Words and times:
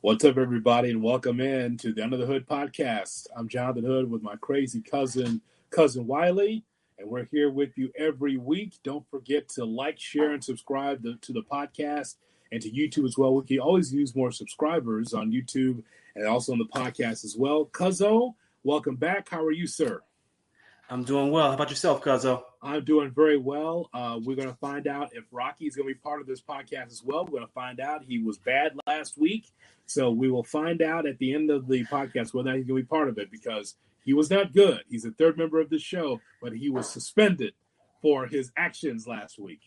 What's 0.00 0.24
up, 0.24 0.38
everybody, 0.38 0.90
and 0.90 1.02
welcome 1.02 1.40
in 1.40 1.76
to 1.78 1.92
the 1.92 2.04
Under 2.04 2.16
the 2.16 2.24
Hood 2.24 2.46
podcast. 2.46 3.26
I'm 3.36 3.48
Jonathan 3.48 3.82
Hood 3.82 4.08
with 4.08 4.22
my 4.22 4.36
crazy 4.36 4.80
cousin, 4.80 5.40
cousin 5.70 6.06
Wiley, 6.06 6.62
and 7.00 7.10
we're 7.10 7.24
here 7.32 7.50
with 7.50 7.76
you 7.76 7.90
every 7.98 8.36
week. 8.36 8.74
Don't 8.84 9.04
forget 9.10 9.48
to 9.50 9.64
like, 9.64 9.98
share, 9.98 10.34
and 10.34 10.44
subscribe 10.44 11.02
to, 11.02 11.16
to 11.16 11.32
the 11.32 11.42
podcast 11.42 12.14
and 12.52 12.62
to 12.62 12.70
YouTube 12.70 13.06
as 13.06 13.18
well. 13.18 13.34
We 13.34 13.44
can 13.44 13.58
always 13.58 13.92
use 13.92 14.14
more 14.14 14.30
subscribers 14.30 15.14
on 15.14 15.32
YouTube 15.32 15.82
and 16.14 16.28
also 16.28 16.52
on 16.52 16.58
the 16.58 16.66
podcast 16.66 17.24
as 17.24 17.34
well. 17.36 17.64
Cuzzo, 17.64 18.34
welcome 18.62 18.94
back. 18.94 19.28
How 19.28 19.42
are 19.42 19.50
you, 19.50 19.66
sir? 19.66 20.00
I'm 20.88 21.02
doing 21.02 21.32
well. 21.32 21.48
How 21.48 21.54
about 21.54 21.70
yourself, 21.70 22.02
Cuzzo? 22.04 22.44
I'm 22.62 22.84
doing 22.84 23.10
very 23.10 23.36
well. 23.36 23.90
Uh, 23.92 24.18
we're 24.22 24.36
going 24.36 24.48
to 24.48 24.56
find 24.56 24.86
out 24.86 25.10
if 25.12 25.24
Rocky 25.30 25.66
is 25.66 25.76
going 25.76 25.88
to 25.88 25.94
be 25.94 25.98
part 25.98 26.20
of 26.20 26.26
this 26.26 26.40
podcast 26.40 26.92
as 26.92 27.02
well. 27.04 27.24
We're 27.24 27.40
going 27.40 27.46
to 27.46 27.52
find 27.52 27.80
out. 27.80 28.04
He 28.04 28.22
was 28.22 28.38
bad 28.38 28.72
last 28.86 29.18
week. 29.18 29.50
So 29.88 30.10
we 30.10 30.30
will 30.30 30.44
find 30.44 30.82
out 30.82 31.06
at 31.06 31.18
the 31.18 31.34
end 31.34 31.50
of 31.50 31.66
the 31.66 31.82
podcast 31.86 32.34
whether 32.34 32.52
he's 32.52 32.66
going 32.66 32.80
to 32.80 32.82
be 32.82 32.84
part 32.84 33.08
of 33.08 33.18
it 33.18 33.30
because 33.30 33.76
he 34.04 34.12
was 34.12 34.30
not 34.30 34.52
good. 34.52 34.82
He's 34.88 35.06
a 35.06 35.10
third 35.12 35.38
member 35.38 35.60
of 35.60 35.70
the 35.70 35.78
show, 35.78 36.20
but 36.42 36.52
he 36.52 36.68
was 36.68 36.90
suspended 36.90 37.54
for 38.02 38.26
his 38.26 38.52
actions 38.58 39.06
last 39.06 39.38
week. 39.38 39.62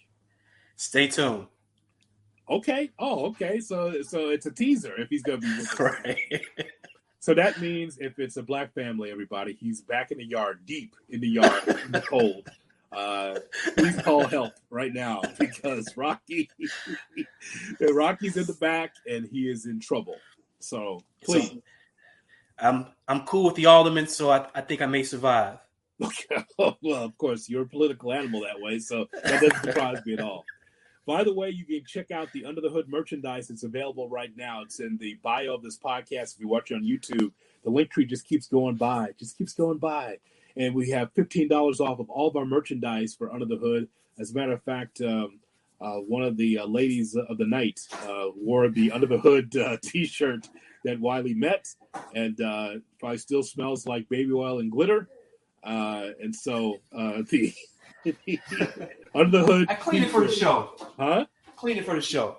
Stay 0.76 1.08
tuned. 1.08 1.48
Okay. 2.48 2.92
Oh, 3.00 3.26
okay. 3.30 3.60
So 3.60 4.04
so 4.04 4.30
it's 4.30 4.46
a 4.46 4.52
teaser 4.52 4.94
if 5.00 5.10
he's 5.10 5.24
going 5.24 5.42
to 5.42 5.48
be. 5.48 5.64
Right. 5.80 6.42
So 7.20 7.34
that 7.36 7.60
means 7.60 7.98
if 8.00 8.20
it's 8.20 8.38
a 8.38 8.44
black 8.44 8.74
family, 8.74 9.12
everybody, 9.12 9.54
he's 9.54 9.82
back 9.82 10.12
in 10.12 10.18
the 10.18 10.26
yard, 10.26 10.62
deep 10.66 10.96
in 11.10 11.22
the 11.22 11.30
yard, 11.30 11.68
in 11.68 11.92
the 11.92 12.02
cold. 12.02 12.48
Uh, 12.92 13.40
please 13.78 14.02
call 14.02 14.26
help 14.26 14.54
right 14.70 14.94
now 14.94 15.22
because 15.40 15.96
Rocky, 15.96 16.50
Rocky's 17.82 18.38
in 18.38 18.46
the 18.46 18.54
back 18.54 18.94
and 19.10 19.26
he 19.26 19.50
is 19.50 19.66
in 19.66 19.80
trouble. 19.80 20.18
So 20.60 21.02
please, 21.24 21.50
So, 21.50 21.62
I'm 22.60 22.88
I'm 23.08 23.26
cool 23.26 23.46
with 23.46 23.56
the 23.56 23.66
alderman, 23.66 24.08
so 24.08 24.30
I, 24.30 24.48
I 24.54 24.62
think 24.62 24.82
I 24.82 24.86
may 24.86 25.04
survive. 25.04 25.58
well, 26.58 26.78
of 27.04 27.18
course, 27.18 27.50
you're 27.50 27.64
a 27.64 27.68
political 27.68 28.14
animal 28.14 28.42
that 28.42 28.60
way, 28.60 28.80
so 28.80 29.08
that 29.24 29.42
doesn't 29.42 29.64
surprise 29.64 30.06
me 30.06 30.14
at 30.14 30.20
all. 30.20 30.44
By 31.06 31.24
the 31.24 31.34
way, 31.34 31.50
you 31.50 31.66
can 31.66 31.84
check 31.86 32.12
out 32.12 32.32
the 32.32 32.46
Under 32.46 32.62
the 32.62 32.70
Hood 32.70 32.88
merchandise. 32.88 33.50
It's 33.50 33.64
available 33.64 34.08
right 34.08 34.32
now. 34.36 34.62
It's 34.62 34.80
in 34.80 34.98
the 34.98 35.16
bio 35.24 35.56
of 35.56 35.64
this 35.64 35.78
podcast. 35.78 36.36
If 36.36 36.40
you 36.40 36.48
watch 36.48 36.72
it 36.72 36.76
on 36.76 36.84
YouTube, 36.84 37.32
the 37.64 37.70
link 37.70 37.90
tree 37.90 38.06
just 38.06 38.28
keeps 38.28 38.48
going 38.48 38.76
by, 38.76 39.10
just 39.18 39.38
keeps 39.38 39.54
going 39.54 39.78
by. 39.78 40.18
And 40.58 40.76
we 40.76 40.90
have 40.90 41.14
$15 41.14 41.80
off 41.80 42.00
of 42.00 42.10
all 42.10 42.28
of 42.28 42.36
our 42.36 42.46
merchandise 42.46 43.16
for 43.16 43.32
Under 43.32 43.46
the 43.46 43.58
Hood. 43.58 43.88
As 44.20 44.32
a 44.32 44.36
matter 44.36 44.54
of 44.54 44.64
fact, 44.64 45.02
um, 45.02 45.40
uh, 45.80 45.96
one 45.96 46.22
of 46.22 46.38
the 46.38 46.60
uh, 46.60 46.66
ladies 46.66 47.16
of 47.16 47.38
the 47.38 47.46
night 47.46 47.80
uh, 48.04 48.28
wore 48.36 48.70
the 48.70 48.92
Under 48.92 49.08
the 49.08 49.18
Hood 49.18 49.56
uh, 49.58 49.78
t 49.84 50.06
shirt 50.06 50.48
that 50.84 51.00
Wiley 51.00 51.34
met, 51.34 51.68
and 52.16 52.40
uh, 52.42 52.74
probably 53.00 53.18
still 53.18 53.44
smells 53.44 53.86
like 53.86 54.08
baby 54.10 54.32
oil 54.32 54.60
and 54.60 54.72
glitter. 54.72 55.08
Uh, 55.64 56.10
and 56.22 56.36
so 56.36 56.78
uh, 56.96 57.22
the 57.32 57.54
Under 59.16 59.38
the 59.40 59.44
Hood. 59.46 59.70
I 59.70 59.76
cleaned 59.76 60.06
it 60.06 60.12
for 60.12 60.22
the 60.22 60.32
show. 60.32 60.74
Huh? 60.98 61.26
Cleaned 61.56 61.80
it 61.80 61.86
for 61.86 61.96
the 61.96 62.02
show. 62.02 62.38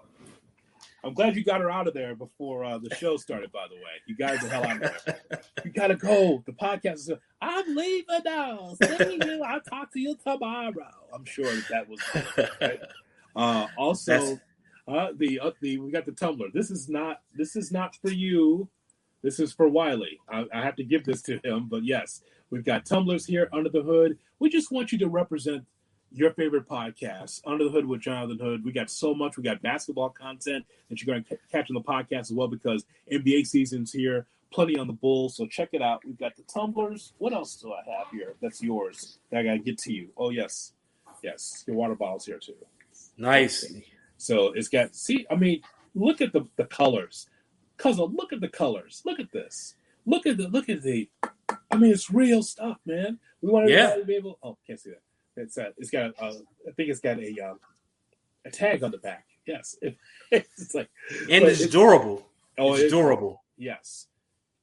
I'm 1.04 1.14
glad 1.14 1.34
you 1.34 1.44
got 1.44 1.60
her 1.60 1.70
out 1.70 1.88
of 1.88 1.94
there 1.94 2.14
before 2.14 2.64
uh, 2.64 2.78
the 2.78 2.94
show 2.94 3.16
started. 3.16 3.50
By 3.50 3.66
the 3.68 3.76
way, 3.76 3.82
you 4.06 4.16
got 4.16 4.40
the 4.40 4.48
hell 4.48 4.64
out 4.64 4.82
of 4.82 5.04
there. 5.04 5.40
You 5.64 5.72
gotta 5.72 5.96
go. 5.96 6.42
The 6.46 6.52
podcast 6.52 6.94
is. 6.94 7.10
I'm 7.40 7.74
leaving 7.74 8.20
now. 8.24 8.76
See 8.82 9.18
you. 9.20 9.42
I'll 9.42 9.60
talk 9.60 9.92
to 9.94 10.00
you 10.00 10.16
tomorrow. 10.24 10.72
I'm 11.12 11.24
sure 11.24 11.46
that 11.46 11.68
that 11.70 11.88
was. 11.88 12.00
Right? 12.60 12.80
Uh, 13.34 13.66
also, 13.78 14.38
uh, 14.86 15.08
the 15.16 15.40
uh, 15.40 15.52
the 15.62 15.78
we 15.78 15.90
got 15.90 16.04
the 16.04 16.12
tumbler. 16.12 16.48
This 16.52 16.70
is 16.70 16.90
not. 16.90 17.22
This 17.34 17.56
is 17.56 17.72
not 17.72 17.96
for 17.96 18.10
you. 18.10 18.68
This 19.22 19.40
is 19.40 19.54
for 19.54 19.68
Wiley. 19.68 20.20
I, 20.28 20.44
I 20.52 20.62
have 20.62 20.76
to 20.76 20.84
give 20.84 21.04
this 21.04 21.22
to 21.22 21.40
him, 21.42 21.68
but 21.70 21.82
yes, 21.82 22.20
we've 22.50 22.62
got 22.64 22.84
tumblers 22.84 23.24
here 23.24 23.48
under 23.54 23.70
the 23.70 23.80
hood. 23.82 24.18
We 24.38 24.50
just 24.50 24.70
want 24.70 24.92
you 24.92 24.98
to 24.98 25.08
represent 25.08 25.64
your 26.14 26.32
favorite 26.32 26.68
podcast, 26.68 27.40
Under 27.46 27.64
the 27.64 27.70
Hood 27.70 27.86
with 27.86 28.00
Jonathan 28.00 28.38
Hood. 28.38 28.64
We 28.64 28.72
got 28.72 28.90
so 28.90 29.14
much. 29.14 29.36
We 29.36 29.42
got 29.42 29.62
basketball 29.62 30.10
content 30.10 30.64
that 30.88 31.00
you're 31.02 31.14
going 31.14 31.24
to 31.24 31.38
catch 31.50 31.70
on 31.70 31.74
the 31.74 31.80
podcast 31.80 32.20
as 32.22 32.32
well 32.32 32.48
because 32.48 32.84
NBA 33.10 33.46
season's 33.46 33.92
here. 33.92 34.26
Plenty 34.52 34.76
on 34.76 34.86
the 34.86 34.92
Bulls, 34.92 35.36
so 35.36 35.46
check 35.46 35.70
it 35.72 35.80
out. 35.80 36.04
We've 36.04 36.18
got 36.18 36.36
the 36.36 36.42
tumblers. 36.42 37.14
What 37.16 37.32
else 37.32 37.56
do 37.56 37.72
I 37.72 37.80
have 37.96 38.08
here? 38.12 38.34
That's 38.42 38.62
yours. 38.62 39.18
That 39.30 39.40
I 39.40 39.42
got 39.44 39.52
to 39.52 39.58
get 39.60 39.78
to 39.78 39.92
you. 39.94 40.08
Oh 40.18 40.28
yes, 40.28 40.74
yes. 41.22 41.64
Your 41.66 41.76
water 41.76 41.94
bottle's 41.94 42.26
here 42.26 42.38
too. 42.38 42.54
Nice. 43.16 43.64
So 44.18 44.52
it's 44.52 44.68
got. 44.68 44.94
See, 44.94 45.26
I 45.30 45.36
mean, 45.36 45.62
look 45.94 46.20
at 46.20 46.34
the 46.34 46.42
the 46.56 46.66
colors. 46.66 47.26
Cousin, 47.78 48.14
look 48.14 48.34
at 48.34 48.40
the 48.42 48.48
colors. 48.48 49.00
Look 49.06 49.18
at 49.20 49.32
this. 49.32 49.74
Look 50.04 50.26
at 50.26 50.36
the 50.36 50.48
look 50.48 50.68
at 50.68 50.82
the. 50.82 51.08
I 51.70 51.76
mean, 51.78 51.90
it's 51.90 52.10
real 52.10 52.42
stuff, 52.42 52.76
man. 52.84 53.18
We 53.40 53.48
want 53.50 53.70
Yeah. 53.70 53.76
everybody 53.92 54.00
to 54.02 54.06
be 54.06 54.14
able. 54.16 54.38
Oh, 54.42 54.58
can't 54.66 54.78
see 54.78 54.90
that. 54.90 55.00
It's 55.36 55.56
uh, 55.58 55.70
it's 55.78 55.90
got. 55.90 56.12
Uh, 56.20 56.34
I 56.68 56.72
think 56.76 56.90
it's 56.90 57.00
got 57.00 57.18
a 57.18 57.40
um, 57.40 57.58
a 58.44 58.50
tag 58.50 58.82
on 58.82 58.90
the 58.90 58.98
back. 58.98 59.26
Yes, 59.46 59.76
it, 59.80 59.96
it's 60.30 60.74
like. 60.74 60.90
And 61.30 61.42
but 61.42 61.52
it's 61.52 61.66
durable. 61.68 62.26
Oh, 62.58 62.74
it's 62.74 62.84
it's 62.84 62.92
durable. 62.92 63.42
Yes, 63.56 64.06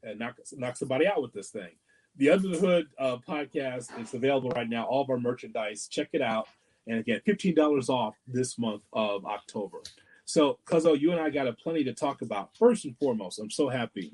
and 0.03 0.19
knock 0.19 0.35
knock 0.53 0.78
somebody 0.78 1.07
out 1.07 1.22
with 1.22 1.34
this 1.34 1.50
thing. 1.50 1.72
The 2.18 2.31
Under 2.31 2.50
the 2.50 2.57
Hood 2.57 2.88
uh, 2.97 3.18
podcast 3.28 4.00
is 4.02 4.13
available 4.13 4.50
right 4.52 4.69
now. 4.69 4.85
All 4.85 5.02
of 5.02 5.09
our 5.09 5.19
merchandise, 5.19 5.88
check 5.88 6.09
it 6.13 6.22
out, 6.22 6.47
and 6.88 7.00
again, 7.00 7.22
fifteen 7.25 7.56
dollars 7.56 7.90
off 7.90 8.16
this 8.28 8.57
month 8.59 8.84
of 8.94 9.25
October. 9.25 9.80
So, 10.25 10.59
Cuzzo, 10.66 11.00
you 11.00 11.12
and 11.12 11.19
I 11.19 11.31
got 11.31 11.47
a 11.47 11.53
plenty 11.53 11.84
to 11.86 11.94
talk 11.94 12.22
about. 12.22 12.56
First 12.56 12.86
and 12.86 12.96
foremost, 13.00 13.40
I'm 13.40 13.50
so 13.50 13.68
happy. 13.68 14.13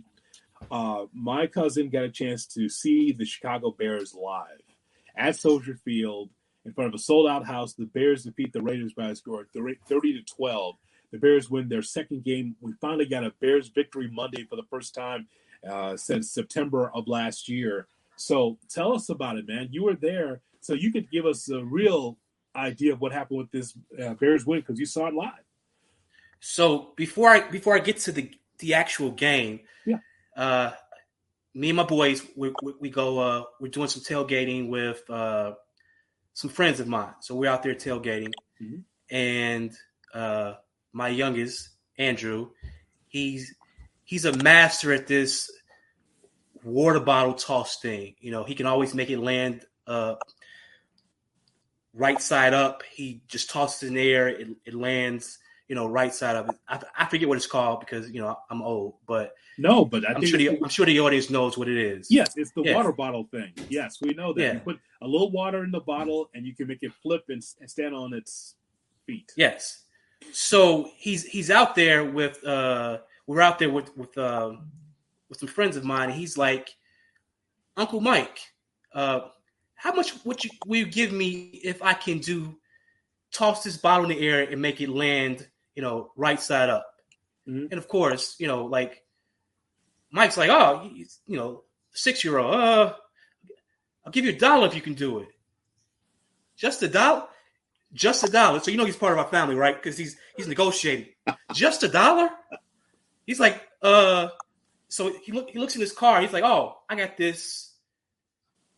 Uh, 0.72 1.08
my 1.14 1.46
cousin 1.48 1.90
got 1.90 2.04
a 2.04 2.10
chance 2.10 2.46
to 2.48 2.70
see 2.70 3.12
the 3.12 3.26
Chicago 3.26 3.72
Bears 3.78 4.16
live 4.16 4.62
at 5.18 5.36
Soldier 5.36 5.76
Field 5.84 6.30
in 6.66 6.74
front 6.74 6.88
of 6.88 6.94
a 6.94 6.98
sold 6.98 7.28
out 7.30 7.46
house. 7.46 7.74
The 7.74 7.86
Bears 7.86 8.24
defeat 8.24 8.54
the 8.54 8.62
Raiders 8.62 8.94
by 8.94 9.10
a 9.10 9.16
score 9.16 9.42
of 9.42 9.48
30 9.52 9.78
to 10.14 10.22
12. 10.24 10.76
The 11.12 11.18
Bears 11.20 11.50
win 11.50 11.70
their 11.70 11.82
second 11.84 12.24
game. 12.24 12.56
We 12.62 12.74
finally 12.82 13.06
got 13.06 13.24
a 13.24 13.32
Bears 13.40 13.70
victory 13.70 14.10
Monday 14.12 14.44
for 14.50 14.56
the 14.56 14.66
first 14.70 14.94
time 14.96 15.28
uh, 15.70 15.96
since 15.96 16.32
September 16.32 16.92
of 16.94 17.08
last 17.08 17.48
year. 17.48 17.88
So 18.18 18.58
tell 18.70 18.94
us 18.94 19.10
about 19.10 19.38
it, 19.38 19.48
man. 19.48 19.70
You 19.72 19.84
were 19.84 19.96
there, 19.96 20.42
so 20.62 20.74
you 20.74 20.92
could 20.92 21.10
give 21.12 21.26
us 21.26 21.50
a 21.50 21.64
real 21.64 22.18
idea 22.56 22.94
of 22.94 23.02
what 23.02 23.12
happened 23.12 23.38
with 23.40 23.52
this 23.52 23.78
uh, 24.02 24.14
Bears 24.16 24.46
win 24.46 24.62
because 24.62 24.80
you 24.80 24.86
saw 24.86 25.08
it 25.08 25.14
live. 25.14 25.32
So 26.40 26.94
before 26.96 27.30
I 27.30 27.50
before 27.50 27.76
I 27.76 27.80
get 27.80 27.98
to 28.00 28.12
the 28.12 28.32
the 28.60 28.74
actual 28.74 29.12
game, 29.12 29.62
Yeah. 29.86 29.98
uh, 30.38 30.72
me 31.54 31.70
and 31.70 31.78
my 31.78 31.84
boys 31.84 32.26
we, 32.36 32.54
we, 32.64 32.74
we 32.80 32.90
go 32.90 33.20
uh, 33.20 33.44
we're 33.60 33.68
doing 33.70 33.88
some 33.90 34.02
tailgating 34.04 34.70
with 34.70 35.02
uh, 35.10 35.54
some 36.36 36.50
friends 36.52 36.80
of 36.80 36.88
mine. 36.88 37.14
So 37.22 37.34
we're 37.34 37.50
out 37.50 37.64
there 37.64 37.74
tailgating, 37.74 38.34
Mhm. 38.62 38.84
and 39.10 39.76
uh, 40.14 40.56
my 40.94 41.08
youngest 41.08 41.70
Andrew, 41.98 42.52
he's 43.08 43.56
he's 44.04 44.26
a 44.26 44.34
master 44.44 44.94
at 44.94 45.08
this 45.08 45.50
water 46.64 47.00
bottle 47.00 47.34
toss 47.34 47.80
thing. 47.80 48.16
You 48.20 48.32
know, 48.32 48.44
he 48.44 48.54
can 48.54 48.66
always 48.68 48.94
make 48.94 49.10
it 49.10 49.20
land 49.20 49.66
uh, 49.88 50.16
right 51.94 52.22
side 52.22 52.54
up. 52.54 52.84
He 52.92 53.22
just 53.28 53.50
tosses 53.50 53.84
it 53.84 53.88
in 53.88 53.94
the 53.94 54.12
air. 54.12 54.28
It, 54.28 54.48
it 54.66 54.74
lands, 54.74 55.40
you 55.70 55.76
know, 55.76 55.88
right 55.88 56.14
side 56.14 56.36
up. 56.36 56.56
I, 56.68 56.82
I 56.98 57.06
forget 57.06 57.30
what 57.30 57.38
it's 57.38 57.48
called 57.48 57.80
because 57.80 58.10
you 58.12 58.22
know 58.22 58.38
I'm 58.50 58.62
old, 58.62 58.96
but 59.08 59.34
No, 59.58 59.86
but 59.86 60.06
I 60.08 60.14
I'm 60.14 60.16
think 60.22 60.28
sure 60.28 60.38
the 60.38 60.50
I'm 60.64 60.70
sure 60.70 60.86
the 60.86 61.00
audience 61.00 61.30
knows 61.30 61.58
what 61.58 61.68
it 61.70 61.78
is. 61.78 62.08
yes, 62.12 62.34
it's 62.36 62.52
the 62.52 62.64
Yeah. 62.64 62.76
water 62.76 62.92
bottle 62.92 63.24
thing. 63.32 63.54
Yes, 63.70 64.02
we 64.02 64.14
know 64.14 64.34
that. 64.34 64.42
Yeah. 64.42 64.54
You 64.54 64.60
put 64.60 64.80
a 65.02 65.08
little 65.08 65.32
water 65.32 65.64
in 65.64 65.72
the 65.72 65.80
bottle, 65.80 66.30
and 66.34 66.46
you 66.46 66.54
can 66.56 66.68
make 66.68 66.84
it 66.84 66.92
flip 67.02 67.24
and, 67.30 67.42
and 67.62 67.70
stand 67.70 67.96
on 67.96 68.14
its 68.14 68.56
feet. 69.06 69.32
Yes. 69.38 69.84
So 70.32 70.90
he's 70.98 71.24
he's 71.26 71.50
out 71.52 71.76
there 71.76 72.04
with 72.04 72.44
uh 72.46 73.00
we're 73.28 73.42
out 73.42 73.60
there 73.60 73.70
with 73.70 73.96
with 73.98 74.18
uh, 74.18 74.56
with 75.30 75.40
some 75.40 75.48
friends 75.50 75.78
of 75.78 75.84
mine. 75.84 76.10
And 76.10 76.20
he's 76.20 76.38
like, 76.38 76.76
Uncle 77.78 78.02
Mike, 78.02 78.40
uh, 78.94 79.22
how 79.76 79.94
much 79.94 80.14
would 80.26 80.44
you 80.44 80.50
will 80.66 80.78
you 80.78 80.86
give 80.86 81.12
me 81.12 81.60
if 81.64 81.82
I 81.82 81.94
can 81.94 82.20
do 82.20 82.58
toss 83.32 83.64
this 83.64 83.78
bottle 83.78 84.10
in 84.10 84.18
the 84.18 84.28
air 84.28 84.44
and 84.44 84.62
make 84.62 84.82
it 84.82 84.90
land, 84.90 85.48
you 85.76 85.82
know, 85.82 86.12
right 86.16 86.40
side 86.40 86.70
up? 86.70 86.86
Mhm. 87.48 87.70
And 87.72 87.74
of 87.74 87.88
course, 87.88 88.36
you 88.40 88.48
know, 88.48 88.66
like 88.66 89.04
Mike's 90.12 90.38
like, 90.38 90.50
oh, 90.50 90.90
you, 90.94 91.06
you 91.28 91.38
know, 91.38 91.64
six 91.92 92.24
year 92.24 92.38
old, 92.38 92.54
uh, 92.54 92.94
I'll 94.06 94.12
give 94.12 94.26
you 94.26 94.32
a 94.32 94.38
dollar 94.38 94.68
if 94.68 94.76
you 94.76 94.82
can 94.82 94.94
do 94.94 95.20
it. 95.20 95.28
Just 96.56 96.84
a 96.84 96.88
dollar? 96.88 97.26
Just 97.94 98.24
a 98.24 98.32
dollar. 98.32 98.60
So 98.60 98.72
you 98.72 98.78
know 98.78 98.86
he's 98.86 98.96
part 98.96 99.14
of 99.14 99.20
our 99.20 99.28
family, 99.28 99.56
right? 99.56 99.76
Because 99.76 99.98
he's 99.98 100.18
he's 100.36 100.48
negotiating. 100.48 101.08
Just 101.54 101.84
a 101.84 101.88
dollar? 101.88 102.30
He's 103.26 103.40
like, 103.40 103.62
uh, 103.82 104.30
so 104.90 105.14
he 105.24 105.32
look 105.32 105.50
he 105.50 105.60
looks 105.60 105.76
in 105.76 105.82
his 105.82 105.94
car. 105.94 106.22
He's 106.22 106.34
like, 106.34 106.44
oh, 106.44 106.78
I 106.90 106.96
got 106.96 107.18
this, 107.18 107.74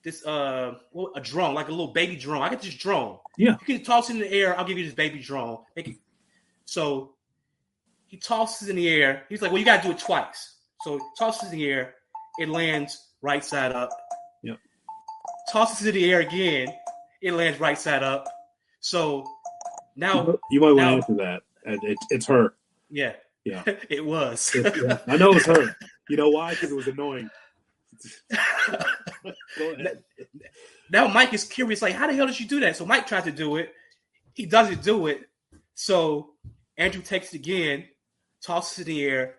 this 0.04 0.26
uh, 0.26 0.76
a 1.16 1.22
drone, 1.22 1.54
like 1.54 1.68
a 1.68 1.72
little 1.72 1.94
baby 1.94 2.16
drone. 2.16 2.42
I 2.42 2.50
got 2.50 2.62
this 2.62 2.76
drone. 2.76 3.18
Yeah. 3.38 3.58
you 3.60 3.76
can 3.76 3.84
toss 3.84 4.10
it 4.10 4.14
in 4.14 4.20
the 4.20 4.32
air. 4.32 4.58
I'll 4.58 4.66
give 4.66 4.78
you 4.78 4.86
this 4.86 4.94
baby 4.94 5.20
drone. 5.20 5.60
Make 5.76 5.90
it. 5.90 5.96
So 6.66 7.16
he 8.08 8.18
tosses 8.18 8.70
in 8.70 8.76
the 8.76 8.88
air. 8.88 9.26
He's 9.30 9.42
like, 9.42 9.52
"Well, 9.52 9.60
you 9.60 9.66
got 9.66 9.82
to 9.82 9.88
do 9.88 9.94
it 9.94 10.00
twice." 10.00 10.57
So 10.88 11.02
tosses 11.20 11.52
in 11.52 11.60
the 11.60 11.68
air. 11.68 11.96
It 12.40 12.48
lands 12.48 13.10
right 13.22 13.44
side 13.44 13.74
up. 13.74 13.90
Yep. 14.42 14.58
Tosses 15.52 15.86
in 15.86 15.94
the 15.94 16.10
air 16.10 16.22
again. 16.22 16.70
It 17.22 17.34
lands 17.34 17.60
right 17.60 17.78
side 17.78 18.04
up. 18.04 18.26
So 18.80 19.26
now 19.98 20.38
you 20.50 20.62
might 20.62 20.72
want 20.72 20.80
to 20.80 20.86
answer 20.86 21.16
that. 21.16 21.42
It, 21.84 21.98
it's 22.10 22.26
her. 22.28 22.54
Yeah. 22.90 23.16
Yeah. 23.44 23.64
it 23.90 24.06
was. 24.06 24.56
It- 24.56 24.78
yeah, 24.82 25.00
I 25.08 25.18
know 25.18 25.34
it's 25.34 25.46
her. 25.48 25.76
You 26.08 26.16
know 26.16 26.30
why? 26.30 26.52
Because 26.52 26.72
it 26.72 26.76
was 26.76 26.88
annoying. 26.88 27.30
Now 30.90 31.08
Mike 31.08 31.34
is 31.34 31.44
curious, 31.44 31.82
like, 31.82 31.96
how 31.96 32.08
the 32.08 32.14
hell 32.14 32.28
did 32.28 32.40
you 32.40 32.48
do 32.48 32.62
that? 32.62 32.78
So 32.78 32.86
Mike 32.86 33.08
tried 33.08 33.26
to 33.26 33.32
do 33.32 33.58
it. 33.58 33.74
He 34.36 34.46
doesn't 34.46 34.84
do 34.84 35.08
it. 35.08 35.28
So 35.74 36.30
Andrew 36.78 37.02
takes 37.02 37.34
it 37.34 37.42
again, 37.42 37.84
tosses 38.42 38.80
it 38.80 38.88
in 38.88 38.96
the 38.96 39.04
air, 39.04 39.36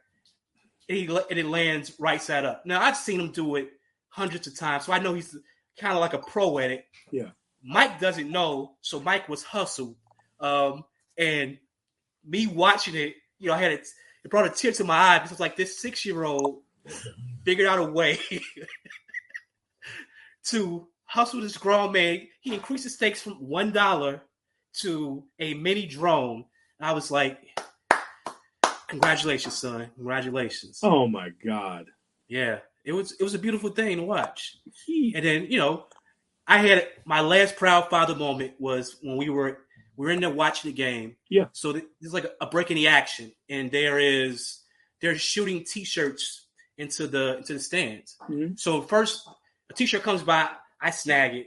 and, 0.89 0.99
he, 0.99 1.07
and 1.07 1.39
it 1.39 1.47
lands 1.47 1.93
right 1.99 2.21
side 2.21 2.45
up. 2.45 2.65
Now 2.65 2.81
I've 2.81 2.97
seen 2.97 3.21
him 3.21 3.33
do 3.33 3.57
it 3.57 3.71
hundreds 4.09 4.47
of 4.47 4.57
times, 4.57 4.85
so 4.85 4.93
I 4.93 4.99
know 4.99 5.15
he's 5.15 5.37
kind 5.79 5.95
of 5.95 6.01
like 6.01 6.15
a 6.15 6.19
pro 6.19 6.59
at 6.59 6.71
it. 6.71 6.87
Yeah. 7.11 7.31
Mike 7.63 8.01
doesn't 8.01 8.31
know, 8.31 8.77
so 8.81 9.01
Mike 9.01 9.29
was 9.29 9.43
hustled. 9.43 9.97
Um, 10.41 10.85
and 11.17 11.59
me 12.25 12.47
watching 12.47 12.95
it, 12.95 13.15
you 13.39 13.49
know, 13.49 13.55
I 13.55 13.59
had 13.59 13.73
it, 13.73 13.87
it 14.25 14.31
brought 14.31 14.47
a 14.47 14.51
tear 14.51 14.73
to 14.73 14.85
my 14.85 14.97
eye 14.97 15.19
because 15.19 15.31
it 15.31 15.35
was 15.35 15.41
like 15.41 15.57
this 15.57 15.81
six 15.81 16.05
year 16.05 16.25
old 16.25 16.63
figured 17.45 17.69
out 17.69 17.79
a 17.79 17.85
way 17.85 18.19
to 20.45 20.87
hustle 21.05 21.41
this 21.41 21.57
grown 21.57 21.93
man. 21.93 22.27
He 22.41 22.55
increased 22.55 22.85
the 22.85 22.91
stakes 22.91 23.23
from 23.23 23.35
one 23.35 23.73
dollar 23.73 24.23
to 24.81 25.25
a 25.39 25.55
mini 25.55 25.87
drone. 25.87 26.45
I 26.81 26.93
was 26.93 27.11
like, 27.11 27.39
"Congratulations, 28.89 29.55
son! 29.55 29.91
Congratulations!" 29.95 30.81
Oh 30.83 31.07
my 31.07 31.31
God. 31.45 31.87
Yeah, 32.29 32.59
it 32.85 32.93
was 32.93 33.13
it 33.13 33.23
was 33.23 33.35
a 33.35 33.39
beautiful 33.39 33.71
thing 33.71 33.97
to 33.99 34.03
watch. 34.03 34.57
And 35.15 35.25
then 35.25 35.47
you 35.51 35.59
know, 35.59 35.87
I 36.47 36.59
had 36.59 36.89
my 37.05 37.21
last 37.21 37.57
proud 37.57 37.89
father 37.91 38.15
moment 38.15 38.55
was 38.59 38.97
when 39.03 39.17
we 39.17 39.29
were 39.29 39.59
we 39.97 40.07
were 40.07 40.13
in 40.13 40.21
there 40.21 40.31
watching 40.31 40.71
the 40.71 40.77
game. 40.77 41.17
Yeah. 41.29 41.47
So 41.53 41.73
th- 41.73 41.85
there's 42.01 42.15
like 42.15 42.25
a, 42.25 42.33
a 42.43 42.47
break 42.47 42.71
in 42.71 42.77
the 42.77 42.89
action, 42.89 43.33
and 43.49 43.71
there 43.71 43.99
is 43.99 44.61
they're 45.01 45.17
shooting 45.17 45.65
T-shirts 45.65 46.47
into 46.77 47.07
the 47.07 47.39
into 47.39 47.55
the 47.55 47.61
stands. 47.61 48.17
Mhm. 48.29 48.59
So 48.59 48.83
first, 48.83 49.29
a 49.71 49.75
T-shirt 49.75 50.03
comes 50.03 50.23
by, 50.23 50.49
I 50.81 50.91
snag 50.91 51.35
it. 51.35 51.47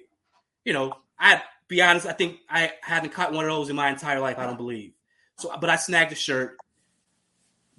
You 0.65 0.73
know, 0.73 0.93
I 1.19 1.41
be 1.67 1.81
honest, 1.81 2.05
I 2.05 2.13
think 2.13 2.39
I 2.49 2.73
haven't 2.81 3.13
caught 3.13 3.31
one 3.33 3.45
of 3.45 3.51
those 3.51 3.69
in 3.69 3.75
my 3.75 3.89
entire 3.89 4.19
life. 4.19 4.37
I 4.37 4.45
don't 4.45 4.57
believe. 4.57 4.93
So, 5.37 5.55
but 5.59 5.69
I 5.69 5.77
snagged 5.77 6.11
the 6.11 6.15
shirt. 6.15 6.57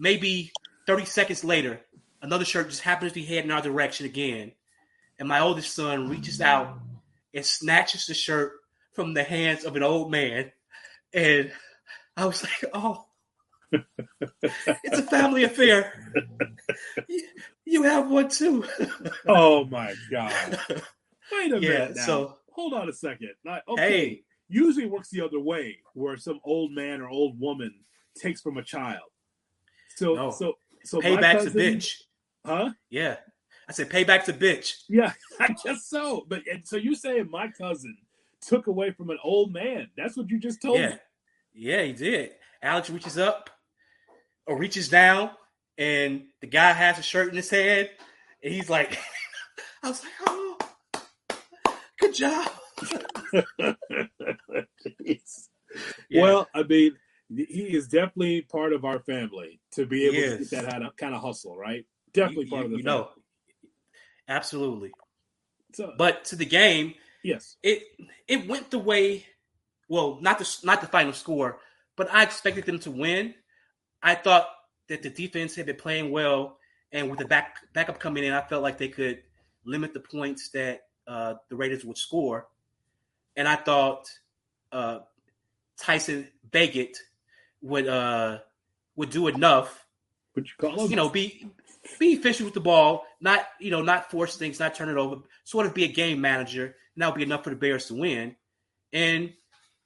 Maybe 0.03 0.51
30 0.89 1.05
seconds 1.05 1.45
later, 1.45 1.81
another 2.21 2.45
shirt 2.45 2.69
just 2.69 2.83
happens 2.83 3.13
to 3.13 3.21
be 3.21 3.25
heading 3.25 3.53
our 3.53 3.63
direction 3.63 4.05
again, 4.05 4.51
and 5.21 5.29
my 5.29 5.39
oldest 5.39 5.77
son 5.77 6.09
reaches 6.09 6.41
out 6.41 6.77
and 7.33 7.47
snatches 7.47 8.07
the 8.07 8.15
shirt 8.15 8.51
from 8.95 9.15
the 9.15 9.23
hands 9.23 9.65
of 9.65 9.77
an 9.77 9.85
old 9.85 10.11
man, 10.11 10.51
and 11.15 11.53
I 12.17 12.27
was 12.27 12.43
like, 12.43 12.73
"Oh, 12.75 13.07
it's 13.71 14.99
a 14.99 15.03
family 15.05 15.45
affair. 15.45 16.13
You, 17.09 17.29
you 17.65 17.83
have 17.85 18.11
one 18.11 18.29
too." 18.29 18.65
oh 19.29 19.67
my 19.67 19.95
God. 20.11 20.59
Wait 21.31 21.53
a 21.53 21.61
yeah. 21.61 21.69
minute. 21.69 21.93
Now. 21.95 22.03
So 22.07 22.39
hold 22.51 22.75
on 22.75 22.89
a 22.89 22.93
second. 22.93 23.31
Okay. 23.69 23.77
hey, 23.77 24.25
Usually 24.49 24.87
it 24.87 24.91
works 24.91 25.11
the 25.11 25.21
other 25.21 25.39
way, 25.39 25.79
where 25.95 26.17
some 26.17 26.41
old 26.43 26.73
man 26.73 27.01
or 27.01 27.09
old 27.09 27.39
woman 27.39 27.73
takes 28.21 28.41
from 28.41 28.57
a 28.57 28.65
child. 28.65 29.12
So 29.97 30.15
No. 30.15 30.31
so 30.31 30.55
so 30.85 31.01
payback's 31.01 31.47
a 31.47 31.51
bitch. 31.51 31.95
Huh? 32.45 32.71
Yeah, 32.91 33.17
I 33.69 33.73
said 33.73 33.89
payback's 33.91 34.29
a 34.29 34.33
bitch. 34.33 34.83
Yeah, 34.89 35.13
I 35.41 35.55
guess 35.65 35.87
so. 35.87 36.25
But 36.29 36.43
and 36.51 36.67
so 36.67 36.77
you're 36.77 36.95
saying 36.95 37.31
my 37.31 37.49
cousin 37.49 37.97
took 38.41 38.67
away 38.67 38.91
from 38.91 39.11
an 39.11 39.19
old 39.23 39.53
man? 39.53 39.89
That's 39.97 40.17
what 40.17 40.29
you 40.31 40.39
just 40.39 40.61
told 40.61 40.81
Yeah, 40.81 40.89
me. 40.91 40.97
yeah, 41.55 41.83
he 41.83 41.93
did. 41.93 42.33
Alex 42.63 42.91
reaches 42.91 43.17
up 43.19 43.51
or 44.47 44.57
reaches 44.59 44.89
down, 44.89 45.31
and 45.79 46.25
the 46.41 46.49
guy 46.49 46.73
has 46.73 46.99
a 46.99 47.03
shirt 47.03 47.29
in 47.29 47.37
his 47.37 47.49
hand, 47.51 47.89
and 48.43 48.53
he's 48.53 48.69
like, 48.69 48.99
"I 49.83 49.89
was 49.89 50.03
like, 50.03 50.13
oh, 50.27 50.59
good 52.01 52.15
job." 52.15 52.51
Yeah. 56.11 56.21
Well, 56.23 56.49
I 56.55 56.65
mean, 56.65 56.97
he 57.37 57.75
is 57.75 57.89
definitely 57.89 58.43
part 58.43 58.73
of 58.73 58.85
our 58.85 58.99
family 59.01 59.61
to 59.73 59.87
be 59.87 60.05
able 60.07 60.39
to 60.39 60.45
get 60.45 60.65
that 60.67 60.97
kind 60.97 61.15
of 61.15 61.21
hustle, 61.23 61.57
right? 61.57 61.87
Definitely 62.13 62.45
You- 62.47 62.51
part 62.51 62.61
you- 62.61 62.65
of 62.67 62.71
the 62.73 62.77
you 62.79 62.83
know. 62.83 63.11
absolutely. 64.29 64.93
So, 65.75 65.95
But 65.97 66.25
to 66.27 66.37
the 66.37 66.45
game, 66.45 66.95
yes, 67.23 67.57
it 67.63 67.83
it 68.29 68.47
went 68.47 68.71
the 68.71 68.79
way. 68.79 69.27
Well, 69.89 70.19
not 70.21 70.39
the 70.39 70.59
not 70.65 70.81
the 70.81 70.87
final 70.87 71.13
score, 71.13 71.61
but 71.97 72.11
I 72.13 72.23
expected 72.23 72.67
them 72.67 72.79
to 72.81 72.91
win. 72.91 73.35
I 74.03 74.15
thought 74.15 74.49
that 74.89 75.03
the 75.03 75.11
defense 75.11 75.55
had 75.55 75.67
been 75.67 75.77
playing 75.77 76.11
well, 76.11 76.59
and 76.93 77.09
with 77.11 77.19
the 77.19 77.25
back 77.27 77.57
backup 77.73 77.99
coming 77.99 78.25
in, 78.25 78.33
I 78.33 78.43
felt 78.43 78.63
like 78.63 78.79
they 78.79 78.89
could 78.89 79.23
limit 79.65 79.95
the 79.95 80.01
points 80.01 80.51
that 80.51 80.89
uh, 81.07 81.35
the 81.49 81.57
Raiders 81.57 81.85
would 81.85 81.97
score. 81.99 82.49
And 83.37 83.49
I 83.49 83.57
thought 83.57 84.09
uh, 84.73 85.01
Tyson 85.79 86.29
Bagent 86.51 86.97
would 87.63 87.87
uh, 87.89 88.39
would 88.97 89.11
do 89.11 89.29
enough, 89.29 89.87
what 90.35 90.47
you 90.47 90.53
call 90.59 90.85
him? 90.85 90.91
you 90.91 90.97
know, 90.97 91.09
be 91.09 91.47
be 91.99 92.13
efficient 92.13 92.45
with 92.47 92.55
the 92.55 92.61
ball, 92.61 93.05
not 93.21 93.47
you 93.61 93.71
know, 93.71 93.83
not 93.83 94.11
force 94.11 94.37
things, 94.37 94.61
not 94.61 94.75
turn 94.75 94.89
it 94.89 94.97
over, 94.97 95.17
sort 95.45 95.67
of 95.67 95.75
be 95.75 95.85
a 95.85 95.89
game 95.89 96.21
manager, 96.21 96.65
and 96.95 97.03
that 97.03 97.07
would 97.09 97.17
be 97.17 97.23
enough 97.23 97.45
for 97.45 97.51
the 97.51 97.57
Bears 97.57 97.87
to 97.87 97.95
win. 97.95 98.37
And 98.93 99.33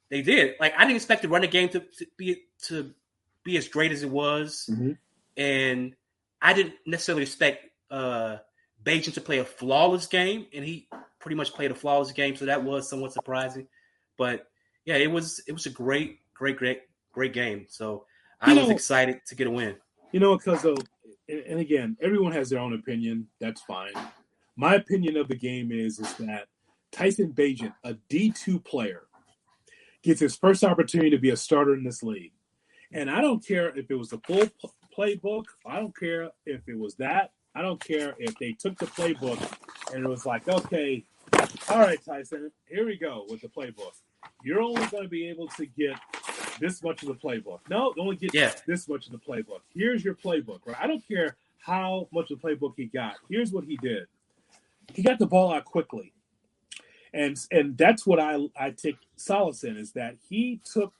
they 0.09 0.21
did. 0.21 0.55
Like 0.59 0.73
I 0.77 0.81
didn't 0.83 0.97
expect 0.97 1.21
the 1.21 1.29
running 1.29 1.49
game 1.49 1.69
to, 1.69 1.79
to 1.79 2.05
be 2.17 2.43
to 2.63 2.93
be 3.43 3.57
as 3.57 3.67
great 3.67 3.91
as 3.91 4.03
it 4.03 4.09
was, 4.09 4.69
Mhm. 4.69 4.97
and 5.37 5.95
I 6.41 6.53
didn't 6.53 6.75
necessarily 6.85 7.23
expect 7.23 7.65
uh 7.89 8.37
Bagent 8.83 9.15
to 9.15 9.21
play 9.21 9.39
a 9.39 9.45
flawless 9.45 10.07
game, 10.07 10.47
and 10.53 10.63
he 10.63 10.87
pretty 11.19 11.35
much 11.35 11.51
played 11.53 11.71
a 11.71 11.75
flawless 11.75 12.11
game, 12.11 12.35
so 12.35 12.45
that 12.45 12.63
was 12.63 12.89
somewhat 12.89 13.11
surprising. 13.11 13.67
But 14.17 14.47
yeah, 14.85 14.95
it 14.95 15.11
was 15.11 15.41
it 15.47 15.51
was 15.51 15.65
a 15.65 15.69
great, 15.69 16.19
great, 16.33 16.57
great, 16.57 16.81
great 17.17 17.33
game. 17.33 17.65
So 17.67 18.05
I 18.39 18.51
You 18.53 18.59
was 18.59 18.69
know- 18.69 18.75
excited 18.75 19.21
to 19.27 19.35
get 19.35 19.47
a 19.47 19.51
win. 19.51 19.75
You 20.11 20.19
know, 20.19 20.37
because 20.37 20.63
of, 20.65 20.77
and 21.27 21.39
and 21.51 21.59
again, 21.59 21.97
everyone 21.99 22.31
has 22.33 22.49
their 22.49 22.59
own 22.59 22.73
opinion. 22.73 23.27
That's 23.39 23.61
fine. 23.61 23.93
My 24.55 24.75
opinion 24.75 25.17
of 25.17 25.27
the 25.27 25.35
game 25.35 25.71
is 25.71 25.99
is 25.99 26.13
that 26.17 26.47
Tyson 26.91 27.33
Bagent, 27.33 27.73
a 27.83 27.95
D 28.07 28.31
two 28.31 28.59
player, 28.59 29.07
gets 30.03 30.19
his 30.21 30.35
first 30.37 30.63
opportunity 30.63 31.09
to 31.09 31.17
be 31.17 31.31
a 31.31 31.35
starter 31.35 31.73
in 31.73 31.83
this 31.83 32.01
league, 32.03 32.33
and 32.93 33.09
I 33.09 33.19
don't 33.21 33.45
care 33.45 33.67
if 33.77 33.89
it 33.91 33.95
was 33.95 34.09
the 34.09 34.19
full 34.27 34.47
playbook. 34.97 35.45
I 35.65 35.75
don't 35.79 35.95
care 35.97 36.29
if 36.45 36.61
it 36.69 36.77
was 36.77 36.95
that. 36.95 37.31
I 37.55 37.61
don't 37.63 37.83
care 37.83 38.15
if 38.19 38.33
they 38.39 38.53
took 38.53 38.77
the 38.77 38.85
playbook 38.85 39.39
and 39.93 40.05
it 40.05 40.07
was 40.07 40.25
like, 40.27 40.47
okay, 40.47 41.03
all 41.69 41.79
right, 41.79 41.99
Tyson, 42.05 42.51
here 42.69 42.85
we 42.85 42.97
go 42.97 43.25
with 43.29 43.41
the 43.41 43.47
playbook. 43.47 43.93
You're 44.43 44.61
only 44.61 44.85
going 44.87 45.03
to 45.03 45.09
be 45.09 45.27
able 45.29 45.47
to 45.59 45.65
get 45.65 45.95
this 46.59 46.83
much 46.83 47.03
of 47.03 47.09
the 47.09 47.15
playbook. 47.15 47.59
No, 47.69 47.93
only 47.99 48.15
get 48.15 48.33
Yeah. 48.33 48.53
this 48.67 48.87
much 48.89 49.07
of 49.07 49.11
the 49.13 49.19
playbook. 49.19 49.61
Here's 49.73 50.03
your 50.05 50.15
playbook, 50.15 50.65
right? 50.65 50.77
I 50.79 50.87
don't 50.87 51.07
care 51.07 51.37
how 51.59 52.07
much 52.11 52.31
of 52.31 52.41
the 52.41 52.47
playbook 52.47 52.73
he 52.77 52.85
got. 52.85 53.15
Here's 53.29 53.51
what 53.51 53.65
he 53.65 53.77
did. 53.77 54.07
He 54.93 55.03
got 55.03 55.19
the 55.19 55.27
ball 55.27 55.53
out 55.53 55.65
quickly. 55.65 56.13
And 57.13 57.37
and 57.51 57.77
that's 57.77 58.05
what 58.05 58.19
I 58.19 58.37
I 58.59 58.71
take 58.71 58.97
solace 59.15 59.63
in 59.63 59.77
is 59.77 59.93
that 59.93 60.17
he 60.29 60.61
took 60.65 60.93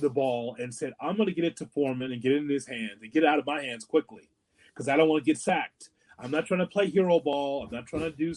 the 0.00 0.10
ball 0.10 0.56
and 0.58 0.74
said, 0.74 0.92
I'm 1.00 1.16
going 1.16 1.28
to 1.28 1.34
get 1.34 1.44
it 1.44 1.56
to 1.58 1.66
Foreman 1.66 2.12
and 2.12 2.22
get 2.22 2.32
it 2.32 2.38
in 2.38 2.48
his 2.48 2.66
hands 2.66 3.02
and 3.02 3.12
get 3.12 3.24
it 3.24 3.28
out 3.28 3.38
of 3.38 3.46
my 3.46 3.62
hands 3.62 3.84
quickly 3.84 4.28
because 4.68 4.88
I 4.88 4.96
don't 4.96 5.08
want 5.08 5.24
to 5.24 5.30
get 5.30 5.38
sacked. 5.38 5.90
I'm 6.18 6.30
not 6.30 6.46
trying 6.46 6.60
to 6.60 6.66
play 6.66 6.88
hero 6.88 7.20
ball. 7.20 7.64
I'm 7.64 7.74
not 7.74 7.86
trying 7.86 8.02
to 8.04 8.10
do 8.10 8.34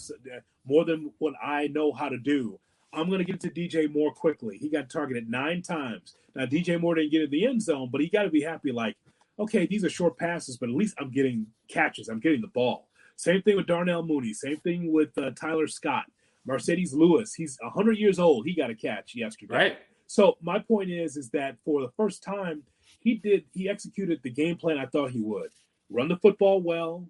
more 0.66 0.86
than 0.86 1.12
what 1.20 1.34
I 1.44 1.68
know 1.68 1.92
how 1.94 2.10
to 2.10 2.18
do. 2.18 2.60
I'm 2.94 3.08
going 3.08 3.20
to 3.20 3.26
get 3.26 3.40
to 3.42 3.50
DJ 3.50 3.92
Moore 3.94 4.14
quickly. 4.14 4.58
He 4.58 4.70
got 4.70 4.90
targeted 4.90 5.30
nine 5.30 5.62
times. 5.62 6.16
Now, 6.36 6.46
DJ 6.46 6.80
Moore 6.80 6.96
didn't 6.96 7.12
get 7.12 7.24
in 7.24 7.30
the 7.30 7.46
end 7.46 7.62
zone, 7.62 7.90
but 7.92 8.02
he 8.02 8.10
got 8.10 8.24
to 8.24 8.30
be 8.30 8.42
happy 8.42 8.72
like, 8.72 8.98
okay, 9.38 9.66
these 9.66 9.84
are 9.84 9.90
short 9.90 10.18
passes, 10.18 10.58
but 10.58 10.70
at 10.70 10.76
least 10.76 10.96
I'm 11.00 11.12
getting 11.12 11.48
catches. 11.68 12.10
I'm 12.10 12.20
getting 12.20 12.42
the 12.42 12.48
ball. 12.48 12.88
Same 13.16 13.42
thing 13.42 13.58
with 13.58 13.68
Darnell 13.68 14.04
Mooney. 14.04 14.34
Same 14.34 14.58
thing 14.58 14.92
with 14.92 15.18
uh, 15.18 15.32
Tyler 15.32 15.68
Scott. 15.68 16.06
Marcedes 16.48 16.94
Lewis. 16.94 17.34
He's 17.34 17.58
100 17.62 17.98
years 17.98 18.18
old. 18.18 18.46
He 18.46 18.56
got 18.56 18.70
a 18.70 18.76
catch 18.76 19.14
yesterday. 19.16 19.54
Right. 19.54 19.78
So 20.08 20.38
my 20.42 20.58
point 20.60 20.90
is, 20.90 21.18
is 21.18 21.30
that 21.32 21.58
for 21.64 21.82
the 21.82 21.92
first 21.96 22.24
time, 22.24 22.64
he 23.00 23.16
did 23.16 23.46
he 23.54 23.70
executed 23.70 24.22
the 24.24 24.32
game 24.32 24.58
plan 24.58 24.78
I 24.78 24.88
thought 24.88 25.12
he 25.12 25.22
would. 25.22 25.52
Run 25.90 26.08
the 26.08 26.18
football 26.18 26.62
well. 26.62 27.08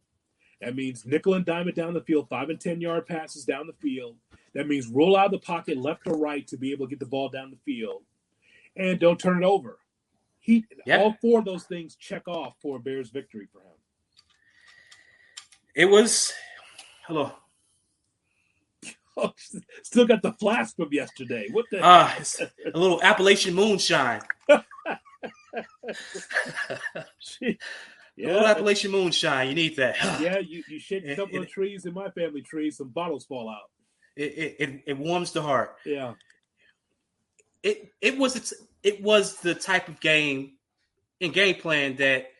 That 0.62 0.75
means 0.75 1.05
nickel 1.05 1.36
and 1.36 1.45
dime 1.45 1.69
it 1.69 1.75
down 1.75 1.93
the 1.93 2.01
field, 2.01 2.27
five 2.27 2.50
and 2.50 2.59
ten 2.59 2.81
yard 2.81 3.07
passes 3.07 3.45
down 3.45 3.67
the 3.67 3.74
field. 3.74 4.17
That 4.53 4.68
means 4.68 4.88
roll 4.88 5.15
out 5.15 5.27
of 5.27 5.32
the 5.32 5.39
pocket 5.39 5.77
left 5.77 6.08
or 6.08 6.18
right 6.18 6.46
to 6.48 6.58
be 6.58 6.72
able 6.72 6.88
to 6.88 6.89
get 6.89 7.00
the 7.00 7.06
ball 7.06 7.29
down 7.29 7.51
the 7.51 7.58
field, 7.58 8.03
and 8.75 9.00
don't 9.00 9.20
turn 9.20 9.44
it 9.44 9.46
over. 9.46 9.79
He 10.39 10.65
Yeah. 10.86 11.00
all 11.00 11.13
four 11.22 11.39
of 11.39 11.46
those 11.46 11.65
things 11.65 11.96
check 11.96 12.27
off 12.27 12.56
for 12.62 12.77
a 12.77 12.79
Bears 12.79 13.10
victory 13.10 13.48
for 13.51 13.60
him. 13.60 13.65
It 15.75 15.86
was 15.86 16.34
hello. 17.08 17.34
Still 19.84 20.08
got 20.08 20.22
the 20.22 20.34
flask 20.34 20.75
from 20.75 20.89
yesterday. 20.91 21.48
What 21.51 21.65
the? 21.72 21.79
Ah, 21.84 22.18
a 22.74 22.77
little 22.77 23.01
Appalachian 23.03 23.53
moonshine. 23.53 24.22
shit? 27.20 27.58
A 28.18 28.22
little 28.22 28.41
yeah, 28.41 28.51
Appalachian 28.51 28.91
moonshine. 28.91 29.50
You 29.50 29.56
need 29.56 29.75
that. 29.77 29.96
yeah. 30.22 30.39
You, 30.39 30.63
you 30.68 30.79
shake 30.79 31.06
a 31.06 31.15
couple 31.15 31.39
of 31.39 31.50
trees 31.50 31.86
in 31.86 31.94
my 31.94 32.10
family 32.10 32.41
trees, 32.41 32.77
some 32.77 32.89
bottles 32.89 33.25
fall 33.25 33.50
out. 33.50 33.70
It, 34.19 34.55
it, 34.59 34.83
it, 34.85 34.97
warms 34.97 35.31
the 35.31 35.41
heart. 35.41 35.77
Yeah, 35.85 36.15
It 37.63 37.93
it 38.01 38.17
was 38.17 38.53
it 38.83 39.01
was 39.01 39.38
the 39.38 39.55
type 39.55 39.88
of 39.88 40.01
game 40.01 40.57
and 41.21 41.33
game 41.33 41.55
plan 41.55 41.95
that 41.97 42.31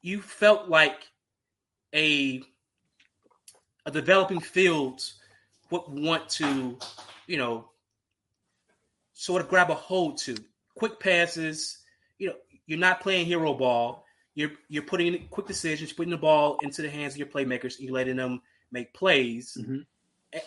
you 0.00 0.22
felt 0.22 0.70
like 0.70 1.06
a 1.94 2.42
a 3.84 3.90
developing 3.90 4.40
field 4.40 5.02
would 5.70 5.82
want 5.88 6.30
to, 6.30 6.78
you 7.26 7.36
know, 7.36 7.68
sort 9.12 9.42
of 9.42 9.50
grab 9.50 9.70
a 9.70 9.74
hold 9.74 10.16
to. 10.18 10.34
Quick 10.76 10.98
passes, 10.98 11.76
you 12.18 12.28
know, 12.28 12.34
you're 12.66 12.78
not 12.78 13.00
playing 13.00 13.26
hero 13.26 13.52
ball. 13.52 14.06
You're 14.34 14.52
you're 14.70 14.82
putting 14.82 15.14
in 15.14 15.28
quick 15.28 15.46
decisions, 15.46 15.92
putting 15.92 16.10
the 16.10 16.16
ball 16.16 16.56
into 16.62 16.80
the 16.80 16.88
hands 16.88 17.12
of 17.12 17.18
your 17.18 17.26
playmakers, 17.26 17.76
and 17.76 17.80
you're 17.84 17.94
letting 17.94 18.16
them 18.16 18.40
make 18.72 18.94
plays. 18.94 19.58
Mhm. 19.60 19.84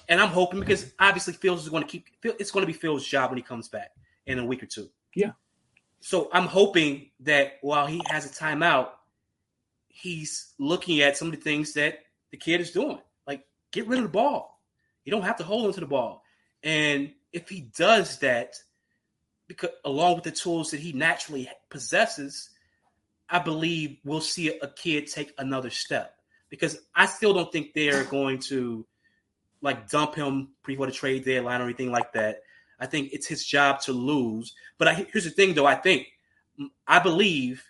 And 0.08 0.22
I'm 0.22 0.30
hoping 0.30 0.60
because 0.60 0.94
obviously 1.00 1.34
Fields 1.34 1.64
is 1.64 1.70
going 1.70 1.84
to 1.84 1.90
keep 1.90 2.08
it's 2.24 2.52
going 2.52 2.64
to 2.64 2.72
be 2.72 2.78
Fields' 2.78 3.06
job 3.06 3.32
when 3.32 3.38
he 3.38 3.44
comes 3.44 3.68
back 3.68 3.92
in 4.26 4.38
a 4.40 4.46
week 4.46 4.62
or 4.62 4.68
two. 4.68 4.90
Yeah. 5.16 5.32
So 6.00 6.30
I'm 6.32 6.48
hoping 6.48 7.12
that 7.22 7.54
while 7.62 7.88
he 7.88 8.02
has 8.08 8.26
a 8.26 8.30
timeout, 8.30 8.90
he's 9.88 10.54
looking 10.58 11.02
at 11.02 11.18
some 11.18 11.30
of 11.30 11.36
the 11.36 11.42
things 11.42 11.74
that 11.74 12.00
the 12.32 12.38
kid 12.38 12.62
is 12.62 12.72
doing. 12.72 13.00
Like 13.28 13.46
get 13.72 13.88
rid 13.88 14.00
of 14.00 14.04
the 14.04 14.10
ball. 14.10 14.60
You 15.04 15.12
don't 15.12 15.24
have 15.24 15.38
to 15.38 15.44
hold 15.44 15.66
onto 15.66 15.80
the 15.80 15.88
ball. 15.88 16.24
And 16.64 17.12
if 17.34 17.50
he 17.50 17.62
does 17.62 18.20
that, 18.20 18.56
because 19.48 19.72
along 19.84 20.16
with 20.16 20.24
the 20.24 20.32
tools 20.32 20.72
that 20.72 20.80
he 20.80 20.94
naturally 20.94 21.50
possesses, 21.70 22.50
I 23.30 23.40
believe 23.40 23.98
we'll 24.04 24.22
see 24.22 24.50
a 24.50 24.68
kid 24.68 25.08
take 25.08 25.34
another 25.38 25.70
step. 25.70 26.16
Because 26.50 26.80
I 26.94 27.06
still 27.06 27.34
don't 27.34 27.52
think 27.52 27.74
they're 27.74 28.04
going 28.04 28.40
to 28.50 28.86
like 29.62 29.90
dump 29.90 30.16
him 30.16 30.50
before 30.66 30.86
the 30.88 30.92
trade 30.92 31.26
deadline 31.26 31.62
or 31.62 31.66
anything 31.66 31.92
like 31.92 32.14
that. 32.14 32.42
I 32.80 32.88
think 32.88 33.10
it's 33.14 33.28
his 33.28 33.46
job 33.46 33.80
to 33.82 33.94
lose. 33.94 34.54
But 34.78 34.88
I, 34.88 34.94
here's 35.12 35.26
the 35.26 35.30
thing, 35.30 35.54
though. 35.54 35.68
I 35.68 35.76
think 35.76 36.08
I 36.88 37.00
believe 37.00 37.64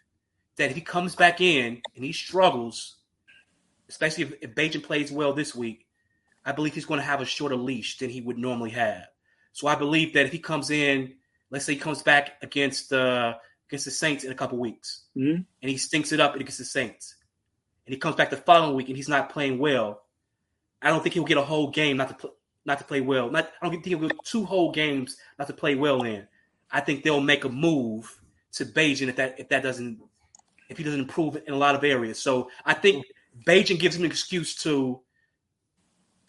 that 0.56 0.70
if 0.70 0.76
he 0.76 0.82
comes 0.82 1.16
back 1.16 1.42
in 1.42 1.82
and 1.96 2.06
he 2.06 2.14
struggles, 2.14 2.96
especially 3.90 4.24
if, 4.26 4.34
if 4.42 4.56
Bagent 4.56 4.84
plays 4.84 5.12
well 5.12 5.34
this 5.34 5.54
week, 5.54 5.86
I 6.46 6.54
believe 6.54 6.74
he's 6.74 6.86
going 6.86 7.00
to 7.00 7.06
have 7.06 7.22
a 7.22 7.26
shorter 7.26 7.56
leash 7.56 7.98
than 7.98 8.10
he 8.10 8.22
would 8.22 8.38
normally 8.38 8.72
have. 8.72 9.08
So 9.54 9.68
I 9.68 9.76
believe 9.76 10.14
that 10.14 10.26
if 10.26 10.32
he 10.32 10.40
comes 10.40 10.70
in, 10.72 11.14
let's 11.50 11.66
say 11.66 11.74
he 11.74 11.80
comes 11.80 12.02
back 12.02 12.42
against 12.42 12.94
uh, 12.94 13.36
against 13.68 13.86
the 13.86 13.92
Saints 13.92 14.24
in 14.24 14.32
a 14.32 14.36
couple 14.36 14.58
weeks, 14.58 15.04
Mhm. 15.16 15.46
and 15.62 15.70
he 15.70 15.78
stinks 15.78 16.12
it 16.12 16.20
up 16.20 16.36
against 16.36 16.58
the 16.58 16.66
Saints, 16.66 17.16
and 17.86 17.94
he 17.94 18.00
comes 18.00 18.16
back 18.16 18.30
the 18.30 18.38
following 18.38 18.76
week 18.76 18.88
and 18.88 18.96
he's 18.98 19.10
not 19.10 19.30
playing 19.30 19.60
well, 19.60 20.04
I 20.82 20.90
don't 20.90 21.02
think 21.04 21.14
he'll 21.14 21.24
get 21.24 21.38
a 21.38 21.44
whole 21.44 21.70
game 21.70 21.98
not 21.98 22.10
to 22.10 22.14
pl- 22.16 22.36
not 22.66 22.78
to 22.80 22.84
play 22.84 23.02
well. 23.02 23.30
Not 23.30 23.52
I 23.62 23.66
don't 23.66 23.72
think 23.72 23.86
he'll 23.86 24.00
get 24.08 24.24
two 24.24 24.46
whole 24.46 24.72
games 24.72 25.18
not 25.40 25.48
to 25.48 25.54
play 25.54 25.76
well 25.76 26.04
in. 26.04 26.28
I 26.72 26.80
think 26.82 27.04
they'll 27.04 27.22
make 27.22 27.44
a 27.44 27.50
move 27.50 28.18
to 28.54 28.66
Bagent 28.66 29.10
if 29.10 29.16
that 29.18 29.40
if 29.40 29.50
that 29.50 29.64
doesn't 29.64 30.00
if 30.70 30.78
he 30.78 30.84
doesn't 30.84 31.00
improve 31.02 31.36
in 31.48 31.54
a 31.54 31.58
lot 31.58 31.76
of 31.76 31.84
areas. 31.84 32.20
So 32.20 32.50
I 32.66 32.74
think 32.74 33.06
Bagent 33.46 33.80
gives 33.80 33.96
him 33.96 34.04
an 34.06 34.12
excuse 34.12 34.56
to 34.64 35.02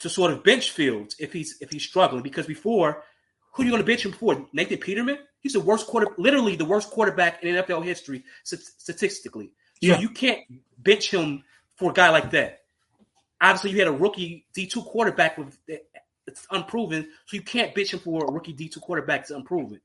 to 0.00 0.08
sort 0.08 0.32
of 0.32 0.42
bench 0.42 0.70
Fields 0.70 1.14
if 1.18 1.32
he's 1.32 1.56
if 1.60 1.70
he's 1.70 1.84
struggling 1.84 2.22
because 2.22 2.46
before 2.46 3.04
who 3.52 3.62
are 3.62 3.66
you 3.66 3.70
going 3.70 3.82
to 3.82 3.86
bench 3.86 4.04
him 4.04 4.12
for? 4.12 4.46
Nathan 4.52 4.78
Peterman? 4.78 5.18
He's 5.40 5.52
the 5.52 5.60
worst 5.60 5.86
quarter, 5.86 6.08
literally 6.16 6.56
the 6.56 6.64
worst 6.64 6.88
quarterback 6.90 7.42
in 7.42 7.54
NFL 7.54 7.84
history 7.84 8.24
statistically. 8.44 9.46
So 9.82 9.88
Yeah. 9.88 9.98
you 10.00 10.08
can't 10.08 10.40
bench 10.78 11.10
him 11.12 11.44
for 11.76 11.90
a 11.90 11.94
guy 11.94 12.08
like 12.10 12.30
that. 12.30 12.61
Obviously, 13.42 13.72
you 13.72 13.78
had 13.80 13.88
a 13.88 13.92
rookie 13.92 14.46
D 14.54 14.66
two 14.66 14.82
quarterback 14.82 15.36
with 15.36 15.58
it's 16.26 16.46
unproven, 16.52 17.08
so 17.26 17.36
you 17.36 17.42
can't 17.42 17.74
bitch 17.74 17.92
him 17.92 17.98
for 17.98 18.24
a 18.24 18.32
rookie 18.32 18.52
D 18.52 18.68
two 18.68 18.80
quarterback 18.80 19.22
that's 19.22 19.32
unproven. 19.32 19.80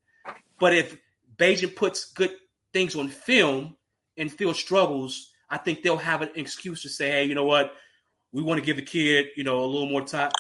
But 0.59 0.75
if 0.75 0.95
Bagent 1.37 1.75
puts 1.75 2.11
good 2.13 2.31
things 2.71 2.95
on 2.95 3.09
film 3.09 3.75
and 4.15 4.31
Phil 4.31 4.53
struggles, 4.53 5.31
I 5.49 5.57
think 5.57 5.81
they'll 5.81 5.97
have 5.97 6.21
an 6.21 6.29
excuse 6.35 6.83
to 6.83 6.89
say, 6.89 7.09
"Hey, 7.09 7.23
you 7.25 7.33
know 7.35 7.45
what? 7.45 7.73
We 8.31 8.43
want 8.43 8.59
to 8.59 8.65
give 8.65 8.75
the 8.75 8.83
kid, 8.83 9.27
you 9.35 9.43
know, 9.43 9.63
a 9.63 9.65
little 9.65 9.89
more 9.89 10.05
time." 10.05 10.31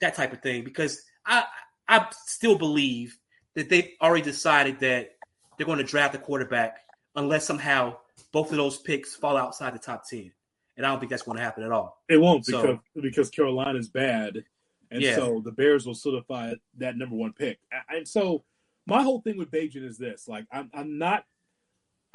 That 0.00 0.14
type 0.14 0.32
of 0.32 0.40
thing, 0.42 0.64
because 0.64 1.02
I 1.26 1.44
I 1.86 2.06
still 2.24 2.56
believe 2.56 3.18
that 3.54 3.68
they've 3.68 3.90
already 4.00 4.22
decided 4.22 4.80
that 4.80 5.10
they're 5.56 5.66
going 5.66 5.78
to 5.78 5.84
draft 5.84 6.14
a 6.14 6.18
quarterback 6.18 6.78
unless 7.14 7.46
somehow 7.46 7.98
both 8.32 8.50
of 8.50 8.56
those 8.56 8.78
picks 8.78 9.14
fall 9.14 9.36
outside 9.36 9.74
the 9.74 9.78
top 9.78 10.08
ten, 10.08 10.32
and 10.76 10.84
I 10.86 10.90
don't 10.90 10.98
think 11.00 11.10
that's 11.10 11.22
going 11.22 11.36
to 11.38 11.42
happen 11.44 11.62
at 11.64 11.72
all. 11.72 12.02
it 12.08 12.16
won't 12.18 12.44
So- 12.46 12.60
because 12.94 13.02
because 13.02 13.30
Carolina's 13.30 13.88
bad, 13.88 14.44
and 14.90 15.02
Yeah. 15.02 15.16
so 15.16 15.40
the 15.40 15.52
Bears 15.52 15.86
will 15.86 15.94
solidify 15.94 16.54
that 16.78 16.96
number 16.96 17.16
one 17.16 17.32
pick. 17.32 17.58
And 17.88 18.06
so 18.06 18.44
my 18.86 19.02
whole 19.02 19.20
thing 19.20 19.36
with 19.36 19.50
Bagent 19.50 19.84
is 19.84 19.98
this: 19.98 20.28
like 20.28 20.46
I'm 20.52 20.70
I'm 20.74 20.98
not. 20.98 21.24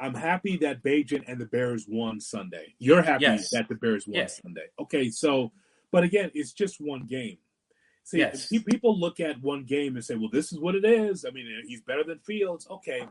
I'm 0.02 0.14
happy 0.14 0.56
that 0.58 0.82
Bagent 0.82 1.24
and 1.26 1.38
the 1.38 1.44
Bears 1.44 1.86
won 1.86 2.20
Sunday. 2.20 2.74
You're 2.78 3.02
happy 3.02 3.24
Yes. 3.24 3.50
that 3.50 3.68
the 3.68 3.74
Bears 3.74 4.06
won 4.06 4.14
Yes. 4.16 4.40
Sunday. 4.40 4.68
Okay, 4.78 5.10
so, 5.10 5.52
but 5.90 6.04
again, 6.04 6.30
it's 6.32 6.54
just 6.54 6.80
one 6.80 7.04
game. 7.06 7.36
See, 8.04 8.18
Yes. 8.20 8.48
people 8.48 8.98
look 8.98 9.20
at 9.20 9.42
one 9.42 9.64
game 9.64 9.96
and 9.96 10.04
say, 10.04 10.14
"Well, 10.16 10.30
this 10.30 10.52
is 10.52 10.58
what 10.58 10.74
it 10.74 10.86
is." 10.86 11.26
I 11.26 11.30
mean, 11.32 11.46
he's 11.66 11.82
better 11.82 12.02
than 12.02 12.18
Fields. 12.20 12.66
Okay, 12.70 13.06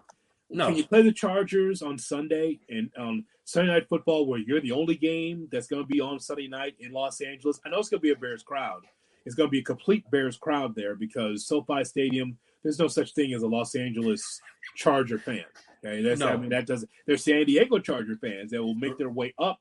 No, 0.50 0.68
can 0.68 0.76
you 0.76 0.84
play 0.84 1.02
the 1.02 1.12
Chargers 1.12 1.82
on 1.82 1.98
Sunday 1.98 2.60
and 2.70 2.90
on 2.98 3.26
Sunday 3.44 3.72
Night 3.72 3.88
Football, 3.88 4.26
where 4.26 4.40
you're 4.40 4.62
the 4.62 4.72
only 4.72 4.96
game 4.96 5.48
that's 5.52 5.68
going 5.68 5.84
to 5.84 5.88
be 5.88 6.02
on 6.02 6.20
Sunday 6.20 6.48
night 6.48 6.76
in 6.80 6.92
Los 6.92 7.22
Angeles? 7.22 7.60
I 7.66 7.70
know 7.70 7.80
it's 7.80 7.90
going 7.90 8.00
to 8.00 8.04
be 8.04 8.12
a 8.12 8.16
Bears 8.16 8.42
crowd. 8.42 8.82
It's 9.26 9.36
going 9.36 9.48
to 9.48 9.52
be 9.52 9.60
a 9.60 9.64
complete 9.64 10.10
Bears 10.10 10.38
crowd 10.38 10.74
there 10.76 10.96
because 10.96 11.46
SoFi 11.46 11.84
Stadium. 11.84 12.38
There's 12.64 12.80
no 12.80 12.88
such 12.88 13.14
thing 13.14 13.34
as 13.34 13.44
a 13.44 13.48
Los 13.48 13.76
Angeles 13.76 14.42
Charger 14.76 15.20
fan. 15.20 15.46
Okay, 15.86 16.02
that's 16.02 16.22
I 16.22 16.36
mean 16.36 16.50
that 16.50 16.66
doesn't. 16.66 16.90
There's 17.06 17.24
San 17.24 17.46
Diego 17.46 17.80
Charger 17.80 18.18
fans 18.18 18.52
that 18.52 18.62
will 18.62 18.76
make 18.76 18.98
their 18.98 19.10
way 19.10 19.34
up 19.40 19.60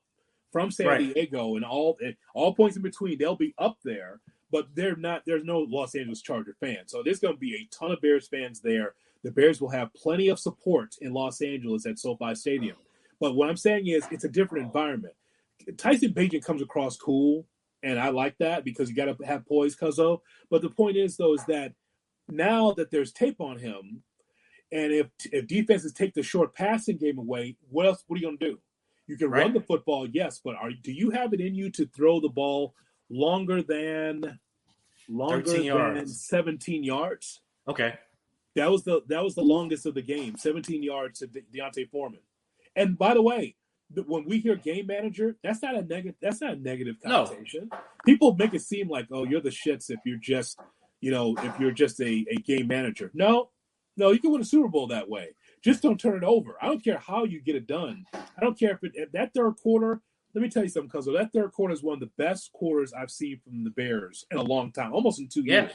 from 0.51 0.71
San 0.71 0.87
Right. 0.87 1.13
Diego 1.13 1.55
and 1.55 1.63
all 1.63 1.97
eh, 2.03 2.11
all 2.33 2.53
points 2.53 2.75
in 2.75 2.81
between. 2.81 3.17
They'll 3.17 3.35
be 3.35 3.53
up 3.57 3.77
there, 3.83 4.19
but 4.51 4.67
they're 4.75 4.95
not. 4.95 5.23
There's 5.25 5.43
no 5.43 5.59
Los 5.59 5.95
Angeles 5.95 6.21
Charger 6.21 6.55
fans, 6.59 6.91
so 6.91 7.03
there's 7.03 7.19
going 7.19 7.35
to 7.35 7.39
be 7.39 7.55
a 7.55 7.67
ton 7.73 7.91
of 7.91 8.01
Bears 8.01 8.27
fans 8.27 8.59
there. 8.59 8.95
The 9.23 9.31
Bears 9.31 9.59
will 9.59 9.69
have 9.69 9.93
plenty 9.93 10.29
of 10.29 10.39
support 10.39 10.95
in 11.01 11.13
Los 11.13 11.41
Angeles 11.41 11.85
at 11.85 11.99
SoFi 11.99 12.35
Stadium. 12.35 12.77
But 13.19 13.35
what 13.35 13.49
I'm 13.49 13.57
saying 13.57 13.87
is, 13.87 14.05
it's 14.11 14.23
a 14.23 14.29
different 14.29 14.65
environment. 14.65 15.13
Tyson 15.77 16.13
Bagent 16.13 16.45
comes 16.45 16.61
across 16.61 16.95
cool, 16.95 17.45
and 17.83 17.99
I 17.99 18.09
like 18.09 18.37
that 18.39 18.63
because 18.63 18.89
you 18.89 18.95
got 18.95 19.05
to 19.05 19.25
have 19.25 19.45
poise, 19.45 19.75
Cuzzo. 19.75 20.21
But 20.49 20.61
the 20.61 20.69
point 20.69 20.95
is, 20.95 21.17
though, 21.17 21.33
is 21.33 21.43
that 21.45 21.73
now 22.29 22.71
that 22.71 22.91
there's 22.91 23.11
tape 23.11 23.41
on 23.41 23.57
him, 23.57 24.03
and 24.71 24.91
if 24.93 25.07
if 25.31 25.47
defenses 25.47 25.93
take 25.93 26.13
the 26.13 26.23
short 26.23 26.53
passing 26.53 26.97
game 26.97 27.17
away, 27.17 27.57
what 27.69 27.87
else? 27.87 28.03
What 28.07 28.17
are 28.17 28.21
you 28.21 28.27
going 28.27 28.37
to 28.37 28.45
do? 28.51 28.59
You 29.07 29.17
can 29.17 29.31
run 29.31 29.53
the 29.53 29.61
football, 29.61 30.07
yes, 30.07 30.39
but 30.43 30.55
are 30.55 30.69
do 30.71 30.91
you 30.91 31.09
have 31.09 31.33
it 31.33 31.41
in 31.41 31.55
you 31.55 31.71
to 31.71 31.87
throw 31.87 32.19
the 32.19 32.29
ball 32.29 32.75
longer 33.09 33.63
than 33.63 34.39
longer 35.09 35.43
13 35.43 35.95
than 35.95 36.07
17 36.07 36.83
yards? 36.83 37.41
okay, 37.67 37.95
That 38.59 38.71
was 38.71 38.83
the 38.83 39.01
that 39.07 39.23
was 39.23 39.35
the 39.35 39.41
longest 39.41 39.85
of 39.85 39.93
the 39.95 40.01
game, 40.01 40.37
17 40.37 40.83
yards 40.83 41.19
to 41.19 41.27
De- 41.27 41.41
D'Onta 41.53 41.89
Foreman. 41.89 42.19
And 42.75 42.97
by 42.97 43.13
the 43.13 43.21
way, 43.21 43.55
when 44.05 44.25
we 44.25 44.39
hear 44.39 44.55
game 44.55 44.87
manager, 44.87 45.35
that's 45.43 45.61
not 45.63 45.75
a 45.75 45.81
negative. 45.81 46.15
That's 46.21 46.41
not 46.41 46.53
a 46.53 46.55
negative 46.55 46.95
No. 47.03 47.25
connotation. 47.25 47.69
People 48.05 48.35
make 48.35 48.53
it 48.53 48.61
seem 48.61 48.87
like, 48.89 49.07
oh, 49.11 49.25
you're 49.25 49.41
the 49.41 49.49
shits 49.49 49.89
if 49.89 49.99
you're 50.05 50.17
just, 50.19 50.59
you 51.01 51.11
know, 51.11 51.35
if 51.39 51.59
you're 51.59 51.71
just 51.71 51.99
a, 51.99 52.25
a 52.29 52.35
game 52.35 52.67
manager. 52.67 53.09
No, 53.13 53.49
no, 53.97 54.11
you 54.11 54.19
can 54.19 54.31
win 54.31 54.41
a 54.41 54.45
Super 54.45 54.67
Bowl 54.67 54.87
that 54.87 55.09
way. 55.09 55.29
Just 55.63 55.81
don't 55.81 55.99
turn 55.99 56.15
it 56.17 56.23
over. 56.23 56.55
I 56.61 56.67
don't 56.67 56.83
care 56.83 56.99
how 56.99 57.23
you 57.25 57.41
get 57.41 57.55
it 57.55 57.65
done. 57.67 58.05
I 58.13 58.41
don't 58.41 58.57
care 58.57 58.71
if, 58.71 58.83
it, 58.83 58.91
if 58.93 59.11
that 59.13 59.33
third 59.33 59.55
quarter. 59.61 60.01
Let 60.35 60.43
me 60.43 60.49
tell 60.49 60.61
you 60.63 60.69
something, 60.69 60.91
Cuzzo. 60.91 61.17
That 61.17 61.33
third 61.33 61.51
quarter 61.53 61.73
is 61.73 61.81
one 61.81 61.95
of 61.95 61.99
the 61.99 62.11
best 62.23 62.51
quarters 62.53 62.93
I've 62.93 63.09
seen 63.09 63.39
from 63.43 63.63
the 63.63 63.71
Bears 63.71 64.25
in 64.29 64.37
a 64.37 64.43
long 64.43 64.71
time, 64.71 64.93
almost 64.93 65.19
in 65.19 65.27
two 65.27 65.41
Yeah. 65.43 65.61
years 65.63 65.71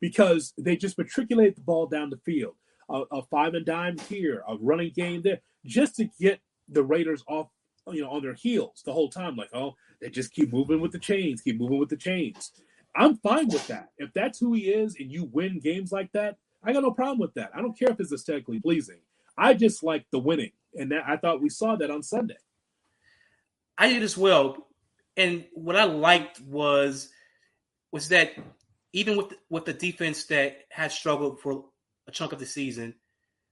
because 0.00 0.52
they 0.58 0.76
just 0.76 0.98
matriculate 0.98 1.56
the 1.56 1.62
ball 1.62 1.86
down 1.86 2.10
the 2.10 2.18
field. 2.18 2.54
A, 2.88 3.02
a 3.10 3.22
five 3.22 3.54
and 3.54 3.66
dime 3.66 3.98
here, 4.08 4.44
a 4.48 4.56
running 4.60 4.92
game 4.94 5.22
there, 5.22 5.40
just 5.64 5.96
to 5.96 6.08
get 6.20 6.40
the 6.68 6.82
Raiders 6.82 7.24
off, 7.26 7.48
you 7.90 8.02
know, 8.02 8.10
on 8.10 8.22
their 8.22 8.34
heels 8.34 8.82
the 8.84 8.92
whole 8.92 9.08
time. 9.08 9.36
Like, 9.36 9.50
oh, 9.52 9.74
they 10.00 10.08
just 10.08 10.32
keep 10.32 10.52
moving 10.52 10.80
with 10.80 10.92
the 10.92 10.98
chains, 10.98 11.40
keep 11.40 11.58
moving 11.58 11.78
with 11.78 11.88
the 11.88 11.96
chains. 11.96 12.52
I'm 12.94 13.16
fine 13.16 13.48
with 13.48 13.66
that. 13.66 13.90
If 13.98 14.12
that's 14.14 14.38
who 14.38 14.54
he 14.54 14.70
is 14.70 14.96
and 14.98 15.10
you 15.10 15.28
win 15.32 15.58
games 15.58 15.92
like 15.92 16.12
that, 16.12 16.36
I 16.62 16.72
got 16.72 16.82
no 16.82 16.90
problem 16.90 17.18
with 17.18 17.34
that. 17.34 17.50
I 17.54 17.60
don't 17.60 17.78
care 17.78 17.90
if 17.90 18.00
it's 18.00 18.12
aesthetically 18.12 18.60
pleasing. 18.60 18.98
I 19.36 19.54
just 19.54 19.82
like 19.82 20.06
the 20.10 20.18
winning, 20.18 20.52
and 20.74 20.90
that, 20.92 21.04
I 21.06 21.16
thought 21.16 21.42
we 21.42 21.50
saw 21.50 21.76
that 21.76 21.90
on 21.90 22.02
Sunday. 22.02 22.38
I 23.76 23.88
did 23.88 24.02
as 24.02 24.16
well, 24.16 24.66
and 25.16 25.44
what 25.52 25.76
I 25.76 25.84
liked 25.84 26.40
was 26.40 27.10
was 27.92 28.08
that 28.08 28.32
even 28.96 29.16
with 29.18 29.34
with 29.50 29.66
the 29.66 29.74
defense 29.74 30.24
that 30.24 30.56
had 30.70 30.90
struggled 30.90 31.38
for 31.40 31.66
a 32.08 32.10
chunk 32.10 32.32
of 32.32 32.38
the 32.38 32.46
season, 32.46 32.94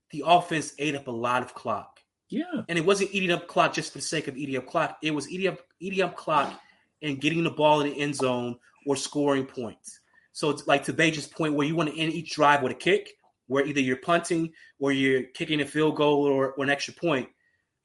the 0.09 0.23
offense 0.25 0.73
ate 0.79 0.95
up 0.95 1.07
a 1.07 1.11
lot 1.11 1.43
of 1.43 1.53
clock. 1.53 1.99
Yeah, 2.29 2.63
and 2.67 2.79
it 2.79 2.85
wasn't 2.85 3.13
eating 3.13 3.31
up 3.31 3.47
clock 3.47 3.73
just 3.73 3.93
for 3.93 3.99
the 3.99 4.03
sake 4.03 4.27
of 4.27 4.35
eating 4.35 4.57
up 4.57 4.65
clock. 4.65 4.97
It 5.03 5.11
was 5.11 5.29
eating 5.29 5.47
up 5.47 5.59
eating 5.79 6.01
up 6.01 6.17
clock 6.17 6.59
and 7.03 7.21
getting 7.21 7.43
the 7.43 7.51
ball 7.51 7.81
in 7.81 7.91
the 7.91 8.01
end 8.01 8.15
zone 8.15 8.57
or 8.87 8.95
scoring 8.95 9.45
points. 9.45 9.99
So 10.33 10.49
it's 10.49 10.65
like 10.65 10.83
to 10.85 10.93
Bagent's 10.93 11.27
point 11.27 11.53
where 11.53 11.67
you 11.67 11.75
want 11.75 11.93
to 11.93 11.99
end 11.99 12.13
each 12.13 12.33
drive 12.33 12.63
with 12.63 12.71
a 12.71 12.75
kick, 12.75 13.11
where 13.45 13.65
either 13.65 13.79
you're 13.79 13.97
punting 13.97 14.51
or 14.79 14.91
you're 14.91 15.23
kicking 15.35 15.61
a 15.61 15.65
field 15.65 15.95
goal 15.95 16.25
or, 16.25 16.53
or 16.53 16.63
an 16.63 16.71
extra 16.71 16.95
point. 16.95 17.29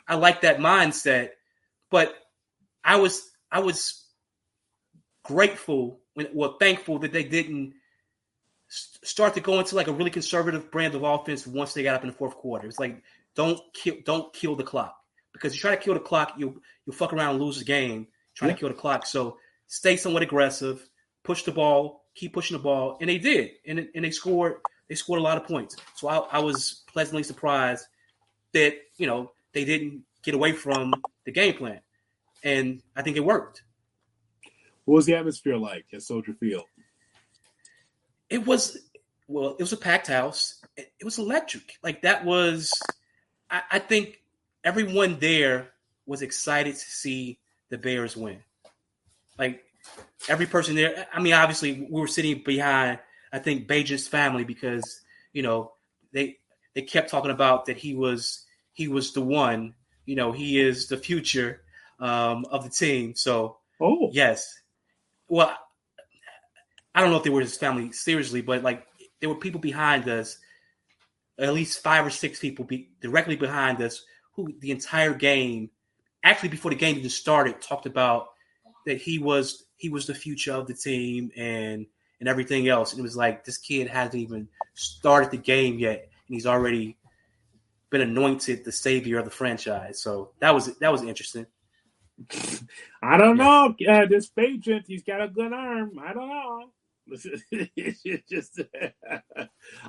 I 0.09 0.15
like 0.15 0.41
that 0.41 0.59
mindset, 0.59 1.29
but 1.91 2.15
I 2.83 2.97
was 2.97 3.31
I 3.53 3.61
was 3.61 4.07
grateful 5.25 6.00
well 6.33 6.57
thankful 6.59 6.99
that 6.99 7.13
they 7.13 7.25
didn't 7.25 7.75
start 8.69 9.35
to 9.35 9.41
go 9.41 9.59
into 9.59 9.75
like 9.75 9.89
a 9.89 9.93
really 9.93 10.11
conservative 10.11 10.71
brand 10.71 10.95
of 10.95 11.03
offense 11.03 11.47
once 11.47 11.75
they 11.75 11.83
got 11.83 11.97
up 11.97 12.03
in 12.03 12.09
the 12.09 12.17
fourth 12.17 12.35
quarter. 12.37 12.67
It's 12.67 12.79
like 12.79 13.03
don't 13.35 13.61
kill 13.73 13.97
don't 14.05 14.33
kill 14.33 14.57
the 14.57 14.65
clock 14.65 14.97
because 15.33 15.55
you 15.55 15.61
try 15.61 15.75
to 15.75 15.83
kill 15.83 15.95
the 15.95 16.01
clock, 16.01 16.35
you 16.37 16.61
you 16.87 16.93
fuck 16.93 17.13
around 17.13 17.37
and 17.37 17.43
lose 17.43 17.59
the 17.59 17.65
game 17.65 18.07
trying 18.35 18.51
yeah. 18.51 18.55
to 18.55 18.61
kill 18.61 18.69
the 18.69 18.75
clock. 18.75 19.07
So 19.07 19.39
stay 19.67 19.97
somewhat 19.97 20.23
aggressive, 20.23 20.89
push 21.25 21.43
the 21.43 21.53
ball, 21.53 22.05
keep 22.15 22.33
pushing 22.33 22.57
the 22.57 22.63
ball, 22.63 22.99
and 23.01 23.09
they 23.09 23.19
did, 23.19 23.53
and 23.67 23.89
and 23.95 24.05
they 24.05 24.11
scored 24.11 24.61
they 24.89 24.95
scored 24.95 25.21
a 25.21 25.23
lot 25.23 25.37
of 25.37 25.45
points. 25.45 25.77
So 25.97 26.09
I, 26.09 26.19
I 26.19 26.39
was 26.41 26.83
pleasantly 26.87 27.23
surprised 27.23 27.87
that 28.53 28.75
you 28.97 29.07
know 29.07 29.33
they 29.53 29.65
didn't 29.65 30.03
get 30.23 30.35
away 30.35 30.53
from 30.53 30.95
the 31.25 31.33
game 31.33 31.55
plan, 31.55 31.81
and 32.45 32.83
I 32.97 33.03
think 33.03 33.17
it 33.17 33.25
worked. 33.25 33.63
What 34.85 34.97
was 34.97 35.07
the 35.07 35.15
atmosphere 35.15 35.57
like 35.57 35.87
at 35.93 36.03
Soldier 36.03 36.35
Field? 36.35 36.65
It 38.29 38.47
was 38.47 38.79
well, 39.29 39.51
it 39.59 39.63
was 39.63 39.73
a 39.73 39.77
packed 39.77 40.09
house. 40.09 40.61
It, 40.77 40.93
it 40.99 41.05
was 41.05 41.19
electric. 41.19 41.79
Like 41.83 42.03
that 42.03 42.25
was, 42.25 42.73
I, 43.49 43.63
I 43.71 43.79
think 43.79 44.23
everyone 44.65 45.19
there 45.21 45.71
was 46.07 46.23
excited 46.23 46.75
to 46.75 46.81
see 46.81 47.39
the 47.69 47.79
Bears 47.79 48.17
win. 48.17 48.39
Like 49.39 49.65
every 50.29 50.47
person 50.47 50.75
there. 50.75 51.07
I 51.13 51.21
mean, 51.21 51.33
obviously, 51.33 51.87
we 51.91 52.01
were 52.01 52.09
sitting 52.09 52.43
behind. 52.45 52.99
I 53.33 53.39
think 53.39 53.69
Bagent's 53.69 54.09
family 54.09 54.43
because 54.43 55.03
you 55.33 55.43
know 55.43 55.73
they 56.13 56.39
they 56.75 56.83
kept 56.83 57.11
talking 57.11 57.31
about 57.31 57.67
that 57.67 57.77
he 57.77 57.95
was 57.95 58.45
he 58.73 58.89
was 58.89 59.13
the 59.13 59.21
one. 59.21 59.75
You 60.07 60.17
know, 60.17 60.33
he 60.33 60.59
is 60.59 60.89
the 60.89 60.97
future 60.97 61.63
um, 62.01 62.45
of 62.51 62.65
the 62.65 62.71
team. 62.71 63.15
So, 63.15 63.59
oh 63.81 64.11
yes, 64.13 64.60
well, 65.31 65.57
I 66.95 67.01
don't 67.01 67.11
know 67.11 67.17
if 67.17 67.23
they 67.23 67.31
were 67.31 67.41
his 67.41 67.57
family 67.57 67.93
seriously, 67.93 68.43
but 68.43 68.63
like 68.63 68.87
there 69.21 69.29
were 69.29 69.37
people 69.37 69.61
behind 69.61 70.09
us, 70.09 70.37
at 71.39 71.55
least 71.55 71.83
five 71.83 72.05
or 72.05 72.11
six 72.11 72.41
people 72.41 72.65
be, 72.65 72.91
directly 73.01 73.37
behind 73.37 73.81
us, 73.81 74.05
who 74.35 74.53
the 74.59 74.73
entire 74.73 75.15
game, 75.15 75.71
actually 76.25 76.49
before 76.49 76.73
the 76.73 76.77
game 76.77 76.97
even 76.97 77.09
started, 77.09 77.63
talked 77.63 77.87
about 77.87 78.29
that 78.87 79.01
he 79.01 79.19
was 79.19 79.65
he 79.77 79.89
was 79.89 80.07
the 80.07 80.15
future 80.15 80.53
of 80.53 80.67
the 80.67 80.75
team 80.75 81.31
and 81.37 81.87
and 82.19 82.29
everything 82.29 82.69
else. 82.69 82.93
And 82.93 82.99
it 82.99 83.05
was 83.05 83.17
like 83.17 83.45
this 83.45 83.57
kid 83.57 83.87
hasn't 83.87 84.17
even 84.17 84.49
started 84.75 85.31
the 85.31 85.39
game 85.39 85.79
yet, 85.79 86.09
and 86.27 86.35
he's 86.35 86.47
already 86.47 86.97
been 87.91 88.01
anointed 88.01 88.65
the 88.65 88.73
savior 88.73 89.19
of 89.19 89.25
the 89.25 89.31
franchise. 89.31 90.03
So 90.03 90.33
that 90.41 90.53
was 90.53 90.77
that 90.79 90.91
was 90.91 91.03
interesting. 91.03 91.47
I 93.03 93.17
don't 93.17 93.37
know. 93.37 93.75
Uh, 93.89 94.07
this 94.07 94.31
agent, 94.39 94.87
he's 94.89 95.03
got 95.05 95.23
a 95.23 95.29
good 95.29 95.53
arm. 95.53 95.99
I 96.05 96.13
don't 96.13 96.29
know. 96.29 96.71
it's 97.77 98.29
just, 98.31 98.61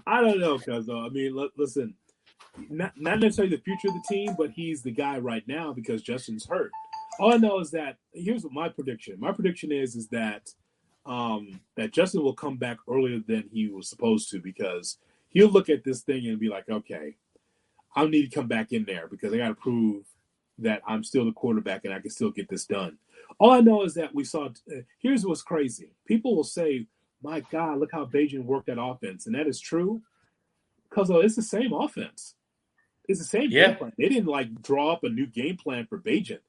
I 0.07 0.21
don't 0.21 0.39
know, 0.39 0.59
cuz 0.59 0.89
I 0.89 1.09
mean, 1.09 1.37
l- 1.37 1.49
listen, 1.57 1.95
not 2.69 2.93
not 2.97 3.19
necessarily 3.19 3.55
the 3.55 3.63
future 3.63 3.89
of 3.89 3.95
the 3.95 4.03
team, 4.09 4.35
but 4.37 4.51
he's 4.51 4.83
the 4.83 4.91
guy 4.91 5.19
right 5.19 5.47
now 5.47 5.73
because 5.73 6.01
Justin's 6.01 6.47
hurt. 6.47 6.71
All 7.19 7.33
I 7.33 7.37
know 7.37 7.59
is 7.59 7.71
that 7.71 7.97
here's 8.13 8.43
what 8.43 8.53
my 8.53 8.69
prediction. 8.69 9.19
My 9.19 9.31
prediction 9.31 9.71
is 9.71 9.95
is 9.95 10.07
that 10.09 10.49
um, 11.05 11.61
that 11.77 11.93
Justin 11.93 12.23
will 12.23 12.35
come 12.35 12.57
back 12.57 12.77
earlier 12.89 13.19
than 13.27 13.49
he 13.51 13.67
was 13.69 13.89
supposed 13.89 14.29
to 14.31 14.39
because 14.39 14.97
he'll 15.29 15.49
look 15.49 15.69
at 15.69 15.83
this 15.83 16.01
thing 16.01 16.27
and 16.27 16.39
be 16.39 16.49
like, 16.49 16.69
okay, 16.69 17.17
I 17.95 18.05
need 18.07 18.29
to 18.31 18.35
come 18.35 18.47
back 18.47 18.71
in 18.71 18.85
there 18.85 19.07
because 19.09 19.33
I 19.33 19.37
got 19.37 19.49
to 19.49 19.55
prove 19.55 20.05
that 20.59 20.81
I'm 20.87 21.03
still 21.03 21.25
the 21.25 21.31
quarterback 21.31 21.85
and 21.85 21.93
I 21.93 21.99
can 21.99 22.11
still 22.11 22.31
get 22.31 22.49
this 22.49 22.65
done. 22.65 22.97
All 23.39 23.51
I 23.51 23.61
know 23.61 23.83
is 23.83 23.93
that 23.95 24.13
we 24.13 24.23
saw. 24.23 24.45
Uh, 24.45 24.81
here's 24.99 25.25
what's 25.25 25.41
crazy: 25.41 25.93
people 26.05 26.35
will 26.35 26.43
say, 26.43 26.87
"My 27.23 27.39
God, 27.51 27.79
look 27.79 27.91
how 27.91 28.05
Bagent 28.05 28.45
worked 28.45 28.67
that 28.67 28.81
offense," 28.81 29.25
and 29.25 29.35
that 29.35 29.47
is 29.47 29.59
true 29.59 30.01
because 30.89 31.09
oh, 31.09 31.19
it's 31.19 31.35
the 31.35 31.41
same 31.41 31.73
offense. 31.73 32.35
It's 33.07 33.19
the 33.19 33.25
same 33.25 33.49
yeah. 33.49 33.67
game 33.67 33.75
plan. 33.77 33.93
They 33.97 34.09
didn't 34.09 34.27
like 34.27 34.61
draw 34.61 34.91
up 34.91 35.03
a 35.03 35.09
new 35.09 35.25
game 35.25 35.57
plan 35.57 35.87
for 35.87 35.97
Bagent. 35.97 36.39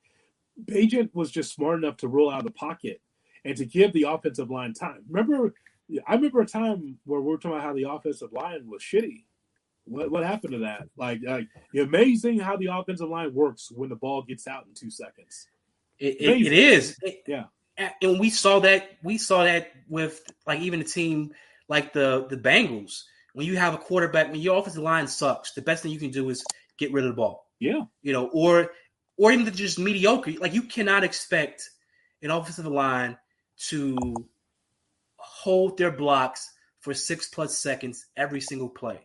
Bagent 0.65 1.11
was 1.15 1.31
just 1.31 1.55
smart 1.55 1.79
enough 1.79 1.97
to 1.99 2.09
roll 2.09 2.31
out 2.31 2.41
of 2.41 2.45
the 2.45 2.53
pocket 2.53 3.01
and 3.45 3.57
to 3.57 3.65
give 3.65 3.93
the 3.93 4.05
offensive 4.05 4.51
line 4.51 4.75
time. 4.75 5.03
Remember, 5.09 5.55
I 6.07 6.15
remember 6.15 6.41
a 6.41 6.47
time 6.47 6.99
where 7.05 7.21
we 7.21 7.33
are 7.33 7.37
talking 7.37 7.53
about 7.53 7.63
how 7.63 7.75
the 7.75 7.89
offensive 7.89 8.33
line 8.33 8.69
was 8.69 8.83
shitty. 8.83 9.25
What 9.85 10.11
what 10.11 10.25
happened 10.25 10.53
to 10.53 10.59
that? 10.61 10.89
Like, 10.97 11.21
like 11.27 11.49
amazing 11.77 12.39
how 12.39 12.57
the 12.57 12.67
offensive 12.67 13.09
line 13.09 13.35
works 13.35 13.71
when 13.71 13.89
the 13.89 13.97
ball 13.97 14.23
gets 14.23 14.47
out 14.47 14.67
in 14.67 14.75
two 14.75 14.91
seconds. 14.91 15.49
It, 15.99 16.21
it, 16.21 16.47
it 16.47 16.53
is. 16.53 16.97
yeah. 17.27 17.45
And 17.77 18.21
we 18.21 18.31
saw 18.31 18.61
that 18.61 18.91
we 19.03 19.19
saw 19.19 19.45
that 19.45 19.73
with 19.89 20.23
like 20.47 20.61
even 20.61 20.81
a 20.81 20.85
team 20.85 21.33
like 21.69 21.93
the 21.93 22.27
the 22.29 22.37
Bengals. 22.37 23.03
When 23.35 23.47
you 23.47 23.57
have 23.57 23.75
a 23.75 23.79
quarterback, 23.79 24.31
when 24.31 24.41
your 24.41 24.59
offensive 24.59 24.83
line 24.83 25.07
sucks, 25.07 25.53
the 25.53 25.63
best 25.63 25.83
thing 25.83 25.91
you 25.91 25.99
can 25.99 26.11
do 26.11 26.29
is 26.29 26.45
get 26.79 26.93
rid 26.93 27.05
of 27.05 27.11
the 27.11 27.17
ball. 27.17 27.47
Yeah. 27.59 27.83
You 28.03 28.13
know, 28.13 28.27
or 28.29 28.71
or 29.17 29.33
even 29.33 29.53
just 29.55 29.79
mediocre. 29.79 30.33
Like 30.33 30.53
you 30.53 30.63
cannot 30.63 31.03
expect 31.03 31.71
an 32.23 32.31
offensive 32.31 32.67
line 32.67 33.17
to 33.69 33.97
hold 35.17 35.79
their 35.79 35.91
blocks 35.91 36.53
for 36.81 36.93
six 36.95 37.29
plus 37.29 37.57
seconds 37.57 38.07
every 38.17 38.41
single 38.41 38.69
play. 38.69 39.01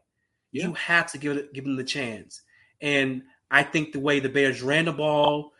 Yeah. 0.51 0.67
You 0.67 0.73
have 0.73 1.12
to 1.12 1.17
give 1.17 1.38
it, 1.38 1.53
give 1.53 1.63
them 1.63 1.75
the 1.75 1.83
chance. 1.83 2.41
And 2.81 3.23
I 3.49 3.63
think 3.63 3.91
the 3.91 3.99
way 3.99 4.19
the 4.19 4.29
Bears 4.29 4.62
ran 4.62 4.86
the 4.86 4.93
ball, 4.93 5.51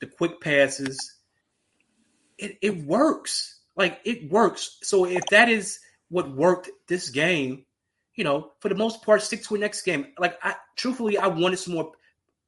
the 0.00 0.06
quick 0.06 0.40
passes, 0.40 0.98
it, 2.38 2.58
it 2.62 2.84
works. 2.84 3.60
Like 3.76 4.00
it 4.04 4.30
works. 4.30 4.78
So 4.82 5.04
if 5.04 5.24
that 5.30 5.48
is 5.48 5.78
what 6.08 6.30
worked 6.30 6.70
this 6.88 7.10
game, 7.10 7.64
you 8.14 8.24
know, 8.24 8.52
for 8.60 8.68
the 8.68 8.74
most 8.74 9.02
part, 9.02 9.22
stick 9.22 9.42
to 9.42 9.54
the 9.54 9.60
next 9.60 9.82
game. 9.82 10.06
Like 10.18 10.38
I 10.42 10.54
truthfully, 10.76 11.18
I 11.18 11.26
wanted 11.26 11.58
some 11.58 11.74
more. 11.74 11.92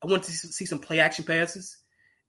I 0.02 0.06
wanted 0.06 0.24
to 0.24 0.32
see 0.32 0.66
some 0.66 0.78
play 0.78 1.00
action 1.00 1.24
passes, 1.24 1.78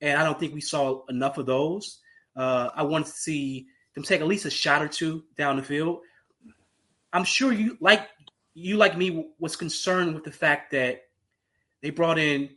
and 0.02 0.20
I 0.20 0.24
don't 0.24 0.40
think 0.40 0.54
we 0.54 0.62
saw 0.62 1.06
enough 1.10 1.38
of 1.38 1.46
those. 1.46 2.00
Uh, 2.36 2.70
I 2.74 2.84
wanted 2.84 3.06
to 3.08 3.12
see 3.12 3.68
them 3.94 4.04
take 4.04 4.22
at 4.22 4.28
least 4.28 4.46
a 4.46 4.50
shot 4.50 4.82
or 4.82 4.88
two 4.88 5.24
down 5.38 5.58
the 5.58 5.64
field. 5.64 6.00
I'm 7.14 7.24
sure 7.24 7.52
you 7.52 7.78
like 7.80 8.08
you 8.58 8.76
like 8.76 8.98
me 8.98 9.30
was 9.38 9.56
concerned 9.56 10.16
with 10.16 10.24
the 10.24 10.32
fact 10.32 10.72
that 10.72 11.04
they 11.84 11.92
brought 11.92 12.18
in 12.18 12.50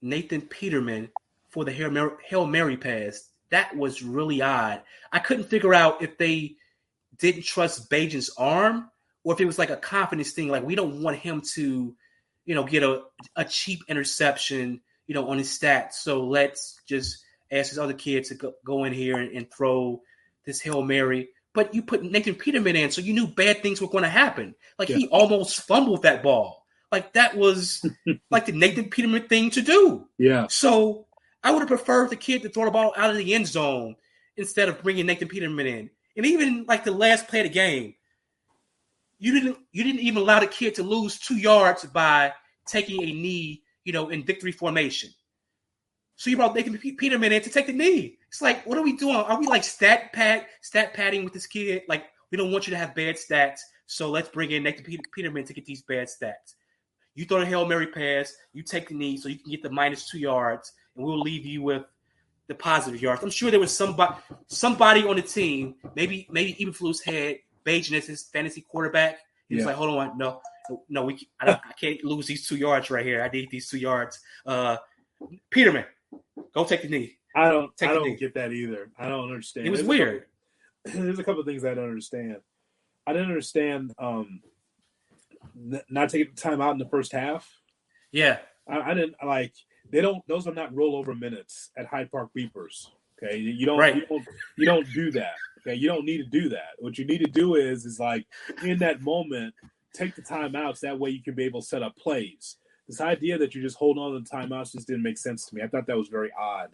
Nathan 0.00 0.40
Peterman 0.40 1.10
for 1.50 1.66
the 1.66 1.70
Hail 1.70 1.90
Mary, 1.90 2.12
Hail 2.24 2.46
Mary 2.46 2.78
pass. 2.78 3.28
That 3.50 3.76
was 3.76 4.02
really 4.02 4.40
odd. 4.40 4.80
I 5.12 5.18
couldn't 5.18 5.44
figure 5.44 5.74
out 5.74 6.00
if 6.00 6.16
they 6.16 6.56
didn't 7.18 7.44
trust 7.44 7.90
Bagent's 7.90 8.30
arm 8.38 8.90
or 9.22 9.34
if 9.34 9.40
it 9.42 9.44
was 9.44 9.58
like 9.58 9.68
a 9.68 9.76
confidence 9.76 10.32
thing. 10.32 10.48
Like 10.48 10.64
we 10.64 10.74
don't 10.74 11.02
want 11.02 11.18
him 11.18 11.42
to, 11.54 11.94
you 12.46 12.54
know, 12.54 12.64
get 12.64 12.82
a, 12.82 13.02
a 13.36 13.44
cheap 13.44 13.80
interception, 13.86 14.80
you 15.06 15.14
know, 15.14 15.28
on 15.28 15.36
his 15.36 15.50
stats. 15.50 15.94
So 15.94 16.24
let's 16.24 16.80
just 16.86 17.22
ask 17.52 17.68
his 17.68 17.78
other 17.78 17.92
kid 17.92 18.24
to 18.24 18.34
go, 18.34 18.54
go 18.64 18.84
in 18.84 18.94
here 18.94 19.18
and, 19.18 19.32
and 19.32 19.50
throw 19.50 20.00
this 20.46 20.62
Hail 20.62 20.82
Mary 20.82 21.28
but 21.58 21.74
you 21.74 21.82
put 21.82 22.04
Nathan 22.04 22.36
Peterman 22.36 22.76
in, 22.76 22.92
so 22.92 23.00
you 23.00 23.12
knew 23.12 23.26
bad 23.26 23.64
things 23.64 23.80
were 23.80 23.88
going 23.88 24.04
to 24.04 24.08
happen. 24.08 24.54
Like 24.78 24.90
yeah. 24.90 24.98
he 24.98 25.08
almost 25.08 25.62
fumbled 25.62 26.04
that 26.04 26.22
ball. 26.22 26.64
Like 26.92 27.14
that 27.14 27.36
was 27.36 27.84
like 28.30 28.46
the 28.46 28.52
Nathan 28.52 28.88
Peterman 28.88 29.26
thing 29.26 29.50
to 29.50 29.60
do. 29.60 30.06
Yeah. 30.18 30.46
So 30.48 31.08
I 31.42 31.50
would 31.50 31.58
have 31.58 31.68
preferred 31.68 32.10
the 32.10 32.16
kid 32.16 32.42
to 32.42 32.48
throw 32.48 32.64
the 32.64 32.70
ball 32.70 32.92
out 32.96 33.10
of 33.10 33.16
the 33.16 33.34
end 33.34 33.48
zone 33.48 33.96
instead 34.36 34.68
of 34.68 34.84
bringing 34.84 35.06
Nathan 35.06 35.26
Peterman 35.26 35.66
in. 35.66 35.90
And 36.16 36.26
even 36.26 36.64
like 36.68 36.84
the 36.84 36.92
last 36.92 37.26
play 37.26 37.40
of 37.40 37.46
the 37.46 37.50
game, 37.50 37.96
you 39.18 39.32
didn't 39.32 39.58
you 39.72 39.82
didn't 39.82 40.02
even 40.02 40.22
allow 40.22 40.38
the 40.38 40.46
kid 40.46 40.76
to 40.76 40.84
lose 40.84 41.18
two 41.18 41.38
yards 41.38 41.84
by 41.86 42.34
taking 42.68 43.02
a 43.02 43.06
knee, 43.06 43.64
you 43.82 43.92
know, 43.92 44.10
in 44.10 44.22
victory 44.22 44.52
formation. 44.52 45.10
So 46.18 46.30
you 46.30 46.36
brought 46.36 46.56
Nathan 46.56 46.76
Peterman 46.76 47.30
in 47.30 47.42
to 47.42 47.48
take 47.48 47.68
the 47.68 47.72
knee. 47.72 48.18
It's 48.26 48.42
like, 48.42 48.66
what 48.66 48.76
are 48.76 48.82
we 48.82 48.96
doing? 48.96 49.14
Are 49.14 49.38
we 49.38 49.46
like 49.46 49.62
stat 49.62 50.12
pad, 50.12 50.46
stat 50.62 50.92
padding 50.92 51.22
with 51.22 51.32
this 51.32 51.46
kid? 51.46 51.82
Like, 51.88 52.06
we 52.32 52.36
don't 52.36 52.50
want 52.50 52.66
you 52.66 52.72
to 52.72 52.76
have 52.76 52.92
bad 52.92 53.14
stats, 53.14 53.60
so 53.86 54.10
let's 54.10 54.28
bring 54.28 54.50
in 54.50 54.64
Nathan 54.64 54.84
Peterman 55.14 55.44
to 55.44 55.54
get 55.54 55.64
these 55.64 55.82
bad 55.82 56.08
stats. 56.08 56.54
You 57.14 57.24
throw 57.24 57.42
a 57.42 57.46
hail 57.46 57.66
mary 57.66 57.86
pass, 57.86 58.34
you 58.52 58.64
take 58.64 58.88
the 58.88 58.94
knee, 58.94 59.16
so 59.16 59.28
you 59.28 59.38
can 59.38 59.52
get 59.52 59.62
the 59.62 59.70
minus 59.70 60.10
two 60.10 60.18
yards, 60.18 60.72
and 60.96 61.04
we'll 61.06 61.20
leave 61.20 61.46
you 61.46 61.62
with 61.62 61.84
the 62.48 62.54
positive 62.56 63.00
yards. 63.00 63.22
I'm 63.22 63.30
sure 63.30 63.52
there 63.52 63.60
was 63.60 63.74
somebody 63.76 64.14
somebody 64.48 65.04
on 65.04 65.16
the 65.16 65.22
team, 65.22 65.76
maybe 65.94 66.26
maybe 66.30 66.54
Eberflus 66.54 67.00
had 67.04 67.38
Bagent 67.64 67.96
as 67.96 68.06
his 68.06 68.24
fantasy 68.24 68.62
quarterback. 68.62 69.20
He 69.48 69.54
was 69.54 69.64
like, 69.64 69.76
"Hold 69.76 69.96
on, 69.96 70.18
no, 70.18 70.40
no, 70.88 71.04
we 71.04 71.28
I, 71.40 71.52
I 71.52 71.72
can't 71.80 72.02
lose 72.02 72.26
these 72.26 72.46
two 72.46 72.56
yards 72.56 72.90
right 72.90 73.06
here. 73.06 73.22
I 73.22 73.28
need 73.28 73.50
these 73.50 73.68
two 73.68 73.78
yards." 73.78 74.18
Uh, 74.44 74.78
Peterman, 75.50 75.84
go 76.54 76.64
take 76.64 76.82
the 76.82 76.88
knee. 76.88 77.18
I 77.36 77.50
don't. 77.50 77.76
Take 77.76 77.90
I 77.90 77.94
don't 77.94 78.04
knee. 78.04 78.16
get 78.16 78.34
that 78.34 78.52
either. 78.52 78.90
I 78.98 79.08
don't 79.08 79.30
understand. 79.30 79.66
It 79.66 79.70
was 79.70 79.80
There's 79.86 79.88
a 79.88 79.92
couple- 79.98 80.06
weird. 80.12 80.24
there's 80.84 81.18
a 81.18 81.24
couple 81.24 81.40
of 81.40 81.46
things 81.46 81.64
I 81.64 81.74
don't 81.74 81.84
understand. 81.88 82.36
I 83.06 83.12
didn't 83.12 83.28
understand 83.28 83.92
um, 83.98 84.40
n- 85.56 85.80
not 85.90 86.08
taking 86.10 86.34
time 86.34 86.60
out 86.60 86.72
in 86.72 86.78
the 86.78 86.88
first 86.88 87.12
half. 87.12 87.48
Yeah, 88.12 88.38
I, 88.68 88.90
I 88.90 88.94
didn't 88.94 89.14
like. 89.24 89.52
They 89.90 90.00
don't. 90.00 90.26
Those 90.26 90.46
are 90.46 90.54
not 90.54 90.72
rollover 90.74 91.18
minutes 91.18 91.70
at 91.76 91.86
Hyde 91.86 92.10
Park 92.10 92.30
Beepers. 92.36 92.88
Okay, 93.22 93.36
you 93.38 93.66
don't. 93.66 93.78
Right. 93.78 93.96
You 93.96 94.06
don't. 94.06 94.26
You 94.56 94.64
don't 94.66 94.92
do 94.92 95.10
that. 95.12 95.34
Okay, 95.60 95.74
you 95.74 95.88
don't 95.88 96.04
need 96.04 96.18
to 96.18 96.24
do 96.24 96.48
that. 96.50 96.70
What 96.78 96.98
you 96.98 97.04
need 97.04 97.18
to 97.18 97.30
do 97.30 97.56
is 97.56 97.84
is 97.84 97.98
like 97.98 98.26
in 98.64 98.78
that 98.78 99.02
moment, 99.02 99.54
take 99.94 100.14
the 100.14 100.22
timeouts. 100.22 100.80
That 100.80 100.98
way 100.98 101.10
you 101.10 101.22
can 101.22 101.34
be 101.34 101.44
able 101.44 101.60
to 101.60 101.66
set 101.66 101.82
up 101.82 101.96
plays. 101.96 102.56
This 102.88 103.00
idea 103.00 103.36
that 103.38 103.54
you 103.54 103.60
just 103.62 103.76
hold 103.76 103.98
on 103.98 104.12
to 104.14 104.20
the 104.20 104.28
timeouts 104.28 104.72
just 104.72 104.86
didn't 104.86 105.02
make 105.02 105.18
sense 105.18 105.44
to 105.46 105.54
me. 105.54 105.62
I 105.62 105.68
thought 105.68 105.86
that 105.86 105.96
was 105.96 106.08
very 106.08 106.30
odd. 106.38 106.70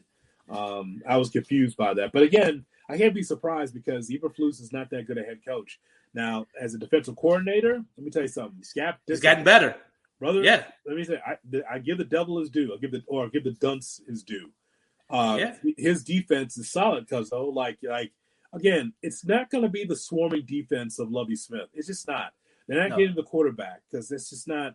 Um, 0.48 1.02
I 1.08 1.16
was 1.16 1.30
confused 1.30 1.76
by 1.76 1.94
that. 1.94 2.12
But 2.12 2.22
again, 2.22 2.64
I 2.88 2.96
can't 2.98 3.14
be 3.14 3.22
surprised 3.22 3.74
because 3.74 4.08
Eberflus 4.10 4.60
is 4.60 4.72
not 4.72 4.90
that 4.90 5.06
good 5.06 5.18
a 5.18 5.22
head 5.22 5.40
coach. 5.44 5.80
Now, 6.12 6.46
as 6.60 6.74
a 6.74 6.78
defensive 6.78 7.16
coordinator, 7.16 7.82
let 7.96 8.04
me 8.04 8.10
tell 8.10 8.22
you 8.22 8.28
something. 8.28 8.60
Scap, 8.62 8.96
it's 9.08 9.20
gotten 9.20 9.42
better. 9.42 9.74
brother. 10.20 10.42
Yeah, 10.42 10.64
Let 10.86 10.96
me 10.96 11.02
say, 11.04 11.18
I, 11.26 11.36
I 11.68 11.78
give 11.80 11.98
the 11.98 12.04
devil 12.04 12.38
his 12.38 12.50
due. 12.50 12.72
I 12.72 12.76
give 12.78 12.92
the 12.92 13.02
or 13.08 13.24
I 13.24 13.28
give 13.28 13.42
the 13.44 13.52
dunce 13.52 14.00
his 14.06 14.22
due. 14.22 14.50
Uh, 15.10 15.36
Yeah. 15.40 15.56
His 15.76 16.04
defense 16.04 16.56
is 16.56 16.70
solid 16.70 17.06
because 17.06 17.30
though, 17.30 17.48
like, 17.48 17.78
like 17.82 18.12
again, 18.52 18.92
it's 19.02 19.24
not 19.24 19.50
going 19.50 19.64
to 19.64 19.70
be 19.70 19.84
the 19.84 19.96
swarming 19.96 20.44
defense 20.46 20.98
of 21.00 21.10
Lovie 21.10 21.34
Smith. 21.36 21.68
It's 21.72 21.88
just 21.88 22.06
not. 22.06 22.32
They're 22.68 22.78
not 22.80 22.90
No. 22.90 22.98
getting 22.98 23.16
the 23.16 23.24
quarterback 23.24 23.80
because 23.90 24.12
it's 24.12 24.30
just 24.30 24.46
not. 24.46 24.74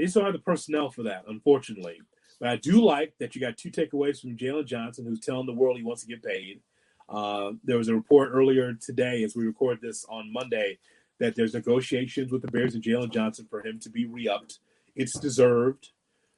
They 0.00 0.04
just 0.06 0.14
don't 0.14 0.24
have 0.24 0.32
the 0.32 0.38
personnel 0.38 0.88
for 0.88 1.02
that, 1.02 1.24
unfortunately. 1.28 2.00
But 2.40 2.48
I 2.48 2.56
do 2.56 2.82
like 2.82 3.12
that 3.18 3.34
you 3.34 3.40
got 3.42 3.58
two 3.58 3.70
takeaways 3.70 4.18
from 4.18 4.34
Jaylon 4.34 4.64
Johnson, 4.64 5.04
who's 5.04 5.20
telling 5.20 5.44
the 5.44 5.52
world 5.52 5.76
he 5.76 5.82
wants 5.82 6.00
to 6.04 6.08
get 6.08 6.22
paid. 6.22 6.62
Uh, 7.06 7.52
there 7.64 7.76
was 7.76 7.88
a 7.88 7.94
report 7.94 8.30
earlier 8.32 8.72
today, 8.72 9.22
as 9.24 9.36
we 9.36 9.44
record 9.44 9.80
this 9.82 10.06
on 10.08 10.32
Monday, 10.32 10.78
that 11.18 11.34
there's 11.36 11.52
negotiations 11.52 12.32
with 12.32 12.40
the 12.40 12.48
Bears 12.50 12.74
and 12.74 12.82
Jaylon 12.82 13.12
Johnson 13.12 13.46
for 13.50 13.60
him 13.60 13.78
to 13.80 13.90
be 13.90 14.06
re-upped. 14.06 14.58
It's 14.96 15.18
deserved. 15.18 15.90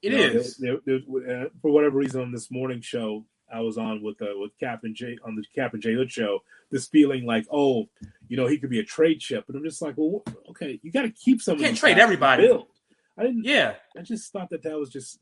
it 0.03 0.11
You 0.11 0.19
know, 0.19 0.25
is. 0.41 0.57
there- 0.57 0.81
there- 0.85 0.99
there- 1.07 1.43
uh, 1.45 1.49
for 1.61 1.71
whatever 1.71 1.99
reason, 1.99 2.21
on 2.21 2.33
this 2.33 2.51
morning 2.51 2.81
show 2.81 3.25
I 3.53 3.61
was 3.61 3.79
on 3.79 4.03
with 4.03 4.21
uh, 4.21 4.33
with 4.37 4.59
Cap 4.59 4.81
and 4.83 4.97
Jay 4.97 5.17
on 5.25 5.37
the 5.37 5.45
Cap 5.55 5.75
and 5.75 5.81
Jay 5.83 5.93
Hood 5.95 6.11
show, 6.11 6.43
this 6.73 6.89
feeling 6.89 7.25
like, 7.27 7.47
oh, 7.53 7.89
you 8.27 8.37
know, 8.37 8.49
he 8.49 8.59
could 8.59 8.71
be 8.71 8.81
a 8.81 8.85
trade 8.85 9.21
chip, 9.21 9.45
and 9.47 9.57
I'm 9.57 9.63
just 9.63 9.81
like, 9.83 9.95
well, 9.97 10.25
okay, 10.49 10.81
you 10.83 10.91
got 10.91 11.03
to 11.03 11.11
keep 11.11 11.41
some. 11.43 11.59
You 11.59 11.67
can't 11.67 11.77
trade 11.77 11.99
everybody. 11.99 12.49
Build. 12.49 12.67
I 13.19 13.23
didn't. 13.25 13.45
Yeah, 13.45 13.75
I 13.97 14.03
just 14.03 14.33
thought 14.33 14.51
that 14.51 14.63
that 14.63 14.79
was 14.79 14.91
just. 14.91 15.19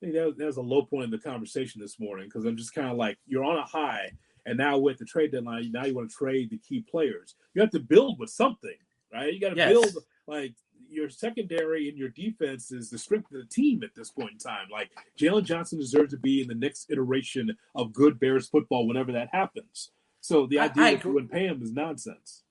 I 0.00 0.06
think 0.06 0.14
that 0.14 0.26
was, 0.26 0.36
that 0.36 0.46
was 0.46 0.56
a 0.58 0.62
low 0.62 0.82
point 0.82 1.04
in 1.06 1.10
the 1.10 1.18
conversation 1.18 1.80
this 1.80 1.98
morning 1.98 2.26
because 2.26 2.44
I'm 2.44 2.56
just 2.56 2.72
kind 2.72 2.88
of 2.88 2.96
like 2.96 3.18
you're 3.26 3.44
on 3.44 3.56
a 3.58 3.64
high, 3.64 4.12
and 4.46 4.56
now 4.56 4.78
with 4.78 4.98
the 4.98 5.04
trade 5.04 5.32
deadline, 5.32 5.72
now 5.72 5.84
you 5.84 5.94
want 5.94 6.10
to 6.10 6.16
trade 6.16 6.50
the 6.50 6.58
key 6.58 6.84
players. 6.88 7.34
You 7.54 7.62
have 7.62 7.70
to 7.72 7.80
build 7.80 8.18
with 8.18 8.30
something, 8.30 8.76
right? 9.12 9.32
You 9.32 9.40
got 9.40 9.50
to 9.50 9.56
Yes. 9.56 9.70
build 9.72 10.04
like 10.28 10.54
your 10.88 11.10
secondary 11.10 11.88
and 11.88 11.98
your 11.98 12.08
defense 12.10 12.70
is 12.72 12.90
the 12.90 12.98
strength 12.98 13.30
of 13.32 13.40
the 13.40 13.46
team 13.46 13.82
at 13.82 13.94
this 13.94 14.10
point 14.10 14.32
in 14.32 14.38
time. 14.38 14.68
Like 14.70 14.90
Jaylon 15.18 15.44
Johnson 15.44 15.78
deserves 15.78 16.12
to 16.12 16.18
be 16.18 16.40
in 16.42 16.48
the 16.48 16.54
next 16.54 16.90
iteration 16.90 17.56
of 17.74 17.92
good 17.92 18.18
Bears 18.20 18.48
football 18.48 18.86
whenever 18.86 19.12
that 19.12 19.28
happens. 19.32 19.90
So 20.20 20.46
the 20.46 20.60
idea 20.60 20.82
I 20.84 20.94
that 20.94 21.04
you 21.04 21.28
pay 21.30 21.46
him 21.46 21.62
is 21.62 21.72
nonsense. 21.72 22.44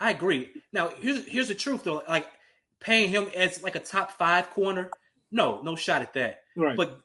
I 0.00 0.10
agree. 0.12 0.50
Now, 0.72 0.90
here's 1.00 1.26
here's 1.26 1.48
the 1.48 1.54
truth 1.54 1.84
though. 1.84 2.02
Like 2.08 2.28
paying 2.80 3.10
him 3.10 3.28
as 3.34 3.62
like 3.62 3.76
a 3.76 3.80
top 3.80 4.12
five 4.12 4.50
corner, 4.50 4.90
no, 5.30 5.60
no 5.62 5.76
shot 5.76 6.02
at 6.02 6.14
that. 6.14 6.40
Right. 6.56 6.76
But 6.76 7.00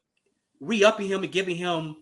re-upping 0.60 1.08
him 1.08 1.24
and 1.24 1.32
giving 1.32 1.56
him 1.56 1.98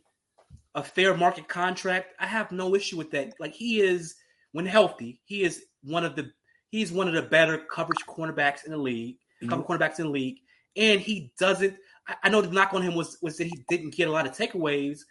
a 0.75 0.83
fair 0.83 1.15
market 1.15 1.47
contract, 1.47 2.13
I 2.19 2.27
have 2.27 2.51
no 2.51 2.75
issue 2.75 2.97
with 2.97 3.11
that. 3.11 3.33
Like 3.39 3.53
he 3.53 3.81
is, 3.81 4.15
when 4.51 4.65
healthy, 4.65 5.21
he 5.25 5.43
is 5.43 5.63
one 5.83 6.03
of 6.05 6.15
the 6.15 6.31
he's 6.69 6.91
one 6.91 7.07
of 7.07 7.13
the 7.13 7.21
better 7.21 7.57
coverage 7.57 8.05
cornerbacks 8.07 8.65
in 8.65 8.71
the 8.71 8.77
league, 8.77 9.15
mm-hmm. 9.41 9.49
cover 9.49 9.63
cornerbacks 9.63 9.99
in 9.99 10.05
the 10.05 10.11
league, 10.11 10.37
and 10.75 10.99
he 10.99 11.33
doesn't. 11.39 11.75
I, 12.07 12.15
I 12.23 12.29
know 12.29 12.41
the 12.41 12.49
knock 12.49 12.73
on 12.73 12.81
him 12.81 12.95
was 12.95 13.17
was 13.21 13.37
that 13.37 13.47
he 13.47 13.63
didn't 13.69 13.95
get 13.95 14.07
a 14.07 14.11
lot 14.11 14.27
of 14.27 14.35
takeaways, 14.35 15.01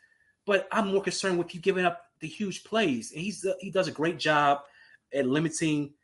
but 0.47 0.69
I'm 0.73 0.89
more 0.89 1.03
concerned 1.03 1.39
with 1.39 1.55
you 1.55 1.61
giving 1.61 1.85
up 1.85 2.03
the 2.21 2.29
huge 2.29 2.65
plays, 2.65 3.13
and 3.13 3.21
he's 3.21 3.47
he 3.61 3.71
does 3.71 3.89
a 3.89 3.93
great 3.93 4.19
job 4.19 4.61
at 5.13 5.27
limiting 5.27 5.95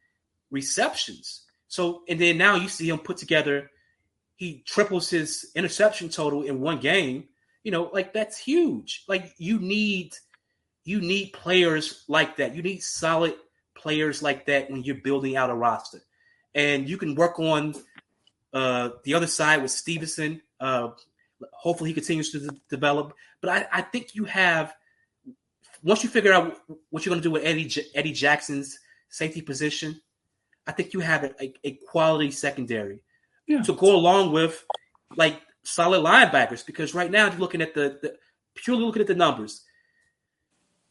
receptions. 0.51 1.43
So, 1.69 2.03
and 2.09 2.21
then 2.21 2.39
now 2.39 2.57
you 2.57 2.69
see 2.69 2.89
him 2.89 2.99
put 2.99 3.17
together, 3.17 3.71
he 4.37 4.63
triples 4.67 5.11
his 5.11 5.51
interception 5.55 6.09
total 6.09 6.43
in 6.43 6.61
one 6.61 6.79
game. 6.79 7.25
You 7.65 7.73
know, 7.73 7.91
like 7.93 8.13
that's 8.13 8.39
huge. 8.39 9.05
Like 9.09 9.35
you 9.39 9.59
need, 9.59 10.15
you 10.85 11.01
need 11.01 11.33
players 11.33 12.05
like 12.07 12.37
that. 12.37 12.55
You 12.55 12.63
need 12.63 12.83
solid 12.83 13.35
players 13.75 14.23
like 14.23 14.47
that 14.47 14.71
when 14.71 14.85
you're 14.85 14.97
building 14.97 15.37
out 15.37 15.51
a 15.51 15.55
roster, 15.55 16.01
and 16.55 16.89
you 16.89 16.97
can 16.97 17.15
work 17.17 17.41
on 17.41 17.75
uh, 18.53 18.91
the 19.05 19.15
other 19.15 19.27
side 19.27 19.63
with 19.63 19.73
Stevenson. 19.73 20.43
Uh, 20.61 20.91
hopefully, 21.53 21.91
he 21.91 21.95
continues 21.95 22.31
to 22.31 22.39
de- 22.39 22.61
develop. 22.71 23.15
But 23.41 23.51
I, 23.51 23.67
I 23.73 23.83
think 23.83 24.15
you 24.15 24.25
have 24.27 24.73
once 25.83 26.03
you 26.03 26.11
figure 26.11 26.33
out 26.33 26.57
what 26.91 27.05
you're 27.05 27.11
going 27.11 27.23
to 27.23 27.29
do 27.29 27.33
with 27.33 27.45
Eddie 27.45 27.67
J- 27.67 27.87
Eddie 27.95 28.13
Jackson's 28.13 28.79
safety 29.09 29.43
position, 29.43 30.01
I 30.67 30.73
think 30.73 30.93
you 30.95 31.01
have 31.01 31.25
a, 31.25 31.53
a 31.65 31.73
quality 31.89 32.31
secondary 32.31 33.01
Yeah. 33.47 33.63
to 33.63 33.73
go 33.75 33.95
along 33.95 34.33
with 34.33 34.65
like 35.17 35.41
solid 35.63 36.03
linebackers. 36.03 36.65
Because 36.67 36.95
right 36.95 37.11
now, 37.11 37.27
you're 37.31 37.39
looking 37.39 37.63
at 37.63 37.75
the, 37.75 37.99
the 38.03 38.17
purely 38.55 38.85
looking 38.85 39.03
at 39.03 39.09
the 39.09 39.15
numbers, 39.15 39.63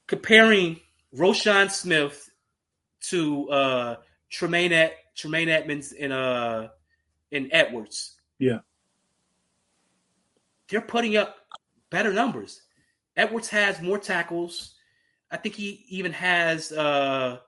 comparing 0.07 0.79
Roquan 1.15 1.69
Smith 1.71 2.29
to 3.01 3.49
uh, 3.49 3.95
Tremaine 4.29 4.73
at 4.73 4.93
Tremaine 5.15 5.49
Edmunds 5.49 5.93
and 5.93 6.11
uh 6.11 6.67
and 7.31 7.49
Edwards, 7.51 8.15
Yeah. 8.39 8.59
they're 10.69 10.81
putting 10.81 11.17
up 11.17 11.35
better 11.89 12.11
numbers. 12.13 12.61
Edwards 13.15 13.49
has 13.49 13.81
more 13.81 13.97
tackles. 13.97 14.75
I 15.31 15.37
think 15.37 15.55
he 15.55 15.85
even 15.89 16.11
has 16.13 16.71
uh 16.71 17.39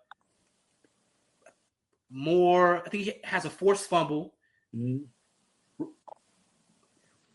more. 2.10 2.84
I 2.86 2.90
think 2.90 3.04
he 3.04 3.14
has 3.24 3.46
a 3.46 3.50
forced 3.50 3.90
fumble. 3.90 4.34
Mhm. 4.76 5.06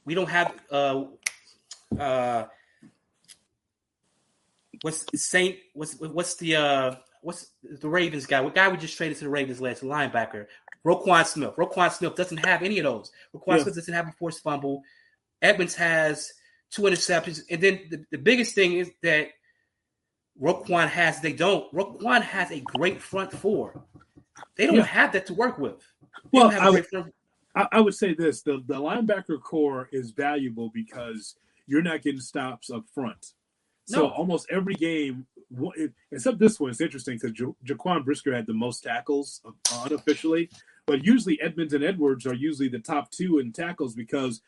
We 0.04 0.14
don't 0.14 0.28
have 0.28 0.54
uh 0.70 1.04
uh 1.98 2.44
what's 4.82 5.04
Saint 5.14 5.58
what's 5.74 5.94
what's 6.00 6.36
the 6.36 6.56
uh 6.56 6.94
what's 7.22 7.50
the 7.62 7.88
Ravens 7.88 8.26
guy? 8.26 8.40
What 8.40 8.54
guy 8.54 8.68
we 8.68 8.76
just 8.76 8.96
traded 8.96 9.18
to 9.18 9.24
the 9.24 9.30
Ravens 9.30 9.60
last 9.60 9.82
linebacker? 9.82 10.46
Roquan 10.84 11.24
Smith. 11.24 11.54
Roquan 11.56 11.92
Smith 11.92 12.16
doesn't 12.16 12.44
have 12.44 12.62
any 12.62 12.78
of 12.80 12.84
those. 12.84 13.12
Roquan 13.34 13.58
Yeah. 13.58 13.62
Smith 13.62 13.74
doesn't 13.76 13.94
have 13.94 14.08
a 14.08 14.12
forced 14.12 14.42
fumble. 14.42 14.82
Edmunds 15.40 15.74
has 15.76 16.32
two 16.70 16.82
interceptions, 16.82 17.42
and 17.50 17.60
then 17.62 17.80
the, 17.90 18.04
the 18.12 18.18
biggest 18.18 18.54
thing 18.54 18.72
is 18.72 18.90
that 19.02 19.28
Roquan 20.40 20.88
has 20.88 21.20
they 21.20 21.32
don't. 21.32 21.72
Roquan 21.72 22.22
has 22.22 22.50
a 22.50 22.60
great 22.60 23.00
front 23.02 23.32
four. 23.32 23.84
They 24.56 24.66
don't 24.66 24.76
Yeah. 24.76 24.82
have 24.84 25.12
that 25.12 25.26
to 25.26 25.34
work 25.34 25.58
with. 25.58 25.78
They 26.00 26.38
Well, 26.38 26.50
I 26.50 26.70
would- 26.70 26.86
I, 27.54 27.80
would 27.80 27.94
say 27.94 28.14
this: 28.14 28.42
the 28.42 28.62
the 28.66 28.74
linebacker 28.76 29.40
core 29.40 29.88
is 29.92 30.10
valuable 30.12 30.70
because 30.70 31.36
you're 31.66 31.82
not 31.82 32.00
getting 32.02 32.20
stops 32.20 32.70
up 32.70 32.88
front. 32.94 33.34
So 33.84 34.02
No. 34.02 34.08
almost 34.10 34.46
every 34.50 34.74
game, 34.74 35.26
except 36.10 36.38
this 36.38 36.58
one, 36.58 36.70
it's 36.70 36.80
interesting 36.80 37.18
because 37.20 37.38
ja- 37.38 37.52
Jaquan 37.64 38.04
Brisker 38.04 38.34
had 38.34 38.46
the 38.46 38.54
most 38.54 38.82
tackles 38.82 39.42
unofficially, 39.84 40.48
but 40.86 41.04
usually 41.04 41.40
Edmunds 41.42 41.74
and 41.74 41.84
Edwards 41.84 42.26
are 42.26 42.34
usually 42.34 42.68
the 42.68 42.78
top 42.78 43.10
two 43.10 43.38
in 43.38 43.52
tackles 43.52 43.94
because 43.94 44.40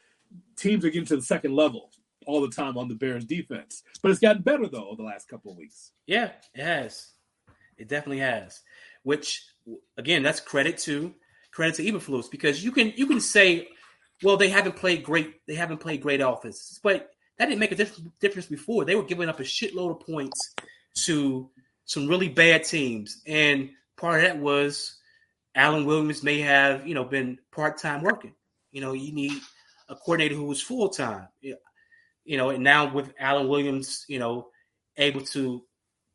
teams 0.57 0.85
are 0.85 0.91
getting 0.91 1.07
to 1.07 1.17
the 1.17 1.23
second 1.23 1.53
level 1.55 1.91
all 2.27 2.41
the 2.41 2.49
time 2.49 2.79
on 2.79 2.89
the 2.89 2.95
Bears 2.95 3.25
defense. 3.27 3.83
But 4.01 4.13
it's 4.13 4.21
gotten 4.21 4.43
better 4.43 4.67
though 4.67 4.87
over 4.89 4.97
the 4.97 5.03
last 5.09 5.29
couple 5.29 5.51
of 5.53 5.59
weeks. 5.59 5.93
Yeah, 6.07 6.33
it 6.55 6.63
has. 6.63 7.13
It 7.77 7.89
definitely 7.89 8.21
has. 8.21 8.63
Which 9.03 9.45
again, 9.97 10.23
that's 10.23 10.41
credit 10.41 10.79
to 10.79 11.15
credit 11.51 11.77
to 11.77 11.85
Eberflus 11.85 12.31
because 12.31 12.65
you 12.65 12.73
can 12.73 12.93
you 12.97 13.07
can 13.07 13.21
say, 13.21 13.69
well, 14.23 14.37
they 14.37 14.49
haven't 14.49 14.77
played 14.77 15.05
great. 15.05 15.47
They 15.47 15.55
haven't 15.55 15.79
played 15.79 16.03
great 16.03 16.21
offenses, 16.21 16.81
but 16.83 17.11
that 17.39 17.47
didn't 17.47 17.61
make 17.61 17.73
a 17.73 17.87
difference 18.21 18.47
before. 18.47 18.85
They 18.85 18.95
were 18.95 19.03
giving 19.03 19.29
up 19.29 19.41
a 19.41 19.45
shitload 19.45 19.91
of 19.91 20.07
points 20.07 20.55
to 21.05 21.51
some 21.85 22.09
really 22.09 22.29
bad 22.29 22.65
teams, 22.65 23.23
and 23.27 23.71
part 23.97 24.17
of 24.17 24.23
that 24.23 24.39
was 24.39 24.97
Alan 25.55 25.85
Williams 25.85 26.23
may 26.23 26.41
have, 26.41 26.87
you 26.87 26.95
know, 26.95 27.05
been 27.05 27.39
part 27.53 27.79
time 27.79 28.03
working. 28.03 28.35
You 28.73 28.81
know, 28.81 28.93
you 28.93 29.13
need 29.13 29.41
a 29.89 29.95
coordinator 29.95 30.35
who 30.35 30.45
was 30.45 30.61
full 30.63 30.89
time. 30.89 31.29
You 31.41 32.37
know, 32.39 32.51
and 32.51 32.65
now 32.65 32.93
with 32.93 33.13
Alan 33.21 33.49
Williams, 33.49 34.05
you 34.09 34.19
know, 34.19 34.49
able 34.97 35.21
to 35.21 35.63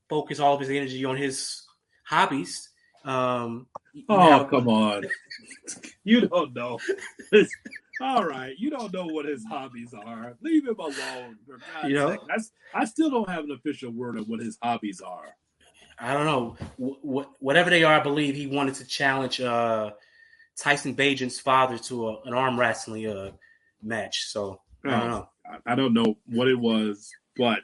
focus 0.09 0.39
all 0.39 0.55
of 0.55 0.59
his 0.59 0.69
energy 0.69 1.05
on 1.05 1.15
his 1.15 1.63
hobbies. 2.03 2.68
Um, 3.05 3.67
oh, 4.09 4.19
have, 4.19 4.49
come 4.49 4.67
on. 4.67 5.05
you 6.03 6.27
don't 6.27 6.53
know. 6.53 6.79
all 8.01 8.23
right. 8.25 8.55
You 8.57 8.69
don't 8.69 8.93
know 8.93 9.05
what 9.05 9.25
his 9.25 9.45
hobbies 9.45 9.93
are. 9.93 10.35
Leave 10.41 10.67
him 10.67 10.79
alone. 10.79 11.37
you 11.85 11.93
know, 11.93 12.17
I, 12.29 12.81
I 12.81 12.85
still 12.85 13.09
don't 13.09 13.29
have 13.29 13.45
an 13.45 13.51
official 13.51 13.91
word 13.91 14.17
of 14.17 14.27
what 14.27 14.39
his 14.39 14.57
hobbies 14.61 15.01
are. 15.01 15.35
I 15.99 16.13
don't 16.13 16.25
know. 16.25 16.57
Wh- 16.77 17.41
whatever 17.41 17.69
they 17.69 17.83
are, 17.83 17.99
I 17.99 18.03
believe 18.03 18.35
he 18.35 18.47
wanted 18.47 18.75
to 18.75 18.85
challenge 18.85 19.41
uh, 19.41 19.91
Tyson 20.57 20.93
Bagent's 20.93 21.39
father 21.39 21.77
to 21.77 22.09
a, 22.09 22.21
an 22.23 22.33
arm 22.33 22.59
wrestling 22.59 23.07
uh, 23.07 23.31
match. 23.81 24.25
So 24.27 24.61
I 24.85 24.91
don't 24.91 25.09
know. 25.09 25.29
I 25.65 25.75
don't 25.75 25.93
know 25.93 26.15
what 26.27 26.47
it 26.47 26.59
was, 26.59 27.09
but 27.35 27.63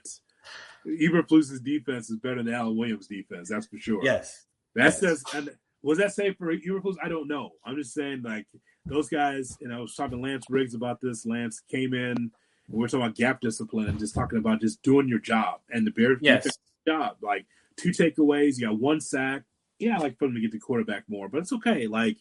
Eberflus's 0.86 1.62
defense 1.62 2.10
is 2.10 2.18
better 2.18 2.42
than 2.44 2.54
Alan 2.54 2.76
Williams' 2.76 3.08
defense. 3.08 3.50
That's 3.50 3.68
for 3.68 3.78
sure. 3.78 4.04
Yes. 4.04 4.45
That 4.76 4.94
says, 4.94 5.24
and 5.34 5.50
was 5.82 5.98
that 6.00 6.14
safe 6.14 6.38
for 6.38 6.54
Eberflus? 6.54 6.96
I 7.02 7.10
don't 7.10 7.28
know. 7.28 7.52
I'm 7.66 7.76
just 7.76 7.94
saying, 7.94 8.24
like 8.24 8.48
those 8.86 9.10
guys. 9.10 9.58
You 9.62 9.70
know, 9.70 9.78
I 9.78 9.82
was 9.82 9.96
talking 9.96 10.18
to 10.18 10.24
Lance 10.24 10.46
Riggs 10.50 10.74
about 10.74 11.00
this. 11.02 11.26
Lance 11.26 11.62
came 11.72 11.94
in. 11.94 12.32
And 12.68 12.78
we 12.78 12.84
are 12.84 12.88
talking 12.88 13.06
about 13.06 13.16
gap 13.16 13.42
discipline 13.42 13.88
and 13.88 14.00
just 14.00 14.16
talking 14.16 14.40
about 14.40 14.62
just 14.62 14.82
doing 14.82 15.08
your 15.08 15.20
job 15.20 15.60
and 15.70 15.86
the 15.86 15.92
Bears' 15.92 16.18
yes. 16.22 16.48
job. 16.88 17.18
Like 17.22 17.46
two 17.78 17.90
takeaways, 17.90 18.58
you 18.58 18.68
got 18.68 18.80
one 18.80 19.00
sack. 19.00 19.44
Yeah, 19.80 19.98
I 19.98 20.00
like 20.00 20.18
for 20.18 20.26
them 20.26 20.36
to 20.36 20.42
get 20.42 20.52
the 20.52 20.60
quarterback 20.60 21.04
more, 21.08 21.28
but 21.30 21.40
it's 21.40 21.54
okay. 21.54 21.88
Like 21.88 22.18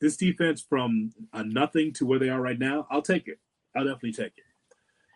this 0.00 0.16
defense 0.16 0.60
from 0.60 1.12
a 1.32 1.42
nothing 1.42 1.92
to 1.94 2.06
where 2.06 2.18
they 2.18 2.28
are 2.28 2.40
right 2.40 2.58
now, 2.58 2.86
I'll 2.90 3.02
take 3.02 3.28
it. 3.28 3.38
I'll 3.74 3.84
definitely 3.84 4.12
take 4.12 4.34
it. 4.36 4.44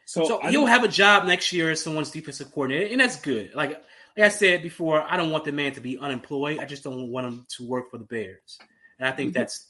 So, 0.06 0.24
so 0.24 0.40
he'll 0.48 0.66
have 0.66 0.84
a 0.84 0.88
job 0.88 1.26
next 1.26 1.52
year 1.52 1.70
as 1.70 1.82
someone's 1.82 2.10
defensive 2.10 2.50
coordinator, 2.52 2.90
and 2.90 3.00
that's 3.00 3.16
good. 3.16 3.54
Like 3.54 3.82
like 4.16 4.26
I 4.26 4.28
said 4.28 4.62
before, 4.62 5.02
I 5.02 5.16
don't 5.16 5.30
want 5.30 5.44
the 5.44 5.52
man 5.52 5.72
to 5.72 5.80
be 5.80 5.98
unemployed. 5.98 6.58
I 6.58 6.64
just 6.64 6.84
don't 6.84 7.08
want 7.08 7.26
him 7.26 7.46
to 7.56 7.66
work 7.66 7.90
for 7.90 7.98
the 7.98 8.04
Bears, 8.04 8.58
and 8.98 9.08
I 9.08 9.12
think 9.12 9.30
mm-hmm. 9.30 9.38
that's 9.38 9.66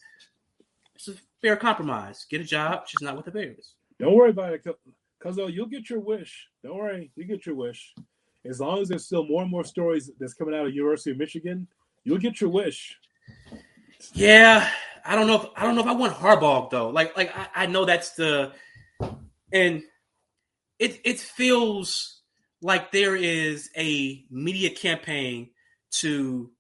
it's 0.95 1.09
a 1.09 1.15
fair 1.41 1.57
compromise. 1.57 2.27
Get 2.29 2.41
a 2.41 2.45
job, 2.45 2.87
just 2.87 3.03
not 3.03 3.17
with 3.17 3.27
the 3.27 3.31
Bears. 3.31 3.75
Don't 3.99 4.15
worry 4.15 4.31
about 4.31 4.53
it, 4.53 4.67
because 5.19 5.37
you'll 5.37 5.67
get 5.67 5.89
your 5.91 6.01
wish. 6.01 6.49
Don't 6.65 6.77
worry, 6.77 7.11
you 7.17 7.25
get 7.25 7.47
your 7.47 7.55
wish. 7.55 7.95
As 8.45 8.61
long 8.61 8.81
as 8.81 8.89
there's 8.89 9.07
still 9.07 9.25
more 9.27 9.43
and 9.43 9.51
more 9.51 9.65
stories 9.65 10.11
that's 10.19 10.35
coming 10.35 10.55
out 10.55 10.67
of 10.67 10.75
University 10.75 11.13
of 11.13 11.19
Michigan, 11.19 11.69
you'll 12.05 12.19
get 12.19 12.41
your 12.41 12.51
wish. 12.51 12.99
Yeah, 14.15 14.69
I 15.05 15.15
don't 15.15 15.29
know 15.29 15.43
if 15.43 15.47
I 15.57 15.65
don't 15.65 15.77
know 15.77 15.83
if 15.83 15.87
I 15.87 15.93
want 15.93 16.15
Harbaugh 16.15 16.71
though. 16.71 16.89
Like 16.91 17.17
like 17.17 17.37
I, 17.37 17.49
I 17.55 17.67
know 17.67 17.85
that's 17.85 18.11
the 18.15 18.53
and 19.53 19.83
it 20.79 21.01
it 21.05 21.21
feels 21.21 22.22
like 22.63 22.93
there 22.93 23.17
is 23.17 23.69
a 23.77 24.25
media 24.31 24.71
campaign 24.71 25.51
to 25.91 26.51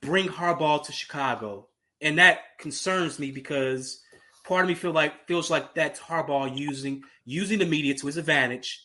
bring 0.00 0.28
Harbaugh 0.28 0.84
to 0.84 0.92
Chicago, 0.92 1.68
and 2.00 2.18
that 2.18 2.58
concerns 2.58 3.18
me 3.18 3.32
because 3.32 4.00
part 4.44 4.64
of 4.64 4.68
me 4.68 4.74
feel 4.74 4.92
like 4.92 5.26
feels 5.26 5.50
like 5.50 5.74
that's 5.74 6.00
Harbaugh 6.00 6.56
using 6.56 7.02
using 7.24 7.58
the 7.58 7.66
media 7.66 7.94
to 7.94 8.06
his 8.06 8.16
advantage 8.16 8.84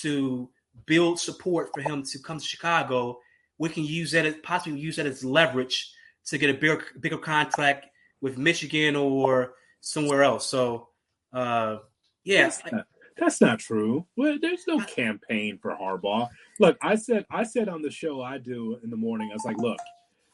to 0.00 0.48
build 0.86 1.20
support 1.20 1.70
for 1.74 1.80
him 1.80 2.02
to 2.02 2.18
come 2.18 2.38
to 2.38 2.44
Chicago. 2.44 3.18
We 3.58 3.68
can 3.68 3.84
use 3.84 4.12
that 4.12 4.26
as 4.26 4.34
possibly 4.42 4.80
use 4.80 4.96
that 4.96 5.06
as 5.06 5.24
leverage 5.24 5.92
to 6.26 6.38
get 6.38 6.50
a 6.50 6.54
bigger 6.54 6.82
bigger 7.00 7.18
contract 7.18 7.86
with 8.20 8.38
Michigan 8.38 8.96
or 8.96 9.54
somewhere 9.80 10.22
else. 10.22 10.46
So, 10.46 10.88
uh, 11.32 11.78
yeah, 12.24 12.50
that's 13.18 13.40
not 13.40 13.58
true. 13.58 14.06
Well, 14.16 14.38
there's 14.40 14.66
no 14.66 14.80
uh, 14.80 14.84
campaign 14.84 15.58
for 15.60 15.76
Harbaugh. 15.76 16.28
Look, 16.60 16.78
I 16.82 16.94
said 16.94 17.26
I 17.30 17.44
said 17.44 17.68
on 17.68 17.82
the 17.82 17.90
show 17.90 18.22
I 18.22 18.38
do 18.38 18.78
in 18.82 18.90
the 18.90 18.96
morning. 18.96 19.30
I 19.30 19.34
was 19.34 19.44
like, 19.44 19.58
look, 19.58 19.78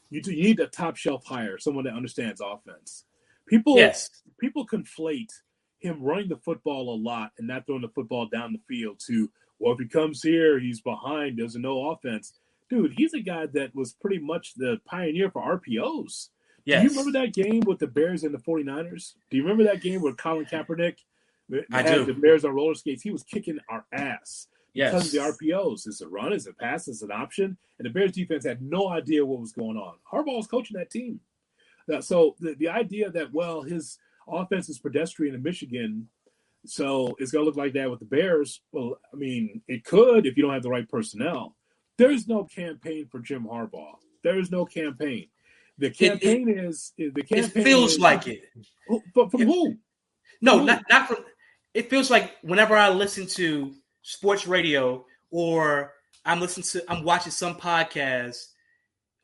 you, 0.09 0.21
do, 0.21 0.31
you 0.31 0.43
need 0.43 0.59
a 0.59 0.67
top 0.67 0.95
shelf 0.95 1.25
hire, 1.25 1.57
someone 1.57 1.85
that 1.85 1.93
understands 1.93 2.41
offense. 2.41 3.05
People, 3.47 3.75
yes. 3.77 4.09
people 4.39 4.65
conflate 4.65 5.31
him 5.79 6.01
running 6.01 6.29
the 6.29 6.37
football 6.37 6.93
a 6.93 6.97
lot 6.97 7.31
and 7.37 7.47
not 7.47 7.65
throwing 7.65 7.81
the 7.81 7.89
football 7.89 8.27
down 8.27 8.53
the 8.53 8.61
field 8.67 8.99
to 9.07 9.29
well, 9.59 9.73
if 9.73 9.79
he 9.79 9.87
comes 9.87 10.21
here, 10.21 10.59
he's 10.59 10.81
behind, 10.81 11.37
doesn't 11.37 11.61
know 11.61 11.89
offense. 11.89 12.33
Dude, 12.69 12.93
he's 12.97 13.13
a 13.13 13.21
guy 13.21 13.45
that 13.47 13.73
was 13.73 13.93
pretty 13.93 14.19
much 14.19 14.53
the 14.55 14.79
pioneer 14.85 15.29
for 15.29 15.41
RPOs. 15.41 16.29
Yes. 16.65 16.81
Do 16.81 16.83
you 16.83 16.89
remember 16.89 17.19
that 17.19 17.33
game 17.33 17.61
with 17.61 17.79
the 17.79 17.87
Bears 17.87 18.23
and 18.23 18.33
the 18.33 18.39
49ers? 18.39 19.13
Do 19.29 19.37
you 19.37 19.43
remember 19.43 19.63
that 19.65 19.81
game 19.81 20.01
with 20.01 20.17
Colin 20.17 20.45
Kaepernick 20.45 20.97
I 21.71 21.83
do. 21.83 22.05
The 22.05 22.13
Bears 22.13 22.45
on 22.45 22.53
roller 22.53 22.75
skates. 22.75 23.03
He 23.03 23.11
was 23.11 23.23
kicking 23.23 23.59
our 23.69 23.85
ass 23.93 24.47
yes. 24.73 24.91
because 24.91 25.13
of 25.13 25.39
the 25.39 25.45
RPOs. 25.47 25.87
Is 25.87 26.01
it 26.01 26.05
a 26.05 26.09
run? 26.09 26.33
Is 26.33 26.47
it 26.47 26.57
pass? 26.57 26.87
Is 26.87 27.01
it 27.01 27.09
an 27.09 27.11
option? 27.11 27.57
And 27.77 27.85
the 27.85 27.89
Bears 27.89 28.13
defense 28.13 28.45
had 28.45 28.61
no 28.61 28.89
idea 28.89 29.25
what 29.25 29.41
was 29.41 29.51
going 29.51 29.77
on. 29.77 29.95
Harbaugh 30.11 30.37
was 30.37 30.47
coaching 30.47 30.77
that 30.77 30.89
team. 30.89 31.19
So 32.01 32.35
the, 32.39 32.55
the 32.55 32.69
idea 32.69 33.11
that, 33.11 33.31
well, 33.31 33.61
his 33.61 33.99
offense 34.27 34.69
is 34.69 34.79
pedestrian 34.79 35.35
in 35.35 35.43
Michigan, 35.43 36.09
so 36.65 37.15
it's 37.19 37.31
going 37.31 37.43
to 37.43 37.45
look 37.45 37.57
like 37.57 37.73
that 37.73 37.89
with 37.89 37.99
the 37.99 38.05
Bears. 38.05 38.61
Well, 38.71 38.97
I 39.13 39.15
mean, 39.15 39.61
it 39.67 39.83
could 39.83 40.25
if 40.25 40.35
you 40.35 40.43
don't 40.43 40.53
have 40.53 40.63
the 40.63 40.69
right 40.69 40.89
personnel. 40.89 41.55
There 41.97 42.11
is 42.11 42.27
no 42.27 42.43
campaign 42.43 43.07
for 43.09 43.19
Jim 43.19 43.45
Harbaugh. 43.45 43.95
There 44.23 44.39
is 44.39 44.51
no 44.51 44.65
campaign. 44.65 45.27
The 45.77 45.91
campaign 45.91 46.49
it, 46.49 46.57
it, 46.57 46.65
is 46.65 46.93
the 46.97 47.21
campaign. 47.21 47.51
It 47.55 47.63
feels 47.63 47.93
is, 47.93 47.99
like 47.99 48.27
it. 48.27 48.41
But 49.13 49.29
from 49.29 49.41
who? 49.41 49.75
No, 50.41 50.63
not 50.63 50.83
not 50.89 51.07
from 51.07 51.17
it 51.75 51.89
feels 51.89 52.09
like 52.09 52.31
whenever 52.41 52.75
I 52.75 52.89
listen 52.89 53.27
to 53.27 53.73
sports 54.01 54.47
radio 54.47 55.05
or 55.29 55.91
I'm 56.25 56.39
listening 56.39 56.63
to 56.71 56.83
I'm 56.89 57.03
watching 57.03 57.33
some 57.33 57.55
podcast 57.55 58.37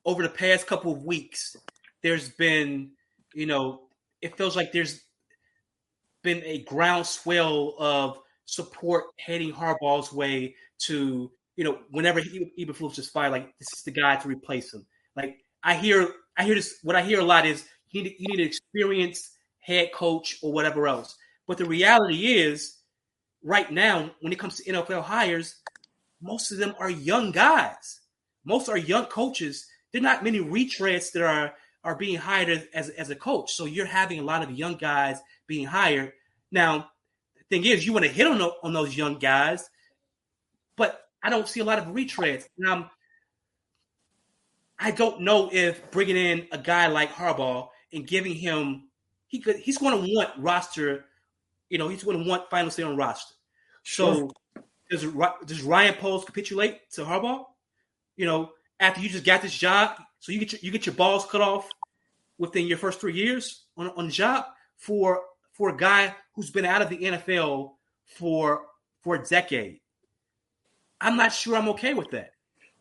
over 0.06 0.22
the 0.22 0.30
past 0.30 0.68
couple 0.68 0.92
of 0.92 1.04
weeks, 1.04 1.56
there's 2.04 2.30
been, 2.30 2.92
you 3.34 3.46
know, 3.46 3.84
it 4.22 4.38
feels 4.38 4.56
like 4.58 4.74
there's 4.74 5.02
been 6.24 6.44
a 6.46 6.60
groundswell 6.64 7.76
of 7.80 8.20
support 8.46 9.06
heading 9.18 9.54
Harbaugh's 9.54 10.12
way 10.12 10.54
to, 10.80 11.32
you 11.56 11.64
know, 11.64 11.80
whenever 11.90 12.20
he 12.20 12.52
Eberflus 12.60 12.96
just 12.96 13.14
fired, 13.14 13.32
like 13.32 13.58
this 13.60 13.70
is 13.78 13.84
the 13.84 13.92
guy 13.92 14.18
to 14.18 14.28
replace 14.28 14.74
him. 14.74 14.86
Like 15.16 15.38
I 15.64 15.76
hear, 15.76 16.10
I 16.38 16.44
hear 16.44 16.56
this. 16.56 16.80
What 16.84 16.98
I 16.98 17.02
hear 17.02 17.22
a 17.22 17.26
lot 17.26 17.46
is 17.46 17.66
you 17.92 18.04
need, 18.04 18.16
you 18.20 18.28
need 18.28 18.42
an 18.42 18.48
experienced 18.48 19.38
head 19.60 19.94
coach 19.94 20.38
or 20.42 20.52
whatever 20.52 20.86
else. 20.86 21.16
But 21.48 21.58
the 21.58 21.66
reality 21.66 22.34
is, 22.34 22.78
right 23.44 23.70
now, 23.72 24.12
when 24.22 24.34
it 24.34 24.40
comes 24.40 24.58
to 24.58 24.72
NFL 24.72 25.04
hires, 25.04 25.56
most 26.22 26.52
of 26.52 26.58
them 26.58 26.76
are 26.80 26.90
young 26.90 27.32
guys. 27.32 28.02
Most 28.46 28.70
are 28.70 28.78
young 28.78 29.06
coaches. 29.06 29.68
There 29.92 30.02
are 30.02 30.04
not 30.04 30.24
many 30.24 30.40
retreads 30.40 31.12
that 31.12 31.24
are 31.24 31.54
are 31.84 31.96
being 31.96 32.18
hired 32.18 32.68
as, 32.76 32.90
as 32.90 33.10
a 33.10 33.16
coach. 33.16 33.54
So 33.54 33.66
you're 33.66 33.88
having 33.88 34.20
a 34.20 34.24
lot 34.24 34.44
of 34.44 34.52
young 34.52 34.76
guys 34.76 35.20
being 35.48 35.66
hired. 35.66 36.14
Now, 36.52 36.92
the 37.38 37.44
thing 37.50 37.66
is, 37.66 37.86
you 37.86 37.94
want 37.94 38.06
to 38.06 38.12
hit 38.12 38.28
on, 38.28 38.40
on 38.40 38.74
those 38.74 38.96
young 38.96 39.18
guys, 39.18 39.68
but 40.76 41.02
I 41.24 41.32
don't 41.32 41.48
see 41.48 41.60
a 41.60 41.66
lot 41.66 41.80
of 41.80 41.86
retreads. 41.86 42.46
Now, 42.58 42.92
I 44.80 44.92
don't 44.92 45.22
know 45.22 45.50
if 45.52 45.90
bringing 45.92 46.18
in 46.18 46.48
a 46.52 46.58
guy 46.58 46.88
like 46.88 47.12
Harbaugh 47.12 47.70
and 47.94 48.08
giving 48.08 48.34
him 48.34 48.90
he 49.28 49.40
could 49.40 49.58
he's 49.58 49.78
going 49.78 49.94
to 49.96 50.14
want 50.14 50.30
roster 50.38 51.06
you 51.72 51.78
know, 51.78 51.88
he's 51.88 52.04
going 52.04 52.22
to 52.22 52.30
want 52.30 52.50
final 52.50 52.70
say 52.70 52.84
on 52.84 52.98
roster. 52.98 53.34
So 53.84 54.30
does 54.90 55.08
does 55.46 55.64
Ryan 55.64 55.96
Poles 55.96 56.26
capitulate 56.26 56.92
to 56.92 57.04
Harbaugh? 57.04 57.46
You 58.18 58.26
know, 58.26 58.52
after 58.80 59.00
you 59.00 59.08
just 59.08 59.24
got 59.24 59.42
this 59.42 59.58
job, 59.58 59.98
so 60.20 60.34
you 60.34 60.40
get 60.40 60.52
your, 60.52 60.60
you 60.62 60.70
get 60.70 60.86
your 60.86 60.96
balls 60.96 61.26
cut 61.26 61.40
off 61.40 61.68
within 62.38 62.68
your 62.68 62.78
first 62.78 63.00
three 63.00 63.14
years 63.14 63.64
on 63.78 63.90
on 63.92 64.08
the 64.08 64.12
job 64.12 64.46
for 64.76 65.22
for 65.54 65.70
a 65.70 65.78
guy 65.78 66.14
who's 66.36 66.52
been 66.52 66.66
out 66.66 66.82
of 66.82 66.90
the 66.90 66.98
NFL 66.98 67.72
for 68.06 68.66
for 69.00 69.16
a 69.16 69.24
decade. 69.24 69.80
I'm 71.00 71.16
not 71.16 71.32
sure 71.32 71.56
I'm 71.56 71.70
okay 71.70 71.94
with 71.94 72.12
that. 72.12 72.34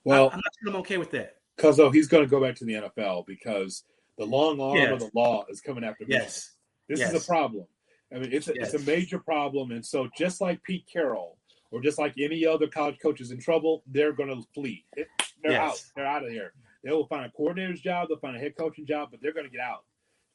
Well, 0.02 0.30
I'm 0.32 0.38
not 0.38 0.52
sure 0.60 0.70
I'm 0.70 0.80
okay 0.80 0.98
with 0.98 1.12
that. 1.12 1.36
Because 1.56 1.76
though 1.76 1.90
he's 1.90 2.08
going 2.08 2.24
to 2.24 2.28
go 2.28 2.40
back 2.40 2.56
to 2.56 2.64
the 2.64 2.72
NFL 2.72 3.24
because 3.26 3.84
the 4.18 4.24
long 4.26 4.60
arm 4.60 4.76
yes. 4.76 4.92
of 4.92 4.98
the 4.98 5.10
law 5.14 5.44
is 5.48 5.60
coming 5.60 5.84
after 5.84 6.02
him. 6.02 6.10
Yes. 6.10 6.50
This 6.88 6.98
yes. 6.98 7.14
is 7.14 7.22
a 7.22 7.26
problem. 7.26 7.66
I 8.14 8.18
mean, 8.18 8.32
it's 8.32 8.48
a, 8.48 8.54
yes. 8.54 8.74
it's 8.74 8.82
a 8.82 8.86
major 8.86 9.18
problem. 9.18 9.70
And 9.70 9.84
so, 9.84 10.08
just 10.16 10.40
like 10.40 10.62
Pete 10.62 10.86
Carroll, 10.92 11.38
or 11.70 11.80
just 11.80 11.98
like 11.98 12.14
any 12.18 12.44
other 12.44 12.66
college 12.66 12.98
coach 13.00 13.20
is 13.20 13.30
in 13.30 13.40
trouble, 13.40 13.82
they're 13.86 14.12
going 14.12 14.28
to 14.28 14.46
flee. 14.52 14.84
They're 14.96 15.52
yes. 15.52 15.60
out. 15.60 15.82
They're 15.94 16.06
out 16.06 16.24
of 16.24 16.30
here. 16.30 16.52
They 16.82 16.90
will 16.90 17.06
find 17.06 17.26
a 17.26 17.30
coordinator's 17.30 17.80
job. 17.80 18.08
They'll 18.08 18.18
find 18.18 18.36
a 18.36 18.40
head 18.40 18.56
coaching 18.56 18.86
job, 18.86 19.08
but 19.10 19.20
they're 19.22 19.32
going 19.32 19.46
to 19.46 19.52
get 19.52 19.60
out. 19.60 19.84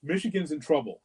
Michigan's 0.04 0.52
in 0.52 0.60
trouble. 0.60 1.02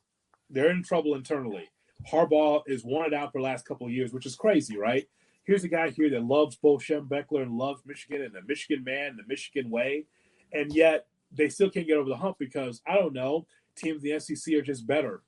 They're 0.49 0.71
in 0.71 0.83
trouble 0.83 1.15
internally. 1.15 1.69
Harbaugh 2.11 2.63
is 2.67 2.85
wanted 2.85 3.15
out 3.15 3.33
for 3.33 3.41
the 3.41 3.45
last 3.45 3.67
couple 3.67 3.87
of 3.87 3.93
years, 3.93 4.13
which 4.13 4.27
is 4.27 4.37
crazy, 4.37 4.77
right? 4.77 5.07
Here's 5.45 5.65
a 5.65 5.69
guy 5.69 5.91
here 5.91 6.11
that 6.11 6.23
loves 6.23 6.57
both 6.57 6.87
Bo 6.87 6.95
Schembechler 6.95 7.43
and 7.43 7.57
loves 7.57 7.83
Michigan 7.85 8.23
and 8.23 8.35
the 8.35 8.43
Michigan 8.47 8.85
man, 8.85 9.17
the 9.17 9.25
Michigan 9.27 9.71
way, 9.71 10.07
and 10.53 10.73
yet 10.73 11.07
they 11.33 11.49
still 11.49 11.71
can't 11.71 11.87
get 11.87 11.97
over 11.97 12.09
the 12.09 12.17
hump 12.17 12.37
because 12.39 12.81
I 12.87 12.95
don't 12.95 13.15
know 13.15 13.47
teams 13.77 14.05
in 14.05 14.11
the 14.11 14.21
SEC 14.21 14.55
are 14.55 14.63
just 14.63 14.87
better. 14.87 15.23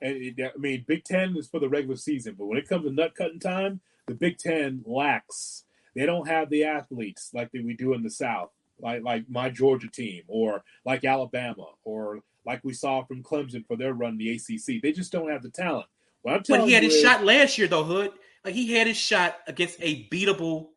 And 0.00 0.40
I 0.42 0.58
mean, 0.58 0.84
Big 0.86 1.04
Ten 1.04 1.36
is 1.36 1.48
for 1.48 1.60
the 1.60 1.68
regular 1.68 1.96
season, 1.96 2.34
but 2.38 2.46
when 2.46 2.58
it 2.58 2.68
comes 2.68 2.84
to 2.84 2.92
nut 2.92 3.14
cutting 3.14 3.40
time, 3.40 3.80
the 4.06 4.14
Big 4.14 4.38
Ten 4.38 4.82
lacks. 4.84 5.64
They 5.94 6.04
don't 6.04 6.28
have 6.28 6.50
the 6.50 6.64
athletes 6.64 7.30
like 7.32 7.50
we 7.52 7.72
do 7.72 7.94
in 7.94 8.02
the 8.02 8.10
South, 8.10 8.50
like 8.78 9.02
like 9.02 9.24
my 9.30 9.48
Georgia 9.48 9.88
team, 9.88 10.24
or 10.28 10.62
like 10.84 11.04
Alabama, 11.04 11.68
or 11.84 12.20
like 12.44 12.60
we 12.62 12.74
saw 12.74 13.02
from 13.04 13.22
Clemson 13.22 13.66
for 13.66 13.76
their 13.76 13.94
run 13.94 14.12
in 14.12 14.18
the 14.18 14.30
ACC. 14.32 14.82
They 14.82 14.92
just 14.92 15.10
don't 15.10 15.30
have 15.30 15.42
the 15.42 15.48
talent. 15.48 15.86
What 16.22 16.34
I'm 16.34 16.42
telling 16.42 16.62
but 16.62 16.68
he 16.68 16.74
had 16.74 16.82
his 16.82 16.94
is, 16.94 17.02
shot 17.02 17.24
last 17.24 17.56
year, 17.56 17.66
though, 17.66 17.84
Hood. 17.84 18.12
Like 18.44 18.54
he 18.54 18.72
had 18.72 18.86
his 18.86 18.96
shot 18.96 19.38
against 19.46 19.78
a 19.80 20.06
beatable 20.08 20.68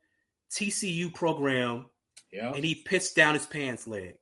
TCU 0.52 1.14
program, 1.14 1.88
yeah, 2.32 2.54
and 2.54 2.64
he 2.64 2.76
pissed 2.76 3.16
down 3.16 3.34
his 3.34 3.46
pants 3.46 3.88
leg. 3.88 4.16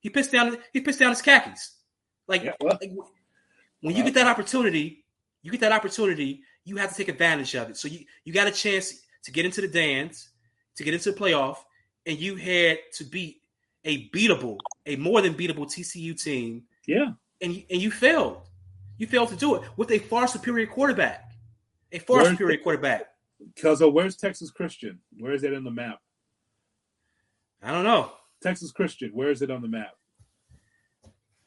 He 0.00 0.10
pissed 0.10 0.32
down. 0.32 0.58
He 0.72 0.80
pissed 0.80 0.98
down 0.98 1.10
his 1.10 1.22
khakis. 1.22 1.76
Like, 2.28 2.44
yeah, 2.44 2.52
well, 2.60 2.78
like 2.80 2.92
when 3.82 3.94
you 3.94 4.02
get 4.02 4.14
that 4.14 4.26
opportunity, 4.26 5.04
you 5.42 5.50
get 5.50 5.60
that 5.60 5.72
opportunity. 5.72 6.42
You 6.64 6.76
have 6.76 6.90
to 6.90 6.96
take 6.96 7.08
advantage 7.08 7.54
of 7.54 7.68
it. 7.68 7.76
So 7.76 7.88
you 7.88 8.04
you 8.24 8.32
got 8.32 8.46
a 8.46 8.52
chance 8.52 9.02
to 9.24 9.32
get 9.32 9.44
into 9.44 9.60
the 9.60 9.68
dance, 9.68 10.30
to 10.76 10.84
get 10.84 10.94
into 10.94 11.12
the 11.12 11.18
playoff, 11.18 11.58
and 12.06 12.18
you 12.18 12.36
had 12.36 12.78
to 12.94 13.04
beat 13.04 13.42
a 13.84 14.08
beatable, 14.10 14.58
a 14.86 14.96
more 14.96 15.20
than 15.20 15.34
beatable 15.34 15.66
TCU 15.66 16.20
team. 16.20 16.62
Yeah, 16.86 17.12
and 17.40 17.62
and 17.70 17.82
you 17.82 17.90
failed. 17.90 18.42
You 18.98 19.06
failed 19.06 19.30
to 19.30 19.36
do 19.36 19.56
it 19.56 19.62
with 19.76 19.90
a 19.90 19.98
far 19.98 20.28
superior 20.28 20.66
quarterback. 20.66 21.32
A 21.90 21.98
far 21.98 22.18
where's 22.18 22.28
superior 22.28 22.58
quarterback. 22.58 23.06
Because 23.54 23.82
oh, 23.82 23.88
where's 23.88 24.16
Texas 24.16 24.50
Christian? 24.50 25.00
Where 25.18 25.32
is 25.32 25.42
it 25.42 25.52
on 25.52 25.64
the 25.64 25.70
map? 25.70 25.98
I 27.62 27.72
don't 27.72 27.84
know. 27.84 28.12
Texas 28.42 28.72
Christian, 28.72 29.10
where 29.10 29.30
is 29.30 29.42
it 29.42 29.50
on 29.50 29.62
the 29.62 29.68
map? 29.68 29.94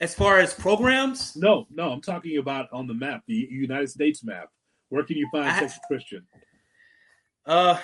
As 0.01 0.13
far 0.13 0.39
as 0.39 0.53
programs? 0.53 1.36
No, 1.36 1.67
no, 1.71 1.91
I'm 1.91 2.01
talking 2.01 2.38
about 2.38 2.67
on 2.73 2.88
the 2.88 2.93
map, 2.93 3.23
the 3.27 3.47
United 3.49 3.89
States 3.89 4.23
map. 4.23 4.49
Where 4.89 5.03
can 5.03 5.17
you 5.17 5.27
find 5.31 5.49
I, 5.49 5.60
Texas 5.60 5.79
Christian? 5.88 6.27
Uh, 7.45 7.79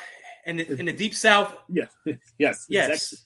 in 0.45 0.57
the, 0.57 0.79
in 0.79 0.85
the 0.85 0.93
deep 0.93 1.15
south. 1.15 1.55
Yes, 1.69 1.89
yes, 2.37 2.65
yes, 2.69 3.25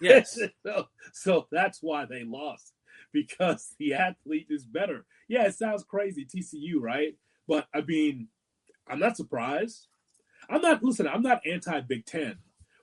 yes. 0.00 0.38
so, 0.66 0.86
so 1.12 1.46
that's 1.50 1.78
why 1.82 2.04
they 2.04 2.24
lost 2.24 2.72
because 3.12 3.74
the 3.78 3.94
athlete 3.94 4.46
is 4.50 4.64
better. 4.64 5.04
Yeah, 5.28 5.46
it 5.46 5.54
sounds 5.54 5.84
crazy, 5.84 6.24
TCU, 6.24 6.80
right? 6.80 7.16
But 7.48 7.66
I 7.74 7.80
mean, 7.80 8.28
I'm 8.88 8.98
not 8.98 9.16
surprised. 9.16 9.88
I'm 10.48 10.60
not 10.60 10.82
listen. 10.82 11.08
I'm 11.08 11.22
not 11.22 11.40
anti 11.46 11.80
Big 11.80 12.06
Ten. 12.06 12.36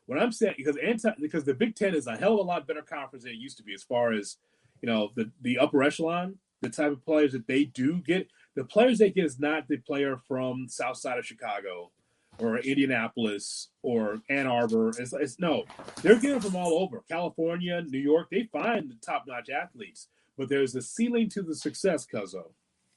What 0.05 0.19
I'm 0.19 0.31
saying 0.31 0.55
because 0.57 0.77
anti 0.77 1.11
because 1.21 1.45
the 1.45 1.53
Big 1.53 1.75
Ten 1.75 1.95
is 1.95 2.07
a 2.07 2.17
hell 2.17 2.33
of 2.33 2.39
a 2.39 2.43
lot 2.43 2.67
better 2.67 2.81
conference 2.81 3.23
than 3.23 3.33
it 3.33 3.39
used 3.39 3.57
to 3.57 3.63
be 3.63 3.73
as 3.73 3.83
far 3.83 4.11
as 4.11 4.37
you 4.81 4.87
know 4.87 5.11
the 5.15 5.31
the 5.41 5.59
upper 5.59 5.83
echelon, 5.83 6.37
the 6.61 6.69
type 6.69 6.91
of 6.91 7.05
players 7.05 7.33
that 7.33 7.47
they 7.47 7.65
do 7.65 7.97
get. 7.99 8.27
The 8.55 8.63
players 8.65 8.97
they 8.99 9.09
get 9.09 9.25
is 9.25 9.39
not 9.39 9.67
the 9.67 9.77
player 9.77 10.17
from 10.27 10.67
South 10.67 10.97
Side 10.97 11.17
of 11.17 11.25
Chicago 11.25 11.91
or 12.39 12.57
Indianapolis 12.57 13.69
or 13.83 14.21
Ann 14.29 14.47
Arbor. 14.47 14.89
It's, 14.97 15.13
it's 15.13 15.39
no, 15.39 15.65
they're 16.01 16.19
getting 16.19 16.39
from 16.39 16.55
all 16.55 16.79
over 16.79 17.03
California, 17.09 17.81
New 17.87 17.99
York. 17.99 18.27
They 18.31 18.49
find 18.51 18.89
the 18.89 18.95
top 18.95 19.25
notch 19.27 19.49
athletes, 19.49 20.07
but 20.37 20.49
there's 20.49 20.75
a 20.75 20.81
ceiling 20.81 21.29
to 21.29 21.41
the 21.41 21.55
success, 21.55 22.05
Cuzzo. 22.11 22.51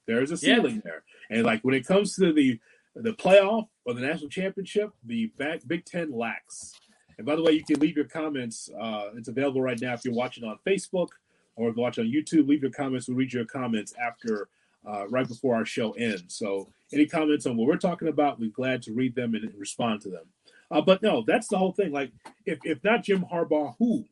There's 0.07 0.31
a 0.31 0.37
ceiling 0.37 0.77
yeah. 0.77 0.81
there, 0.85 1.05
and 1.31 1.45
like 1.45 1.63
when 1.63 1.75
it 1.75 1.87
comes 1.87 2.17
to 2.17 2.33
the 2.33 2.59
the 2.95 3.13
playoff 3.13 3.69
or 3.85 3.95
the 3.95 4.01
national 4.01 4.29
championship, 4.29 4.91
the 5.05 5.33
Big 5.67 5.85
Ten 5.85 6.13
lacks. 6.13 6.73
And 7.19 7.27
by 7.27 7.37
the 7.37 7.43
way, 7.43 7.53
you 7.53 7.65
can 7.65 7.79
leave 7.79 7.97
your 7.97 8.07
comments. 8.07 8.69
Uh, 8.79 9.11
it's 9.17 9.29
available 9.29 9.63
right 9.63 9.81
now 9.81 9.95
if 9.95 10.05
you're 10.05 10.15
watching 10.15 10.45
on 10.45 10.59
Facebook 10.67 11.09
or 11.57 11.71
if 11.71 11.77
you're 11.77 11.87
on 11.87 11.93
YouTube. 11.93 12.49
Leave 12.49 12.63
your 12.63 12.71
comments. 12.71 13.09
We'll 13.09 13.17
read 13.17 13.33
your 13.33 13.45
comments 13.45 13.95
after, 14.03 14.49
uh, 14.89 15.09
right 15.09 15.27
before 15.27 15.55
our 15.55 15.65
show 15.65 15.93
ends. 15.93 16.37
So 16.37 16.69
any 16.93 17.07
comments 17.07 17.47
on 17.47 17.57
what 17.57 17.69
we're 17.69 17.77
talking 17.77 18.09
about, 18.09 18.41
we're 18.41 18.51
glad 18.51 18.83
to 18.83 18.93
read 18.93 19.15
them 19.15 19.35
and 19.35 19.53
respond 19.57 20.01
to 20.03 20.11
them. 20.11 20.25
Uh, 20.71 20.81
but 20.81 21.03
no, 21.03 21.23
that's 21.27 21.49
the 21.49 21.59
whole 21.59 21.73
thing. 21.73 21.93
Like, 21.93 22.13
if, 22.47 22.59
if 22.65 22.83
not 22.83 23.05
Jim 23.05 23.25
Harbaugh, 23.31 23.75
who? 23.79 24.05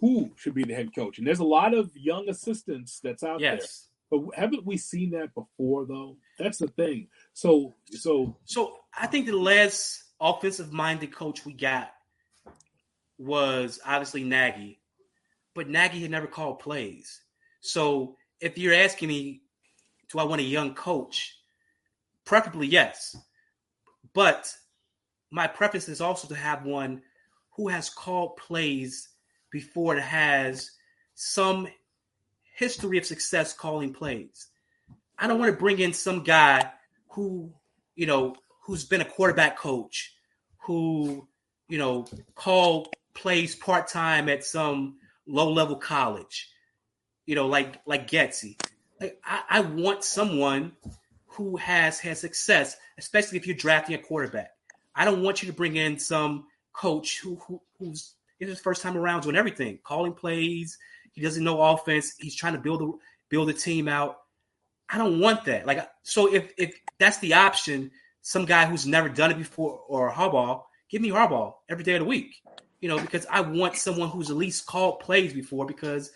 Who 0.00 0.30
should 0.36 0.54
be 0.54 0.64
the 0.64 0.74
head 0.74 0.94
coach? 0.94 1.18
And 1.18 1.26
there's 1.26 1.38
a 1.38 1.44
lot 1.44 1.74
of 1.74 1.90
young 1.96 2.28
assistants 2.28 3.00
that's 3.00 3.22
out 3.22 3.40
yes. 3.40 3.58
there 3.60 3.94
but 4.14 4.34
haven't 4.36 4.66
we 4.66 4.76
seen 4.76 5.10
that 5.10 5.34
before 5.34 5.86
though? 5.86 6.16
That's 6.38 6.58
the 6.58 6.68
thing. 6.68 7.08
So 7.32 7.74
so 7.90 8.36
so 8.44 8.76
I 8.96 9.06
think 9.06 9.26
the 9.26 9.36
last 9.36 10.04
offensive 10.20 10.72
minded 10.72 11.14
coach 11.14 11.44
we 11.44 11.52
got 11.52 11.92
was 13.18 13.80
obviously 13.84 14.24
Nagy, 14.24 14.80
but 15.54 15.68
Nagy 15.68 16.00
had 16.00 16.10
never 16.10 16.26
called 16.26 16.58
plays. 16.58 17.20
So 17.60 18.16
if 18.40 18.58
you're 18.58 18.74
asking 18.74 19.08
me, 19.08 19.42
do 20.10 20.18
I 20.18 20.24
want 20.24 20.40
a 20.40 20.44
young 20.44 20.74
coach? 20.74 21.36
Preferably 22.24 22.66
yes, 22.66 23.16
but 24.14 24.52
my 25.30 25.46
preference 25.46 25.88
is 25.88 26.00
also 26.00 26.28
to 26.28 26.34
have 26.34 26.64
one 26.64 27.02
who 27.50 27.68
has 27.68 27.90
called 27.90 28.36
plays 28.36 29.08
before 29.50 29.96
it 29.96 30.02
has 30.02 30.70
some 31.14 31.68
history 32.56 32.98
of 32.98 33.04
success 33.04 33.52
calling 33.52 33.92
plays. 33.92 34.48
I 35.18 35.26
don't 35.26 35.38
want 35.38 35.52
to 35.52 35.58
bring 35.58 35.78
in 35.78 35.92
some 35.92 36.22
guy 36.22 36.70
who, 37.10 37.52
you 37.94 38.06
know, 38.06 38.36
who's 38.62 38.84
been 38.84 39.00
a 39.00 39.04
quarterback 39.04 39.58
coach, 39.58 40.14
who, 40.58 41.28
you 41.68 41.78
know, 41.78 42.06
called 42.34 42.88
plays 43.14 43.54
part 43.54 43.86
time 43.86 44.28
at 44.28 44.44
some 44.44 44.96
low 45.26 45.50
level 45.52 45.76
college, 45.76 46.50
you 47.26 47.34
know, 47.34 47.46
like 47.46 47.80
like 47.86 48.08
Getsy. 48.08 48.60
Like, 49.00 49.20
I, 49.24 49.42
I 49.50 49.60
want 49.60 50.04
someone 50.04 50.72
who 51.26 51.56
has 51.56 51.98
had 51.98 52.16
success, 52.16 52.76
especially 52.98 53.38
if 53.38 53.46
you're 53.46 53.56
drafting 53.56 53.94
a 53.94 53.98
quarterback. 53.98 54.52
I 54.94 55.04
don't 55.04 55.22
want 55.22 55.42
you 55.42 55.48
to 55.48 55.54
bring 55.54 55.76
in 55.76 55.98
some 55.98 56.46
coach 56.72 57.20
who, 57.20 57.36
who 57.36 57.60
who's 57.78 58.14
it's 58.40 58.50
his 58.50 58.60
first 58.60 58.82
time 58.82 58.96
around 58.96 59.22
doing 59.22 59.36
everything, 59.36 59.78
calling 59.84 60.12
plays, 60.12 60.78
he 61.14 61.20
doesn't 61.20 61.44
know 61.44 61.62
offense. 61.62 62.14
He's 62.18 62.34
trying 62.34 62.54
to 62.54 62.58
build 62.58 62.82
a 62.82 62.90
build 63.28 63.48
a 63.48 63.52
team 63.52 63.88
out. 63.88 64.18
I 64.90 64.98
don't 64.98 65.20
want 65.20 65.44
that. 65.44 65.66
Like 65.66 65.88
so, 66.02 66.32
if 66.32 66.52
if 66.58 66.74
that's 66.98 67.18
the 67.18 67.34
option, 67.34 67.90
some 68.22 68.44
guy 68.44 68.66
who's 68.66 68.86
never 68.86 69.08
done 69.08 69.30
it 69.30 69.38
before 69.38 69.80
or 69.88 70.12
Harbaugh, 70.12 70.62
give 70.90 71.00
me 71.00 71.10
Harbaugh 71.10 71.54
every 71.68 71.84
day 71.84 71.94
of 71.94 72.00
the 72.00 72.04
week. 72.04 72.42
You 72.84 72.88
know, 72.88 72.98
because 72.98 73.24
I 73.30 73.40
want 73.40 73.76
someone 73.76 74.10
who's 74.10 74.28
at 74.28 74.36
least 74.36 74.66
called 74.66 75.00
plays 75.00 75.32
before. 75.32 75.64
Because 75.64 76.10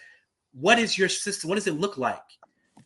what 0.52 0.78
is 0.78 0.98
your 0.98 1.08
system? 1.08 1.48
What 1.48 1.54
does 1.54 1.66
it 1.66 1.80
look 1.80 1.96
like? 1.96 2.18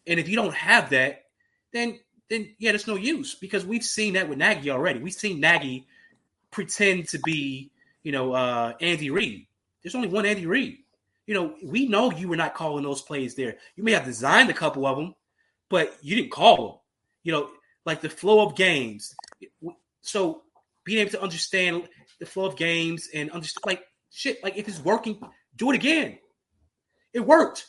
And 0.07 0.21
if 0.21 0.29
you 0.29 0.37
don't 0.37 0.55
have 0.55 0.91
that, 0.91 1.25
then 1.73 1.99
then 2.31 2.55
yeah, 2.59 2.71
there's 2.71 2.87
no 2.87 2.97
use 2.97 3.35
because 3.35 3.67
we've 3.67 3.85
seen 3.85 4.13
that 4.15 4.29
with 4.29 4.39
Nagy 4.39 4.71
already. 4.71 5.01
We've 5.01 5.13
seen 5.13 5.41
Nagy 5.41 5.87
pretend 6.53 7.09
to 7.09 7.19
be, 7.25 7.71
you 8.05 8.13
know, 8.13 8.33
uh, 8.33 8.75
Andy 8.81 9.11
Reid. 9.11 9.47
There's 9.83 9.97
only 9.97 10.09
one 10.09 10.27
Andy 10.27 10.47
Reid 10.47 10.79
you 11.27 11.35
know, 11.35 11.55
we 11.63 11.87
know 11.87 12.11
you 12.11 12.29
were 12.29 12.37
not 12.37 12.55
calling 12.55 12.85
those 12.85 13.03
plays 13.03 13.35
there. 13.35 13.57
You 13.77 13.85
may 13.85 13.93
have 13.93 14.05
designed 14.05 14.51
a 14.51 14.55
couple 14.55 14.87
of 14.87 14.97
them, 14.97 15.15
but 15.69 15.97
you 16.03 16.17
didn't 16.17 16.33
call 16.33 16.57
them. 16.57 16.77
You 17.23 17.33
know, 17.33 17.51
like 17.87 18.01
the 18.01 18.11
flow 18.11 18.45
of 18.45 18.57
games. 18.57 19.15
So 20.01 20.43
being 20.85 21.01
able 21.01 21.11
to 21.13 21.23
understand 21.23 21.89
the 22.21 22.27
flow 22.27 22.47
of 22.47 22.57
games 22.57 23.09
and 23.15 23.31
understand, 23.31 23.63
like 23.67 23.85
shit, 24.11 24.43
like 24.43 24.57
if 24.57 24.69
it's 24.69 24.81
working, 24.81 25.21
do 25.57 25.71
it 25.71 25.75
again. 25.75 26.19
It 27.13 27.21
worked. 27.21 27.67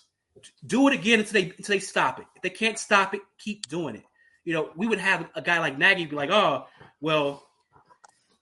Do 0.65 0.87
it 0.87 0.93
again 0.93 1.19
until 1.19 1.33
they 1.33 1.49
until 1.49 1.75
they 1.75 1.79
stop 1.79 2.19
it. 2.19 2.25
If 2.35 2.41
they 2.41 2.49
can't 2.49 2.79
stop 2.79 3.13
it, 3.13 3.21
keep 3.37 3.67
doing 3.67 3.95
it. 3.95 4.03
You 4.45 4.53
know, 4.53 4.71
we 4.75 4.87
would 4.87 4.99
have 4.99 5.29
a 5.35 5.41
guy 5.41 5.59
like 5.59 5.77
Nagy 5.77 6.05
be 6.05 6.15
like, 6.15 6.31
oh, 6.31 6.65
well, 6.99 7.47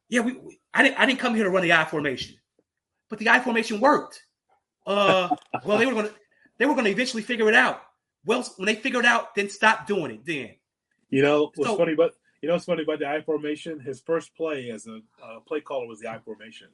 yeah, 0.10 0.22
we, 0.22 0.34
we 0.34 0.60
I 0.74 0.84
didn't 0.84 1.00
I 1.00 1.06
didn't 1.06 1.20
come 1.20 1.36
here 1.36 1.44
to 1.44 1.50
run 1.50 1.64
the 1.64 1.74
I 1.74 1.86
formation, 1.86 2.36
but 3.10 3.20
the 3.20 3.30
I 3.30 3.40
formation 3.40 3.80
worked. 3.80 4.24
Uh, 4.86 5.36
well, 5.66 5.78
they 5.78 5.86
were 5.86 5.94
going 5.94 6.08
to 6.08 6.14
they 6.58 6.66
were 6.66 6.76
to 6.76 6.86
eventually 6.90 7.24
figure 7.24 7.50
it 7.50 7.56
out. 7.56 7.82
Well, 8.26 8.44
when 8.58 8.68
they 8.68 8.76
figure 8.76 9.00
it 9.00 9.06
out, 9.06 9.34
then 9.36 9.50
stop 9.50 9.88
doing 9.88 10.12
it. 10.12 10.26
Then, 10.26 10.52
you 11.10 11.24
know, 11.24 11.52
what's 11.56 11.72
so, 11.72 11.78
funny, 11.78 11.96
but 11.96 12.14
you 12.42 12.48
know 12.48 12.56
what's 12.56 12.66
funny 12.66 12.84
about 12.84 13.00
the 13.00 13.08
I 13.08 13.22
formation? 13.22 13.80
His 13.80 14.02
first 14.02 14.36
play 14.36 14.70
as 14.72 14.88
a 14.88 15.02
uh, 15.24 15.40
play 15.42 15.62
caller 15.62 15.88
was 15.88 16.00
the 16.00 16.10
I 16.10 16.20
formation. 16.20 16.68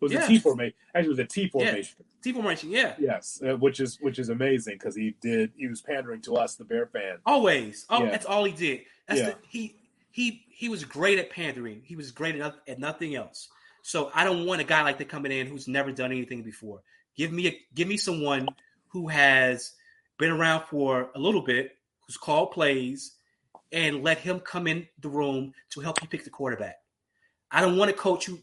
It 0.00 0.04
was 0.04 0.12
a 0.14 0.26
T 0.26 0.38
formation. 0.38 0.74
Actually, 0.94 1.06
it 1.06 1.08
was 1.10 1.18
a 1.18 1.26
T 1.26 1.48
formation. 1.48 1.96
Yeah. 1.98 2.06
T 2.22 2.32
formation, 2.32 2.70
yeah. 2.70 2.94
Yes, 2.98 3.42
uh, 3.46 3.56
which 3.56 3.80
is 3.80 3.98
which 4.00 4.18
is 4.18 4.30
amazing 4.30 4.74
because 4.74 4.96
he 4.96 5.14
did. 5.20 5.52
He 5.56 5.66
was 5.66 5.82
pandering 5.82 6.22
to 6.22 6.36
us, 6.36 6.54
the 6.54 6.64
Bear 6.64 6.86
fan. 6.86 7.18
Always. 7.26 7.84
Oh, 7.90 8.04
yeah. 8.04 8.10
That's 8.10 8.24
all 8.24 8.44
he 8.44 8.52
did. 8.52 8.80
That's 9.06 9.20
yeah. 9.20 9.26
the, 9.26 9.36
he 9.46 9.76
he 10.10 10.44
he 10.48 10.68
was 10.68 10.84
great 10.84 11.18
at 11.18 11.30
pandering. 11.30 11.82
He 11.84 11.96
was 11.96 12.12
great 12.12 12.36
at, 12.36 12.54
at 12.66 12.78
nothing 12.78 13.14
else. 13.14 13.48
So 13.82 14.10
I 14.14 14.24
don't 14.24 14.46
want 14.46 14.60
a 14.60 14.64
guy 14.64 14.82
like 14.82 14.98
that 14.98 15.08
coming 15.08 15.32
in 15.32 15.46
who's 15.46 15.68
never 15.68 15.92
done 15.92 16.12
anything 16.12 16.42
before. 16.42 16.82
Give 17.16 17.32
me 17.32 17.48
a 17.48 17.60
give 17.74 17.88
me 17.88 17.98
someone 17.98 18.48
who 18.88 19.08
has 19.08 19.72
been 20.18 20.30
around 20.30 20.64
for 20.64 21.10
a 21.14 21.18
little 21.18 21.42
bit, 21.42 21.76
who's 22.06 22.16
called 22.16 22.52
plays, 22.52 23.16
and 23.72 24.02
let 24.02 24.18
him 24.18 24.40
come 24.40 24.66
in 24.66 24.86
the 25.00 25.08
room 25.08 25.52
to 25.70 25.80
help 25.80 26.02
you 26.02 26.08
pick 26.08 26.24
the 26.24 26.30
quarterback. 26.30 26.76
I 27.50 27.60
don't 27.60 27.76
want 27.76 27.90
to 27.90 27.96
coach 27.96 28.28
you. 28.28 28.40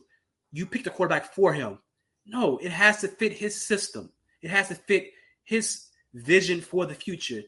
You 0.52 0.66
pick 0.66 0.84
the 0.84 0.90
quarterback 0.90 1.34
for 1.34 1.54
him. 1.54 1.80
No, 2.26 2.58
it 2.58 2.72
has 2.72 3.02
to 3.02 3.08
fit 3.08 3.34
his 3.34 3.60
system. 3.60 4.12
It 4.42 4.50
has 4.50 4.68
to 4.70 4.76
fit 4.76 5.12
his 5.44 5.88
vision 6.14 6.62
for 6.62 6.86
the 6.86 6.96
future. 6.96 7.42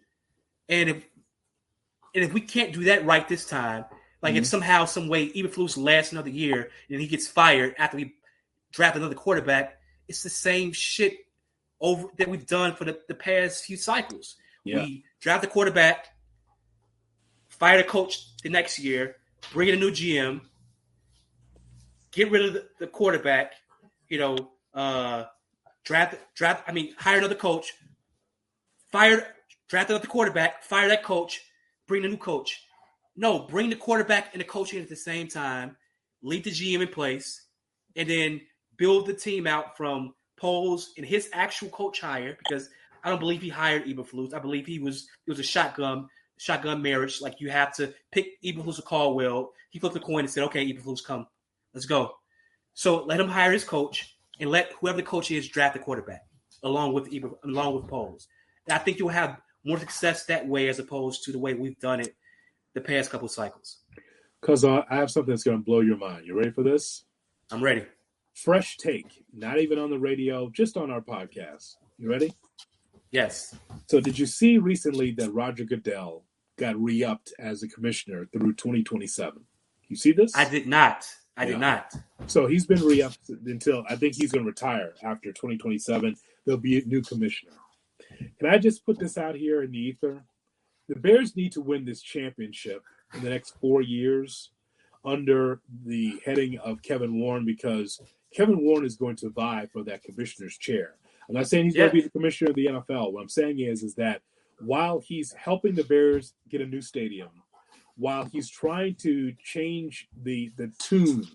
And 0.68 0.90
if 0.90 1.06
and 2.16 2.24
if 2.24 2.34
we 2.34 2.42
can't 2.42 2.74
do 2.74 2.86
that 2.86 3.06
right 3.06 3.28
this 3.28 3.46
time, 3.46 3.86
like 4.22 4.34
mm-hmm. 4.34 4.40
if 4.40 4.46
somehow, 4.48 4.86
some 4.86 5.08
way, 5.08 5.30
Eberflus 5.30 5.78
lasts 5.78 6.12
another 6.12 6.30
year 6.30 6.70
and 6.90 7.00
he 7.00 7.08
gets 7.08 7.28
fired 7.28 7.76
after 7.78 7.98
we 7.98 8.14
draft 8.72 8.98
another 8.98 9.16
quarterback, 9.16 9.80
it's 10.08 10.24
the 10.24 10.30
same 10.30 10.72
shit 10.72 11.18
over 11.80 12.08
that 12.18 12.28
we've 12.28 12.48
done 12.48 12.76
for 12.76 12.86
the, 12.86 13.00
the 13.08 13.16
past 13.16 13.64
few 13.64 13.78
cycles. 13.78 14.36
Yeah. 14.64 14.84
We 14.84 15.06
draft 15.22 15.42
the 15.42 15.48
quarterback, 15.48 16.08
fire 17.60 17.78
the 17.78 17.84
coach 17.84 18.36
the 18.42 18.50
next 18.50 18.80
year, 18.80 19.18
bring 19.54 19.70
in 19.70 19.76
a 19.76 19.78
new 19.78 19.92
GM, 19.92 20.42
get 22.12 22.32
rid 22.32 22.46
of 22.46 22.54
the, 22.54 22.66
the 22.80 22.88
quarterback, 22.88 23.54
you 24.08 24.18
know, 24.18 24.52
uh, 24.74 25.26
draft 25.84 26.16
draft. 26.36 26.64
I 26.68 26.72
mean, 26.72 26.94
hire 26.98 27.20
another 27.20 27.36
coach, 27.36 27.74
fire 28.92 29.28
draft 29.68 29.90
another 29.90 30.08
quarterback, 30.08 30.64
fire 30.64 30.88
that 30.88 31.04
coach, 31.04 31.42
bring 31.88 32.06
a 32.06 32.08
new 32.08 32.18
coach. 32.18 32.64
No, 33.16 33.40
bring 33.40 33.70
the 33.70 33.76
quarterback 33.76 34.30
and 34.34 34.40
the 34.40 34.46
coach 34.46 34.74
in 34.74 34.82
at 34.82 34.88
the 34.88 34.96
same 34.96 35.28
time, 35.28 35.76
leave 36.24 36.46
the 36.46 36.52
GM 36.52 36.82
in 36.82 36.88
place, 36.88 37.46
and 37.96 38.10
then 38.10 38.42
build 38.78 39.06
the 39.06 39.14
team 39.14 39.46
out 39.46 39.76
from 39.76 40.14
Poles 40.38 40.94
and 40.96 41.06
his 41.06 41.30
actual 41.34 41.68
coach 41.68 42.00
hire 42.00 42.38
because 42.40 42.70
I 43.04 43.10
don't 43.10 43.20
believe 43.20 43.42
he 43.42 43.50
hired 43.50 43.86
Eberflus. 43.86 44.34
I 44.34 44.40
believe 44.40 44.66
he 44.66 44.80
was 44.80 45.10
it 45.28 45.30
was 45.30 45.40
a 45.40 45.44
shotgun 45.44 46.08
shotgun 46.40 46.82
marriage. 46.82 47.22
Like 47.22 47.40
you 47.40 47.52
have 47.52 47.76
to 47.76 47.94
pick 48.12 48.42
Eberflus 48.44 48.80
or 48.80 48.84
Caldwell. 48.84 49.52
He 49.70 49.78
flipped 49.78 49.94
the 49.94 50.00
coin 50.00 50.22
and 50.22 50.30
said, 50.30 50.44
"Okay, 50.46 50.66
Eberflus, 50.74 51.04
come, 51.04 51.28
let's 51.74 51.86
go." 51.86 52.16
So 52.74 53.04
let 53.04 53.20
him 53.20 53.28
hire 53.28 53.52
his 53.52 53.64
coach 53.64 54.18
and 54.40 54.50
let 54.50 54.72
whoever 54.80 54.98
the 54.98 55.04
coach 55.04 55.30
is 55.30 55.48
draft 55.48 55.74
the 55.74 55.80
quarterback 55.80 56.26
along 56.64 56.94
with 56.94 57.14
Eber, 57.14 57.32
along 57.44 57.76
with 57.76 57.88
Poles. 57.88 58.28
I 58.70 58.78
think 58.78 59.00
you'll 59.00 59.10
have 59.10 59.38
more 59.64 59.80
success 59.80 60.26
that 60.26 60.48
way 60.48 60.70
as 60.70 60.80
opposed 60.80 61.24
to 61.26 61.32
the 61.32 61.40
way 61.40 61.54
we've 61.54 61.80
done 61.80 62.00
it 62.00 62.16
the 62.74 62.82
past 62.82 63.10
couple 63.10 63.28
cycles. 63.28 63.80
Because 64.40 64.64
uh, 64.64 64.84
I 64.90 64.98
have 64.98 65.12
something 65.12 65.32
that's 65.32 65.44
going 65.44 65.58
to 65.58 65.64
blow 65.64 65.82
your 65.82 65.98
mind. 65.98 66.26
You 66.26 66.38
ready 66.38 66.52
for 66.52 66.64
this? 66.64 67.04
I'm 67.52 67.64
ready. 67.64 67.86
Fresh 68.34 68.78
take, 68.78 69.26
not 69.34 69.60
even 69.60 69.80
on 69.80 69.90
the 69.90 70.00
radio, 70.00 70.50
just 70.50 70.78
on 70.78 70.92
our 70.92 71.02
podcast. 71.02 71.76
You 71.98 72.10
ready? 72.10 72.34
Yes. 73.12 73.56
So, 73.88 74.00
did 74.00 74.18
you 74.18 74.26
see 74.26 74.60
recently 74.60 75.12
that 75.14 75.34
Roger 75.34 75.66
Goodell 75.66 76.24
got 76.60 76.82
re 76.82 77.04
upped 77.04 77.34
as 77.40 77.64
a 77.64 77.68
commissioner 77.68 78.28
through 78.32 78.54
2027? 78.54 79.42
You 79.88 79.96
see 79.96 80.12
this? 80.12 80.36
I 80.36 80.48
did 80.48 80.68
not. 80.68 81.06
I 81.36 81.44
yeah. 81.44 81.52
did 81.52 81.60
not. 81.60 81.96
So, 82.28 82.48
he's 82.48 82.66
been 82.66 82.84
re 82.84 83.02
upped 83.02 83.30
until 83.30 83.84
I 83.90 83.96
think 83.96 84.16
he's 84.16 84.32
going 84.32 84.46
to 84.46 84.50
retire 84.50 84.94
after 85.04 85.32
2027. 85.32 86.16
There'll 86.46 86.60
be 86.60 86.80
a 86.80 86.86
new 86.86 87.02
commissioner. 87.02 87.54
Can 88.40 88.50
I 88.50 88.58
just 88.58 88.86
put 88.86 89.00
this 89.00 89.18
out 89.18 89.36
here 89.36 89.64
in 89.64 89.72
the 89.72 89.78
ether? 89.78 90.24
The 90.88 90.96
Bears 90.96 91.36
need 91.36 91.52
to 91.54 91.62
win 91.62 91.86
this 91.86 92.02
championship 92.02 92.84
in 93.14 93.24
the 93.24 93.30
next 93.30 93.56
four 93.62 93.82
years 93.82 94.52
under 95.06 95.62
the 95.86 96.20
heading 96.26 96.58
of 96.60 96.82
Kevin 96.82 97.20
Warren 97.20 97.46
because 97.46 98.02
Kevin 98.36 98.64
Warren 98.64 98.86
is 98.86 98.96
going 98.96 99.16
to 99.18 99.30
vie 99.30 99.68
for 99.72 99.84
that 99.84 100.04
commissioner's 100.04 100.58
chair. 100.58 100.96
I'm 101.28 101.36
not 101.36 101.48
saying 101.48 101.66
he's 101.66 101.76
yeah. 101.76 101.82
going 101.82 101.90
to 101.90 101.96
be 101.96 102.02
the 102.02 102.10
commissioner 102.10 102.50
of 102.50 102.56
the 102.56 102.66
NFL. 102.66 103.14
What 103.14 103.22
I'm 103.22 103.30
saying 103.30 103.60
is, 103.60 103.84
is 103.84 103.96
that 103.96 104.22
while 104.60 105.00
he's 105.00 105.34
helping 105.34 105.76
the 105.76 105.84
Bears 105.84 106.34
get 106.50 106.62
a 106.62 106.66
new 106.66 106.82
stadium, 106.82 107.30
while 107.98 108.26
he's 108.26 108.50
trying 108.50 108.96
to 108.96 109.34
change 109.44 110.08
the 110.24 110.52
the 110.58 110.72
tune 110.80 111.26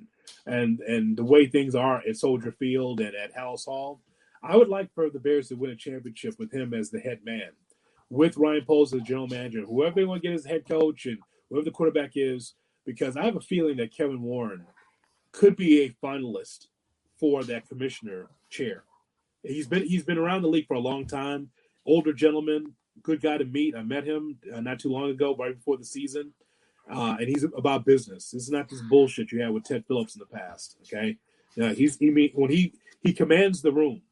and 0.47 0.81
and 0.81 1.17
the 1.17 1.25
way 1.25 1.47
things 1.47 1.75
are 1.75 2.03
at 2.09 2.17
Soldier 2.17 2.53
Field 2.53 3.01
and 3.01 3.15
at 3.15 3.35
Halas 3.35 3.65
Hall, 3.65 4.01
I 4.43 4.57
would 4.57 4.69
like 4.69 4.93
for 4.95 5.11
the 5.11 5.19
Bears 5.19 5.49
to 5.49 5.55
win 5.57 5.71
a 5.71 5.77
championship 5.77 6.39
with 6.39 6.53
him 6.53 6.75
as 6.75 6.91
the 6.91 7.01
head 7.01 7.21
man, 7.25 7.51
with 8.11 8.37
Ryan 8.37 8.65
Poles 8.67 8.93
as 8.93 9.03
general 9.03 9.29
manager, 9.29 9.63
whoever 9.63 9.95
they 9.95 10.05
want 10.05 10.23
to 10.23 10.29
get 10.29 10.35
as 10.35 10.45
head 10.45 10.67
coach 10.69 11.07
and 11.07 11.19
whoever 11.49 11.65
the 11.65 11.71
quarterback 11.71 12.13
is, 12.15 12.55
because 12.85 13.17
I 13.17 13.25
have 13.25 13.37
a 13.37 13.41
feeling 13.41 13.77
that 13.79 13.97
Kevin 13.97 14.23
Warren 14.23 14.67
could 15.33 15.57
be 15.57 15.83
a 15.83 16.07
finalist 16.07 16.69
for 17.19 17.43
that 17.45 17.69
commissioner 17.69 18.29
chair. 18.51 18.85
He's 19.43 19.67
been 19.67 19.87
he's 19.87 20.05
been 20.05 20.19
around 20.19 20.43
the 20.43 20.49
league 20.49 20.67
for 20.67 20.75
a 20.75 20.81
long 20.81 21.07
time. 21.07 21.51
Older 21.87 22.13
gentleman, 22.13 22.75
good 23.03 23.21
guy 23.23 23.39
to 23.39 23.45
meet. 23.45 23.77
I 23.77 23.83
met 23.83 24.05
him 24.05 24.39
uh, 24.55 24.61
not 24.61 24.81
too 24.81 24.91
long 24.91 25.11
ago, 25.11 25.37
right 25.37 25.57
before 25.57 25.77
the 25.77 25.85
season, 25.85 26.33
uh, 26.91 27.17
and 27.19 27.29
he's 27.29 27.45
about 27.45 27.85
business. 27.85 28.31
This 28.31 28.45
is 28.45 28.51
not 28.51 28.69
this 28.69 28.83
bullshit 28.83 29.33
you 29.33 29.43
had 29.43 29.53
with 29.53 29.65
Ted 29.65 29.85
Phillips 29.89 30.17
in 30.17 30.21
the 30.21 30.39
past. 30.39 30.77
Okay, 30.83 31.19
yeah, 31.57 31.73
he's 31.73 31.99
he 31.99 32.11
mean 32.11 32.31
when 32.35 32.51
he 32.51 32.75
he 33.03 33.13
commands 33.13 33.63
the 33.63 33.73
room. 33.73 34.03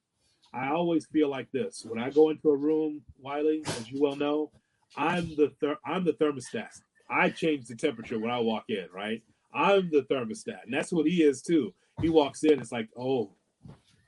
I 0.55 0.71
always 0.71 1.07
feel 1.07 1.31
like 1.31 1.53
this 1.53 1.85
when 1.89 2.03
I 2.03 2.11
go 2.11 2.31
into 2.31 2.51
a 2.51 2.57
room, 2.57 3.03
Wiley, 3.21 3.65
as 3.67 3.91
you 3.91 4.01
well 4.03 4.17
know, 4.17 4.53
I'm 4.97 5.37
the 5.37 5.53
ther- 5.61 5.79
I'm 5.87 6.05
the 6.05 6.15
thermostat. 6.15 6.81
I 7.11 7.31
change 7.31 7.67
the 7.69 7.77
temperature 7.77 8.19
when 8.21 8.33
I 8.33 8.41
walk 8.41 8.67
in, 8.71 8.87
right? 8.95 9.23
I'm 9.55 9.91
the 9.91 10.03
thermostat, 10.11 10.65
and 10.65 10.75
that's 10.75 10.93
what 10.93 11.07
he 11.07 11.23
is 11.25 11.43
too. 11.43 11.75
He 12.03 12.11
walks 12.11 12.45
in, 12.45 12.61
it's 12.61 12.73
like, 12.73 12.89
oh, 12.99 13.33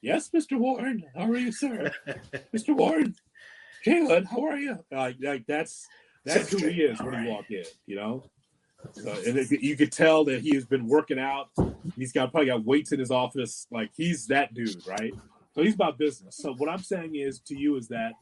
yes, 0.03 0.31
Mr. 0.31 0.59
Warren, 0.59 1.05
how 1.17 1.31
are 1.31 1.37
you, 1.39 1.53
sir? 1.53 1.93
Mr. 2.57 2.77
Warren, 2.77 3.17
Jalen, 3.85 4.27
how 4.27 4.45
are 4.45 4.57
you? 4.57 4.79
Like, 4.91 5.17
like 5.21 5.47
that's 5.47 5.87
that's 6.25 6.51
who 6.51 6.67
he 6.67 6.83
is 6.83 7.01
when 7.01 7.23
he 7.23 7.31
walk 7.31 7.51
in, 7.51 7.65
you 7.87 7.97
know. 7.97 8.31
So, 8.93 9.11
and 9.27 9.39
it, 9.39 9.51
you 9.51 9.77
could 9.77 9.93
tell 9.93 10.25
that 10.25 10.43
he 10.43 10.55
has 10.55 10.65
been 10.65 10.87
working 10.87 11.19
out. 11.19 11.49
He's 11.97 12.13
got 12.13 12.31
probably 12.31 12.49
got 12.49 12.65
weights 12.65 12.93
in 12.93 13.01
his 13.01 13.11
office. 13.11 13.67
Like 13.71 13.91
he's 13.97 14.27
that 14.27 14.55
dude, 14.55 14.87
right? 14.87 15.13
So 15.55 15.63
he's 15.63 15.75
about 15.75 15.99
business. 15.99 16.37
So 16.37 16.55
what 16.55 16.69
I'm 16.69 16.83
saying 16.83 17.15
is 17.15 17.41
to 17.47 17.59
you 17.59 17.77
is 17.77 17.89
that 17.89 18.13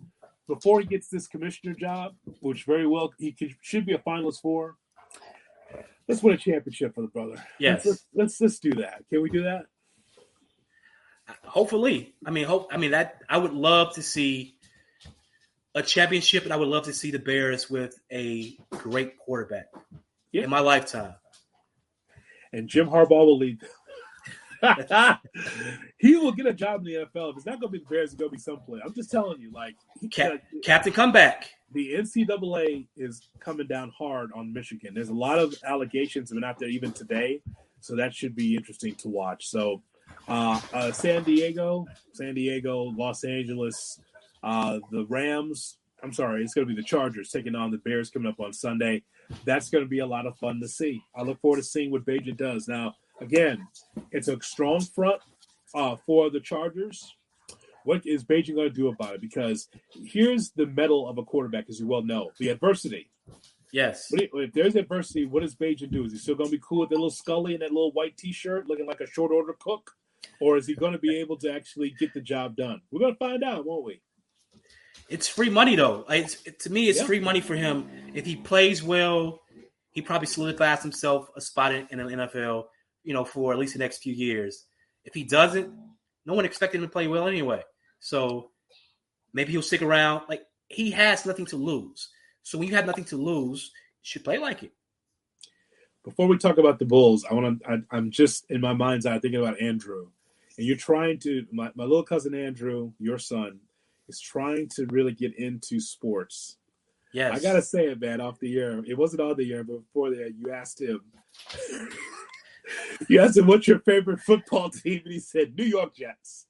before 0.46 0.80
he 0.80 0.86
gets 0.86 1.08
this 1.08 1.26
commissioner 1.26 1.74
job, 1.74 2.14
which 2.40 2.64
very 2.64 2.86
well 2.86 3.12
he 3.18 3.32
could, 3.32 3.54
should 3.60 3.86
be 3.86 3.94
a 3.94 3.98
finalist 3.98 4.40
for, 4.40 4.76
let's 6.08 6.22
win 6.22 6.34
a 6.34 6.38
championship 6.38 6.94
for 6.94 7.00
the 7.00 7.08
brother. 7.08 7.42
Yes, 7.58 7.86
let's, 7.86 8.06
let's 8.14 8.40
let's, 8.40 8.58
do 8.58 8.72
that. 8.74 9.02
Can 9.08 9.22
we 9.22 9.30
do 9.30 9.44
that? 9.44 9.66
Hopefully, 11.44 12.14
I 12.26 12.30
mean, 12.30 12.44
hope 12.44 12.68
I 12.70 12.76
mean 12.76 12.90
that 12.90 13.22
I 13.28 13.38
would 13.38 13.52
love 13.52 13.94
to 13.94 14.02
see 14.02 14.56
a 15.74 15.82
championship, 15.82 16.44
and 16.44 16.52
I 16.52 16.56
would 16.56 16.68
love 16.68 16.84
to 16.84 16.92
see 16.92 17.10
the 17.10 17.18
Bears 17.18 17.70
with 17.70 17.98
a 18.10 18.56
great 18.70 19.18
quarterback 19.18 19.66
yeah. 20.32 20.44
in 20.44 20.50
my 20.50 20.60
lifetime. 20.60 21.14
And 22.52 22.68
Jim 22.68 22.86
Harbaugh 22.86 23.26
will 23.26 23.38
lead. 23.38 23.60
he 25.98 26.16
will 26.16 26.32
get 26.32 26.46
a 26.46 26.52
job 26.52 26.80
in 26.80 26.84
the 26.84 26.94
NFL. 26.94 27.30
If 27.30 27.36
it's 27.38 27.46
not 27.46 27.60
going 27.60 27.72
to 27.72 27.78
be 27.78 27.78
the 27.78 27.86
Bears, 27.86 28.12
it's 28.12 28.14
going 28.14 28.30
to 28.30 28.36
be 28.36 28.40
someplace. 28.40 28.82
I'm 28.84 28.94
just 28.94 29.10
telling 29.10 29.40
you, 29.40 29.50
like, 29.50 29.76
Cap- 30.10 30.42
Captain 30.62 30.92
Comeback 30.92 31.48
the 31.72 31.94
NCAA 31.94 32.86
is 32.96 33.28
coming 33.40 33.66
down 33.66 33.90
hard 33.96 34.30
on 34.34 34.52
Michigan. 34.52 34.94
There's 34.94 35.08
a 35.08 35.14
lot 35.14 35.38
of 35.38 35.54
allegations 35.64 36.28
that 36.28 36.34
been 36.36 36.44
out 36.44 36.58
there 36.58 36.68
even 36.68 36.92
today, 36.92 37.42
so 37.80 37.96
that 37.96 38.14
should 38.14 38.34
be 38.34 38.56
interesting 38.56 38.94
to 38.96 39.08
watch. 39.08 39.48
So, 39.48 39.82
uh, 40.28 40.60
uh, 40.72 40.92
San 40.92 41.24
Diego, 41.24 41.86
San 42.12 42.34
Diego, 42.34 42.92
Los 42.96 43.24
Angeles, 43.24 44.00
uh, 44.42 44.80
the 44.90 45.06
Rams. 45.08 45.78
I'm 46.02 46.12
sorry, 46.12 46.42
it's 46.42 46.54
going 46.54 46.66
to 46.66 46.74
be 46.74 46.80
the 46.80 46.86
Chargers 46.86 47.30
taking 47.30 47.54
on 47.54 47.70
the 47.70 47.78
Bears 47.78 48.10
coming 48.10 48.28
up 48.28 48.40
on 48.40 48.52
Sunday. 48.52 49.04
That's 49.44 49.70
going 49.70 49.84
to 49.84 49.88
be 49.88 50.00
a 50.00 50.06
lot 50.06 50.26
of 50.26 50.36
fun 50.38 50.60
to 50.60 50.68
see. 50.68 51.00
I 51.14 51.22
look 51.22 51.40
forward 51.40 51.58
to 51.58 51.62
seeing 51.62 51.90
what 51.90 52.04
Bagent 52.04 52.36
does. 52.36 52.66
Now, 52.66 52.94
again, 53.20 53.66
it's 54.10 54.28
a 54.28 54.40
strong 54.42 54.80
front 54.80 55.22
uh, 55.74 55.96
for 56.04 56.28
the 56.28 56.40
Chargers. 56.40 57.14
What 57.84 58.04
is 58.04 58.24
Bagent 58.24 58.56
going 58.56 58.68
to 58.68 58.74
do 58.74 58.88
about 58.88 59.14
it? 59.14 59.20
Because 59.20 59.68
here's 60.04 60.50
the 60.50 60.66
mettle 60.66 61.08
of 61.08 61.18
a 61.18 61.24
quarterback, 61.24 61.66
as 61.68 61.80
you 61.80 61.86
well 61.86 62.02
know, 62.02 62.30
the 62.38 62.48
adversity. 62.48 63.10
Yes. 63.72 64.08
if 64.12 64.52
there's 64.52 64.76
adversity, 64.76 65.24
what 65.24 65.40
does 65.42 65.56
Bagent 65.56 65.90
do? 65.90 66.04
Is 66.04 66.12
he 66.12 66.18
still 66.18 66.34
going 66.34 66.50
to 66.50 66.56
be 66.56 66.62
cool 66.62 66.80
with 66.80 66.90
that 66.90 66.96
little 66.96 67.10
Scully 67.10 67.54
and 67.54 67.62
that 67.62 67.72
little 67.72 67.92
white 67.92 68.16
T-shirt, 68.16 68.68
looking 68.68 68.86
like 68.86 69.00
a 69.00 69.06
short 69.06 69.32
order 69.32 69.54
cook, 69.58 69.92
or 70.40 70.56
is 70.56 70.66
he 70.66 70.74
going 70.74 70.92
to 70.92 70.98
be 70.98 71.18
able 71.18 71.38
to 71.38 71.52
actually 71.52 71.94
get 71.98 72.12
the 72.12 72.20
job 72.20 72.54
done? 72.54 72.82
We're 72.90 73.00
going 73.00 73.14
to 73.14 73.18
find 73.18 73.42
out, 73.42 73.64
won't 73.64 73.84
we? 73.84 74.02
It's 75.08 75.28
free 75.28 75.50
money, 75.50 75.76
though. 75.76 76.04
It's, 76.08 76.42
to 76.64 76.70
me, 76.70 76.88
it's 76.88 77.02
free 77.02 77.20
money 77.20 77.40
for 77.40 77.54
him. 77.54 77.88
If 78.14 78.24
he 78.24 78.36
plays 78.36 78.82
well, 78.82 79.40
he 79.90 80.00
probably 80.00 80.26
solidifies 80.26 80.82
himself 80.82 81.28
a 81.36 81.40
spot 81.40 81.74
in, 81.74 81.86
in 81.90 81.98
the 81.98 82.04
NFL. 82.04 82.64
You 83.04 83.14
know, 83.14 83.24
for 83.24 83.52
at 83.52 83.58
least 83.58 83.72
the 83.72 83.78
next 83.78 83.98
few 83.98 84.14
years. 84.14 84.64
If 85.04 85.14
he 85.14 85.24
doesn't, 85.24 85.72
no 86.24 86.34
one 86.34 86.44
expected 86.44 86.78
him 86.78 86.84
to 86.84 86.92
play 86.92 87.08
well 87.08 87.26
anyway. 87.26 87.62
So 88.00 88.50
maybe 89.32 89.52
he'll 89.52 89.62
stick 89.62 89.82
around. 89.82 90.22
Like 90.28 90.44
he 90.68 90.90
has 90.92 91.26
nothing 91.26 91.46
to 91.46 91.56
lose. 91.56 92.08
So 92.42 92.58
when 92.58 92.68
you 92.68 92.74
have 92.74 92.86
nothing 92.86 93.04
to 93.06 93.16
lose, 93.16 93.70
you 94.02 94.04
should 94.04 94.24
play 94.24 94.38
like 94.38 94.62
it. 94.62 94.72
Before 96.04 96.26
we 96.26 96.36
talk 96.36 96.58
about 96.58 96.78
the 96.78 96.84
Bulls, 96.84 97.24
I 97.30 97.34
want 97.34 97.62
to. 97.62 97.84
I'm 97.92 98.10
just 98.10 98.50
in 98.50 98.60
my 98.60 98.72
mind's 98.72 99.06
eye 99.06 99.20
thinking 99.20 99.40
about 99.40 99.60
Andrew, 99.60 100.08
and 100.58 100.66
you're 100.66 100.76
trying 100.76 101.18
to. 101.20 101.46
My, 101.52 101.70
my 101.76 101.84
little 101.84 102.02
cousin 102.02 102.34
Andrew, 102.34 102.92
your 102.98 103.18
son, 103.18 103.60
is 104.08 104.20
trying 104.20 104.68
to 104.68 104.86
really 104.86 105.12
get 105.12 105.36
into 105.38 105.80
sports. 105.80 106.56
Yes, 107.12 107.38
I 107.38 107.42
gotta 107.42 107.62
say 107.62 107.86
it, 107.86 108.00
man. 108.00 108.20
Off 108.20 108.38
the 108.40 108.58
air, 108.58 108.82
it 108.86 108.96
wasn't 108.96 109.20
on 109.20 109.36
the 109.36 109.52
air, 109.52 109.64
but 109.64 109.80
before 109.80 110.10
that, 110.10 110.34
you 110.36 110.50
asked 110.50 110.80
him. 110.80 111.00
you 113.08 113.20
asked 113.20 113.36
him 113.36 113.46
what's 113.46 113.68
your 113.68 113.80
favorite 113.80 114.20
football 114.20 114.70
team, 114.70 115.02
and 115.04 115.12
he 115.12 115.18
said 115.18 115.56
New 115.56 115.64
York 115.64 115.94
Jets. 115.94 116.46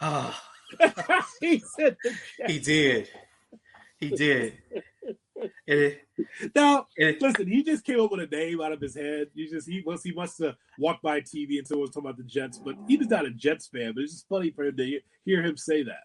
Ah, 0.00 0.42
he 1.40 1.62
said 1.76 1.96
the 2.02 2.10
Jets. 2.10 2.52
He 2.52 2.58
did. 2.58 3.08
He 4.00 4.08
did. 4.10 4.58
It, 5.66 6.02
Now, 6.54 6.86
it, 6.96 7.20
listen, 7.20 7.46
he 7.46 7.62
just 7.62 7.84
came 7.84 8.00
up 8.00 8.10
with 8.10 8.20
a 8.20 8.26
name 8.26 8.60
out 8.60 8.72
of 8.72 8.80
his 8.80 8.94
head. 8.94 9.28
He 9.34 9.46
just 9.46 9.68
he 9.68 9.82
must 9.84 10.04
he 10.04 10.12
must 10.12 10.38
have 10.40 10.56
walked 10.78 11.02
by 11.02 11.20
TV 11.20 11.58
and 11.58 11.66
someone 11.66 11.82
was 11.82 11.90
talking 11.90 12.08
about 12.08 12.16
the 12.16 12.24
Jets, 12.24 12.58
but 12.58 12.76
he 12.86 12.96
was 12.96 13.08
not 13.08 13.26
a 13.26 13.30
Jets 13.30 13.68
fan. 13.68 13.92
But 13.94 14.04
it's 14.04 14.14
just 14.14 14.28
funny 14.28 14.50
for 14.50 14.64
him 14.64 14.76
to 14.76 15.00
hear 15.24 15.42
him 15.42 15.56
say 15.56 15.82
that. 15.84 16.04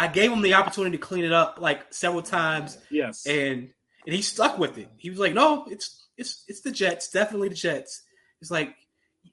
I 0.00 0.08
gave 0.08 0.32
him 0.32 0.40
the 0.42 0.54
opportunity 0.54 0.96
to 0.96 1.02
clean 1.02 1.24
it 1.24 1.32
up 1.32 1.58
like 1.60 1.92
several 1.92 2.22
times, 2.22 2.78
Yes, 2.90 3.26
and 3.26 3.70
and 4.06 4.14
he 4.14 4.22
stuck 4.22 4.58
with 4.58 4.78
it. 4.78 4.88
He 4.96 5.10
was 5.10 5.18
like, 5.18 5.34
"No, 5.34 5.66
it's 5.68 6.06
it's 6.16 6.44
it's 6.48 6.60
the 6.62 6.70
Jets, 6.70 7.10
definitely 7.10 7.48
the 7.50 7.54
Jets." 7.54 8.02
It's 8.40 8.50
like 8.50 8.74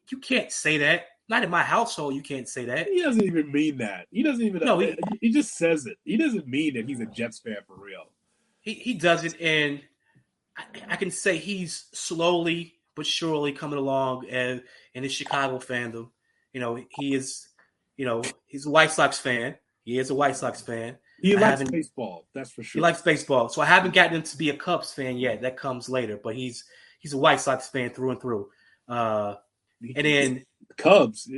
you 0.10 0.18
can't 0.18 0.52
say 0.52 0.78
that. 0.80 1.06
Not 1.30 1.44
in 1.44 1.50
my 1.50 1.64
household, 1.64 2.16
you 2.16 2.22
can't 2.22 2.48
say 2.48 2.66
that. 2.66 2.88
he 2.88 3.02
doesn't 3.02 3.24
even 3.24 3.52
mean 3.52 3.78
that. 3.80 4.08
He 4.12 4.24
doesn't 4.24 4.46
even. 4.46 4.64
No, 4.64 4.80
he, 4.80 4.92
uh, 4.92 4.96
he- 5.20 5.28
he 5.28 5.34
just 5.34 5.56
says 5.58 5.86
it. 5.86 5.98
He 6.06 6.16
doesn't 6.18 6.48
mean 6.48 6.76
that 6.76 6.88
he's 6.88 7.00
a 7.02 7.06
Jets 7.06 7.40
fan 7.40 7.58
for 7.68 7.76
real. 7.76 8.06
He 8.62 8.74
he 8.74 8.94
does 8.94 9.24
it, 9.24 9.40
and 9.42 9.82
I, 10.58 10.64
I 10.90 10.96
can 10.98 11.12
say 11.12 11.38
he's 11.38 11.86
slowly 11.94 12.76
but 12.96 13.06
surely 13.06 13.52
coming 13.52 13.78
along 13.80 14.28
and 14.30 14.64
in 14.94 15.04
his 15.04 15.14
Chicago 15.14 15.60
fandom. 15.60 16.10
You 16.54 16.60
know, 16.62 16.84
he 16.98 17.14
is. 17.16 17.48
You 17.98 18.06
know, 18.06 18.22
he's 18.46 18.66
a 18.66 18.70
White 18.70 18.92
Sox 18.92 19.18
fan. 19.18 19.56
He 19.88 20.00
is 20.00 20.10
a 20.10 20.16
White 20.16 20.36
Sox 20.36 20.60
fan. 20.60 20.98
He 21.22 21.34
I 21.38 21.40
likes 21.40 21.64
baseball. 21.64 22.28
That's 22.36 22.52
for 22.52 22.62
sure. 22.62 22.80
He 22.80 22.82
likes 22.82 23.02
baseball, 23.02 23.48
so 23.48 23.62
I 23.62 23.66
haven't 23.66 23.94
gotten 23.94 24.18
him 24.18 24.24
to 24.24 24.38
be 24.38 24.50
a 24.50 24.54
Cubs 24.58 24.94
fan 24.94 25.16
yet. 25.18 25.42
That 25.44 25.56
comes 25.56 25.88
later, 25.88 26.20
but 26.22 26.36
he's 26.36 26.66
he's 27.00 27.14
a 27.14 27.18
White 27.18 27.40
Sox 27.40 27.70
fan 27.70 27.92
through 27.92 28.12
and 28.12 28.22
through. 28.22 28.50
Uh, 28.90 29.36
and 29.96 30.06
then 30.06 30.46
Cubs. 30.78 31.30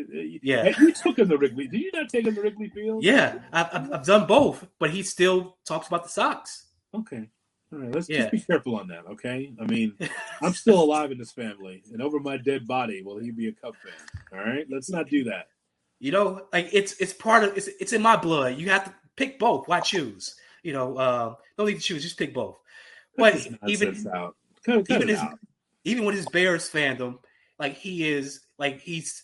Yeah. 0.41 0.63
Hey, 0.63 0.73
you 0.79 0.91
took 0.93 1.19
him 1.19 1.29
to 1.29 1.37
Wrigley. 1.37 1.67
Did 1.67 1.79
you 1.79 1.91
not 1.93 2.09
take 2.09 2.25
him 2.25 2.33
to 2.33 2.41
Wrigley 2.41 2.69
Field? 2.69 3.03
yeah, 3.03 3.37
I've, 3.53 3.67
I've, 3.71 3.93
I've 3.93 4.05
done 4.05 4.25
both, 4.25 4.65
but 4.79 4.89
he 4.89 5.03
still 5.03 5.57
talks 5.63 5.85
about 5.87 6.01
the 6.05 6.09
Sox. 6.09 6.69
Okay. 6.95 7.29
All 7.71 7.77
right. 7.77 7.93
Let's 7.93 8.09
Yeah. 8.09 8.21
just 8.21 8.31
be 8.31 8.39
careful 8.39 8.77
on 8.77 8.87
that. 8.87 9.05
Okay. 9.11 9.53
I 9.61 9.65
mean, 9.65 9.93
I'm 10.41 10.53
still 10.55 10.81
alive 10.81 11.11
in 11.11 11.19
this 11.19 11.31
family, 11.31 11.83
and 11.93 12.01
over 12.01 12.19
my 12.19 12.37
dead 12.37 12.65
body 12.65 13.03
will 13.03 13.19
he 13.19 13.29
be 13.29 13.47
a 13.49 13.51
Cub 13.51 13.75
fan? 13.75 13.93
All 14.39 14.43
right. 14.43 14.65
Let's 14.71 14.89
not 14.89 15.07
do 15.07 15.23
that. 15.25 15.49
You 15.99 16.11
know, 16.11 16.45
like 16.53 16.69
it's 16.71 16.93
it's 16.99 17.13
part 17.13 17.43
of 17.43 17.57
it's 17.57 17.67
it's 17.79 17.93
in 17.93 18.01
my 18.01 18.15
blood. 18.15 18.57
You 18.57 18.69
have 18.69 18.85
to 18.85 18.93
pick 19.15 19.37
both. 19.37 19.67
Why 19.67 19.81
choose? 19.81 20.35
You 20.63 20.73
know, 20.73 20.97
uh, 20.97 21.35
don't 21.57 21.67
need 21.67 21.75
to 21.75 21.81
choose. 21.81 22.03
Just 22.03 22.17
pick 22.17 22.33
both. 22.33 22.57
But 23.17 23.47
even 23.67 24.07
out. 24.13 24.35
Cut, 24.65 24.87
cut 24.87 24.95
even 24.95 25.07
his 25.09 25.19
out. 25.19 25.39
even 25.83 26.05
with 26.05 26.15
his 26.15 26.25
Bears 26.27 26.69
fandom, 26.69 27.19
like 27.57 27.75
he 27.75 28.09
is 28.09 28.41
like 28.57 28.79
he's 28.79 29.23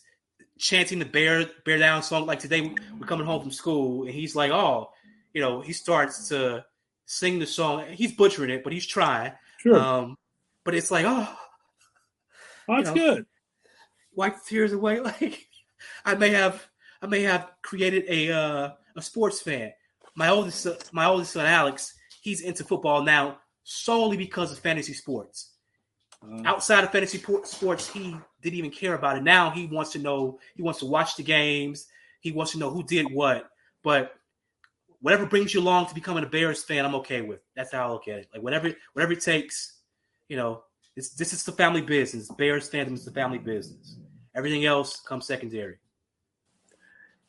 chanting 0.58 0.98
the 0.98 1.04
bear 1.04 1.46
bear 1.64 1.78
down 1.78 2.02
song. 2.02 2.26
Like 2.26 2.40
today 2.40 2.74
we're 2.98 3.06
coming 3.06 3.26
home 3.26 3.40
from 3.40 3.50
school 3.50 4.02
and 4.04 4.12
he's 4.12 4.36
like, 4.36 4.50
oh, 4.50 4.90
you 5.32 5.40
know, 5.40 5.60
he 5.60 5.72
starts 5.72 6.28
to 6.28 6.64
sing 7.06 7.38
the 7.38 7.46
song. 7.46 7.84
He's 7.90 8.12
butchering 8.12 8.50
it, 8.50 8.64
but 8.64 8.72
he's 8.72 8.86
trying. 8.86 9.32
Sure. 9.58 9.78
Um, 9.78 10.18
but 10.64 10.74
it's 10.74 10.90
like, 10.90 11.06
oh, 11.06 11.28
oh, 12.68 12.76
that's 12.76 12.90
you 12.90 12.94
know. 12.94 13.14
good. 13.14 13.26
wipe 14.14 14.34
the 14.34 14.42
tears 14.46 14.72
away. 14.72 15.00
Like 15.04 15.48
I 16.04 16.14
may 16.14 16.30
have 16.30 16.66
I 17.02 17.06
may 17.06 17.22
have 17.22 17.50
created 17.62 18.04
a 18.08 18.32
uh, 18.32 18.70
a 18.96 19.02
sports 19.02 19.40
fan. 19.40 19.72
My 20.14 20.28
oldest 20.28 20.62
son, 20.62 20.76
my 20.92 21.06
oldest 21.06 21.32
son 21.32 21.46
Alex, 21.46 21.94
he's 22.22 22.40
into 22.40 22.64
football 22.64 23.02
now 23.02 23.38
solely 23.64 24.16
because 24.16 24.52
of 24.52 24.58
fantasy 24.58 24.94
sports. 24.94 25.52
Uh, 26.22 26.42
Outside 26.44 26.84
of 26.84 26.92
fantasy 26.92 27.18
sports, 27.44 27.88
he 27.88 28.16
didn't 28.40 28.58
even 28.58 28.70
care 28.70 28.94
about 28.94 29.16
it. 29.18 29.22
Now 29.22 29.50
he 29.50 29.66
wants 29.66 29.92
to 29.92 29.98
know. 29.98 30.38
He 30.54 30.62
wants 30.62 30.80
to 30.80 30.86
watch 30.86 31.16
the 31.16 31.22
games. 31.22 31.86
He 32.20 32.32
wants 32.32 32.52
to 32.52 32.58
know 32.58 32.70
who 32.70 32.82
did 32.82 33.12
what. 33.12 33.48
But 33.82 34.14
whatever 35.00 35.26
brings 35.26 35.52
you 35.52 35.60
along 35.60 35.86
to 35.86 35.94
becoming 35.94 36.24
a 36.24 36.28
Bears 36.28 36.64
fan, 36.64 36.84
I'm 36.84 36.94
okay 36.96 37.22
with. 37.22 37.40
That's 37.54 37.72
how 37.72 37.88
I 37.88 37.92
look 37.92 38.08
at 38.08 38.20
it. 38.20 38.28
Like 38.32 38.42
whatever 38.42 38.72
whatever 38.94 39.12
it 39.12 39.20
takes, 39.20 39.80
you 40.28 40.36
know. 40.36 40.62
This 40.94 41.10
this 41.10 41.34
is 41.34 41.44
the 41.44 41.52
family 41.52 41.82
business. 41.82 42.30
Bears 42.30 42.70
fandom 42.70 42.94
is 42.94 43.04
the 43.04 43.10
family 43.10 43.38
business. 43.38 43.98
Everything 44.36 44.64
else 44.66 45.00
comes 45.00 45.26
secondary. 45.26 45.78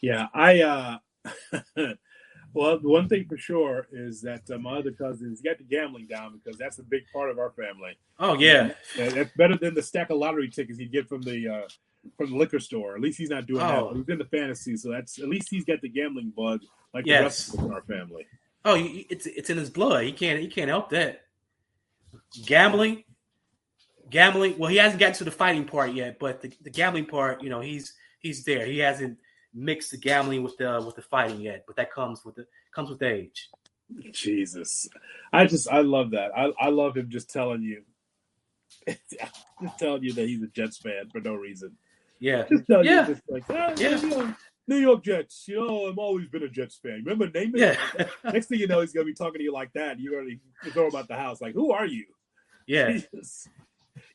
yeah. 0.01 0.27
I. 0.33 0.61
uh 0.61 0.97
Well, 2.53 2.79
the 2.79 2.87
one 2.87 3.07
thing 3.07 3.25
for 3.29 3.37
sure 3.37 3.87
is 3.91 4.21
that 4.21 4.49
uh, 4.49 4.57
my 4.57 4.77
other 4.79 4.91
cousins 4.91 5.41
got 5.41 5.57
the 5.59 5.63
gambling 5.65 6.07
down 6.07 6.39
because 6.43 6.57
that's 6.57 6.79
a 6.79 6.83
big 6.83 7.03
part 7.13 7.29
of 7.29 7.37
our 7.37 7.51
family. 7.51 7.97
Oh 8.19 8.35
yeah, 8.35 8.71
Yeah, 8.97 9.09
that's 9.09 9.31
better 9.35 9.57
than 9.57 9.75
the 9.75 9.83
stack 9.83 10.09
of 10.09 10.17
lottery 10.17 10.49
tickets 10.49 10.79
you 10.79 10.87
get 10.89 11.07
from 11.07 11.21
the 11.21 11.47
uh, 11.47 11.67
from 12.17 12.31
the 12.31 12.37
liquor 12.37 12.59
store. 12.59 12.95
At 12.95 13.01
least 13.01 13.19
he's 13.19 13.29
not 13.29 13.45
doing 13.45 13.61
Oh. 13.61 13.89
that. 13.89 13.97
He's 13.97 14.09
in 14.09 14.17
the 14.17 14.25
fantasy, 14.25 14.75
so 14.77 14.89
that's 14.89 15.19
at 15.19 15.27
least 15.27 15.49
he's 15.51 15.65
got 15.65 15.81
the 15.81 15.89
gambling 15.89 16.31
bug 16.35 16.61
like 16.93 17.05
Yes. 17.05 17.47
the 17.49 17.57
rest 17.57 17.65
of 17.67 17.71
our 17.73 17.81
family. 17.83 18.25
oh 18.65 18.75
it's 18.79 19.27
it's 19.27 19.49
in 19.51 19.57
his 19.57 19.69
blood. 19.69 20.05
He 20.05 20.13
can't 20.13 20.39
he 20.39 20.47
can't 20.47 20.69
help 20.69 20.89
that. 20.91 21.25
Gambling, 22.45 23.03
gambling. 24.09 24.57
Well, 24.57 24.69
he 24.69 24.77
hasn't 24.77 24.99
gotten 24.99 25.15
to 25.15 25.23
the 25.23 25.31
fighting 25.31 25.65
part 25.65 25.93
yet, 25.93 26.19
but 26.19 26.41
the, 26.41 26.51
the 26.61 26.69
gambling 26.69 27.05
part, 27.05 27.41
you 27.43 27.49
know, 27.49 27.61
he's 27.61 27.93
he's 28.19 28.43
there. 28.43 28.65
He 28.65 28.79
hasn't 28.79 29.17
mixed 29.53 29.91
the 29.91 29.97
gambling 29.97 30.43
with 30.43 30.57
the 30.57 30.81
with 30.85 30.95
the 30.95 31.01
fighting 31.01 31.41
yet, 31.41 31.63
but 31.67 31.75
that 31.77 31.91
comes 31.91 32.23
with 32.25 32.35
the 32.35 32.45
comes 32.71 32.89
with 32.89 33.01
age. 33.03 33.49
Jesus, 34.11 34.87
I 35.31 35.45
just 35.45 35.67
I 35.69 35.81
love 35.81 36.11
that. 36.11 36.31
I 36.37 36.51
I 36.59 36.69
love 36.69 36.97
him 36.97 37.09
just 37.09 37.29
telling 37.29 37.61
you, 37.61 37.83
just 38.87 39.79
telling 39.79 40.03
you 40.03 40.13
that 40.13 40.27
he's 40.27 40.41
a 40.43 40.47
Jets 40.47 40.77
fan 40.77 41.09
for 41.09 41.21
no 41.21 41.33
reason. 41.35 41.77
Yeah, 42.19 42.45
Just 42.49 42.65
telling 42.67 42.85
Yeah. 42.87 43.07
you, 43.07 43.13
just 43.13 43.29
like 43.29 43.43
ah, 43.49 43.73
Yeah. 43.77 44.33
New 44.67 44.77
York 44.77 45.03
Jets. 45.03 45.45
You 45.47 45.65
know, 45.65 45.87
I've 45.87 45.97
always 45.99 46.27
been 46.27 46.43
a 46.43 46.49
Jets 46.49 46.75
fan. 46.75 47.03
Remember 47.05 47.29
name 47.29 47.53
it. 47.55 47.59
yeah, 47.97 48.05
Next 48.31 48.47
thing 48.47 48.59
you 48.59 48.67
know, 48.67 48.81
he's 48.81 48.91
gonna 48.91 49.05
be 49.05 49.13
talking 49.13 49.37
to 49.37 49.43
you 49.43 49.53
like 49.53 49.71
that. 49.73 49.99
You're 49.99 50.21
gonna 50.23 50.35
throw 50.73 50.87
him 50.87 50.95
out 50.95 51.07
the 51.07 51.15
house. 51.15 51.39
Like, 51.41 51.53
who 51.53 51.71
are 51.71 51.85
you? 51.85 52.05
yeah. 52.65 52.91
Jesus. 53.13 53.47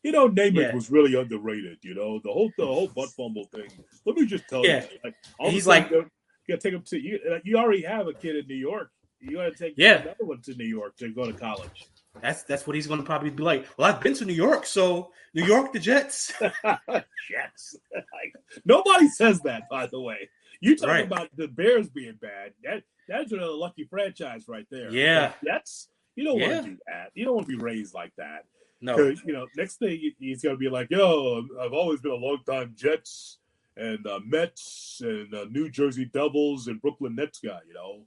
You 0.02 0.12
know, 0.12 0.28
Namath 0.28 0.54
Yeah. 0.54 0.74
was 0.74 0.90
really 0.90 1.14
underrated. 1.14 1.78
You 1.82 1.94
know, 1.94 2.18
the 2.22 2.32
whole 2.32 2.50
the 2.58 2.66
whole 2.66 2.88
butt 2.88 3.10
fumble 3.10 3.44
thing. 3.46 3.68
Let 4.04 4.16
me 4.16 4.26
just 4.26 4.48
tell 4.48 4.64
Yeah. 4.66 4.82
you, 4.90 4.98
like, 5.04 5.14
all 5.38 5.46
of 5.46 5.52
a 5.52 5.54
He's 5.54 5.66
like- 5.66 5.90
you 5.90 6.10
gotta 6.48 6.60
take 6.60 6.74
him 6.74 6.82
to 6.82 6.98
you. 6.98 7.20
like, 7.28 7.42
You 7.44 7.56
already 7.56 7.82
have 7.82 8.08
a 8.08 8.12
kid 8.14 8.36
in 8.36 8.46
New 8.48 8.56
York. 8.56 8.90
You 9.20 9.36
gotta 9.36 9.52
take 9.52 9.74
Yeah. 9.76 10.02
another 10.02 10.24
one 10.24 10.40
to 10.42 10.54
New 10.54 10.64
York 10.66 10.96
to 10.96 11.08
go 11.10 11.24
to 11.30 11.32
college. 11.32 11.86
That's 12.20 12.42
that's 12.42 12.66
what 12.66 12.76
he's 12.76 12.86
going 12.86 13.00
to 13.00 13.06
probably 13.06 13.30
be 13.30 13.42
like. 13.42 13.64
Well, 13.78 13.90
I've 13.90 14.02
been 14.02 14.12
to 14.14 14.24
New 14.26 14.34
York, 14.34 14.66
so 14.66 15.12
New 15.32 15.44
York, 15.46 15.72
the 15.72 15.78
Jets. 15.78 16.30
Jets. 17.30 17.76
Like, 17.94 18.34
nobody 18.66 19.08
says 19.08 19.40
that, 19.42 19.62
by 19.70 19.86
the 19.86 20.00
way. 20.00 20.28
You 20.60 20.76
talk 20.76 20.88
Right. 20.88 21.06
about 21.06 21.34
the 21.36 21.48
Bears 21.48 21.88
being 21.88 22.16
bad. 22.20 22.52
That 22.64 22.82
that's 23.08 23.32
another 23.32 23.52
lucky 23.52 23.84
franchise 23.84 24.46
right 24.46 24.66
there. 24.70 24.90
Yeah. 24.90 25.32
The 25.42 25.50
Jets. 25.52 25.88
You 26.16 26.24
don't 26.24 26.38
Yeah. 26.38 26.48
want 26.54 26.64
to 26.66 26.70
do 26.72 26.78
that. 26.86 27.10
You 27.14 27.24
don't 27.24 27.34
want 27.34 27.46
to 27.48 27.56
be 27.56 27.62
raised 27.62 27.94
like 27.94 28.12
that. 28.16 28.44
No, 28.84 28.96
you 28.98 29.32
know, 29.32 29.46
next 29.56 29.76
thing 29.76 30.12
he's 30.18 30.42
gonna 30.42 30.56
be 30.56 30.68
like, 30.68 30.90
"Yo, 30.90 31.44
I've 31.60 31.72
always 31.72 32.00
been 32.00 32.10
a 32.12 32.16
long 32.16 32.38
time 32.44 32.74
Jets 32.76 33.38
and 33.76 34.04
uh, 34.06 34.18
Mets 34.26 35.00
and 35.04 35.32
uh, 35.32 35.44
New 35.50 35.70
Jersey 35.70 36.04
Devils 36.04 36.66
and 36.66 36.82
Brooklyn 36.82 37.14
Nets 37.14 37.38
guy." 37.38 37.60
You 37.66 37.74
know, 37.74 38.06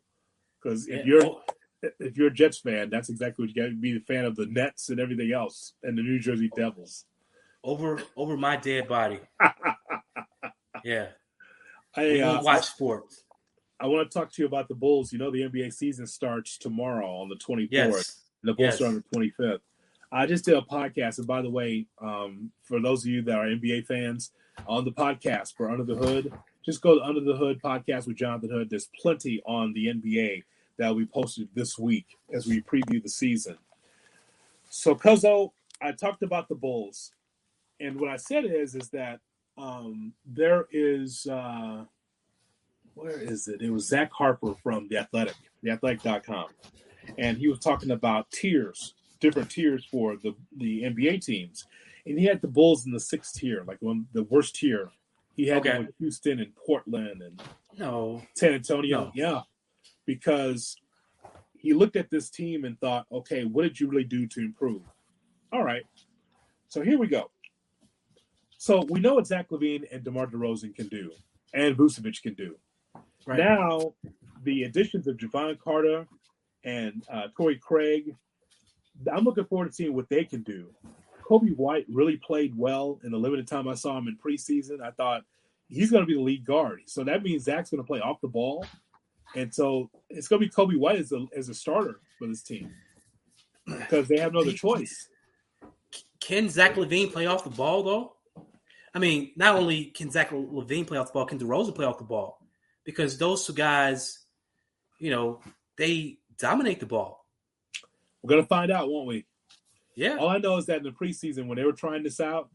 because 0.61 0.87
Yeah. 0.87 0.97
if 0.97 1.05
you're 1.05 1.23
Oh, 1.25 1.41
if 1.99 2.17
you're 2.17 2.27
a 2.27 2.33
Jets 2.33 2.59
fan, 2.59 2.89
that's 2.89 3.09
exactly 3.09 3.43
what 3.43 3.55
you 3.55 3.61
got 3.61 3.69
to 3.69 3.75
be 3.75 3.93
the 3.93 3.99
fan 4.01 4.25
of 4.25 4.35
the 4.35 4.47
Nets 4.47 4.89
and 4.89 4.99
everything 4.99 5.31
else 5.31 5.73
and 5.83 5.97
the 5.97 6.01
New 6.01 6.19
Jersey 6.19 6.51
Devils. 6.55 7.05
over 7.63 8.01
over 8.17 8.35
my 8.37 8.57
dead 8.57 8.87
body. 8.87 9.19
Yeah, 10.83 11.07
I 11.95 12.19
uh, 12.19 12.43
watch 12.43 12.65
sports. 12.65 13.23
I 13.79 13.87
want 13.87 14.09
to 14.09 14.19
talk 14.19 14.31
to 14.33 14.41
you 14.41 14.45
about 14.47 14.67
the 14.67 14.75
Bulls. 14.75 15.11
You 15.11 15.17
know, 15.17 15.31
the 15.31 15.41
NBA 15.41 15.73
season 15.73 16.05
starts 16.05 16.57
tomorrow 16.59 17.07
on 17.07 17.27
the 17.29 17.35
24th. 17.37 17.69
Yes, 17.71 18.21
The 18.43 18.53
Bulls 18.53 18.67
Yes. 18.67 18.75
start 18.75 18.89
on 18.93 19.03
the 19.11 19.17
25th. 19.17 19.59
I 20.15 20.25
just 20.25 20.45
did 20.45 20.53
a 20.53 20.61
podcast, 20.61 21.17
and 21.17 21.27
by 21.27 21.41
the 21.41 21.49
way, 21.49 21.87
um, 22.01 22.49
for 22.63 22.79
those 22.79 23.03
of 23.03 23.09
you 23.09 23.21
that 23.23 23.37
are 23.37 23.47
NBA 23.47 23.85
fans, 23.85 24.31
on 24.65 24.85
the 24.85 24.91
podcast 24.91 25.55
for 25.57 25.69
Under 25.69 25.83
the 25.83 25.95
Hood, 25.95 26.31
just 26.63 26.81
go 26.81 26.95
to 26.95 27.03
Under 27.03 27.19
the 27.19 27.35
Hood 27.35 27.61
podcast 27.61 28.07
with 28.07 28.15
Jonathan 28.15 28.49
Hood. 28.49 28.69
There's 28.69 28.89
plenty 28.97 29.41
on 29.45 29.73
the 29.73 29.87
NBA 29.87 30.43
that 30.77 30.95
we 30.95 31.05
posted 31.05 31.49
this 31.53 31.77
week 31.77 32.05
as 32.33 32.47
we 32.47 32.61
preview 32.61 33.03
the 33.03 33.09
season. 33.09 33.57
So, 34.69 34.95
Cuzzo, 34.95 35.51
I 35.81 35.91
talked 35.91 36.23
about 36.23 36.47
the 36.47 36.55
Bulls, 36.55 37.11
and 37.81 37.99
what 37.99 38.09
I 38.09 38.15
said 38.15 38.45
is 38.45 38.73
is 38.73 38.87
that 38.91 39.19
um, 39.57 40.13
there 40.25 40.67
is 40.71 41.27
uh, 41.27 41.83
where 42.93 43.19
is 43.19 43.49
it? 43.49 43.61
It 43.61 43.69
was 43.69 43.89
Zach 43.89 44.13
Harper 44.13 44.53
from 44.63 44.87
the 44.87 44.97
Athletic, 44.97 45.35
theathletic.com, 45.61 46.47
and 47.17 47.37
he 47.37 47.49
was 47.49 47.59
talking 47.59 47.91
about 47.91 48.31
tiers, 48.31 48.93
different 49.19 49.49
tiers 49.49 49.85
for 49.85 50.15
the 50.17 50.35
the 50.57 50.83
NBA 50.83 51.23
teams, 51.25 51.65
and 52.05 52.17
he 52.19 52.25
had 52.25 52.41
the 52.41 52.47
Bulls 52.47 52.85
in 52.85 52.91
the 52.91 52.99
sixth 52.99 53.35
tier, 53.35 53.63
like 53.67 53.81
one 53.81 54.07
the 54.13 54.23
worst 54.23 54.55
tier. 54.55 54.91
He 55.35 55.47
had 55.47 55.63
them 55.63 55.75
Okay. 55.77 55.85
with 55.87 55.95
Houston 55.99 56.39
and 56.39 56.55
Portland 56.55 57.21
and 57.21 57.41
no, 57.77 58.21
San 58.35 58.53
Antonio. 58.53 59.05
No. 59.05 59.11
Yeah, 59.15 59.41
because 60.05 60.77
he 61.57 61.73
looked 61.73 61.95
at 61.95 62.09
this 62.09 62.29
team 62.29 62.63
and 62.63 62.79
thought, 62.79 63.05
okay, 63.11 63.43
what 63.43 63.63
did 63.63 63.79
you 63.79 63.87
really 63.89 64.03
do 64.03 64.27
to 64.27 64.39
improve? 64.39 64.81
All 65.51 65.63
right, 65.63 65.83
so 66.69 66.81
here 66.81 66.97
we 66.97 67.07
go. 67.07 67.29
So 68.57 68.83
we 68.89 68.99
know 68.99 69.15
what 69.15 69.27
Zach 69.27 69.49
LaVine 69.49 69.83
and 69.91 70.03
DeMar 70.03 70.27
DeRozan 70.27 70.73
can 70.75 70.87
do, 70.87 71.11
and 71.53 71.75
Vucevic 71.77 72.21
can 72.21 72.33
do. 72.33 72.55
Right. 73.27 73.39
Now, 73.39 73.93
the 74.43 74.63
additions 74.63 75.07
of 75.07 75.17
Jevon 75.17 75.59
Carter 75.59 76.07
and 76.63 77.03
uh, 77.11 77.27
Torrey 77.35 77.57
Craig, 77.61 78.15
I'm 79.11 79.23
looking 79.23 79.45
forward 79.45 79.67
to 79.67 79.73
seeing 79.73 79.93
what 79.93 80.09
they 80.09 80.23
can 80.23 80.43
do. 80.43 80.67
Coby 81.27 81.55
White 81.55 81.85
really 81.89 82.17
played 82.17 82.55
well 82.55 82.99
in 83.03 83.11
the 83.11 83.17
limited 83.17 83.47
time 83.47 83.67
I 83.67 83.75
saw 83.75 83.97
him 83.97 84.07
in 84.07 84.17
preseason. 84.17 84.81
I 84.81 84.91
thought 84.91 85.23
he's 85.69 85.91
going 85.91 86.03
to 86.03 86.07
be 86.07 86.13
the 86.13 86.21
lead 86.21 86.45
guard. 86.45 86.81
So 86.85 87.03
that 87.03 87.23
means 87.23 87.43
Zach's 87.43 87.71
going 87.71 87.81
to 87.81 87.87
play 87.87 87.99
off 87.99 88.21
the 88.21 88.27
ball. 88.27 88.65
And 89.35 89.53
so 89.53 89.89
it's 90.09 90.27
going 90.27 90.41
to 90.41 90.47
be 90.47 90.53
Coby 90.53 90.77
White 90.77 90.99
as 90.99 91.11
a, 91.11 91.25
as 91.35 91.49
a 91.49 91.53
starter 91.53 91.99
for 92.19 92.27
this 92.27 92.43
team 92.43 92.71
because 93.65 94.07
they 94.07 94.19
have 94.19 94.33
no 94.33 94.41
other 94.41 94.53
choice. 94.53 95.09
Can 96.19 96.49
Zach 96.49 96.75
LaVine 96.75 97.11
play 97.11 97.25
off 97.25 97.43
the 97.43 97.49
ball, 97.49 97.83
though? 97.83 98.13
I 98.93 98.99
mean, 98.99 99.31
not 99.35 99.55
only 99.55 99.85
can 99.85 100.09
Zach 100.09 100.29
LaVine 100.29 100.87
play 100.87 100.97
off 100.97 101.07
the 101.07 101.13
ball, 101.13 101.25
can 101.25 101.39
DeRozan 101.39 101.75
play 101.75 101.85
off 101.85 101.97
the 101.97 102.03
ball? 102.03 102.39
Because 102.85 103.17
those 103.17 103.45
two 103.45 103.53
guys, 103.53 104.19
you 104.99 105.11
know, 105.11 105.41
they 105.77 106.19
dominate 106.37 106.79
the 106.79 106.85
ball. 106.85 107.24
We're 108.25 108.29
going 108.29 108.41
to 108.41 108.47
find 108.47 108.71
out, 108.71 108.89
won't 108.89 109.05
we? 109.05 109.23
Yeah. 109.95 110.17
All 110.17 110.29
I 110.29 110.39
know 110.39 110.57
is 110.57 110.65
that 110.65 110.77
in 110.77 110.83
the 110.83 110.89
preseason, 110.89 111.45
when 111.45 111.57
they 111.57 111.63
were 111.63 111.71
trying 111.71 112.01
this 112.01 112.19
out, 112.19 112.49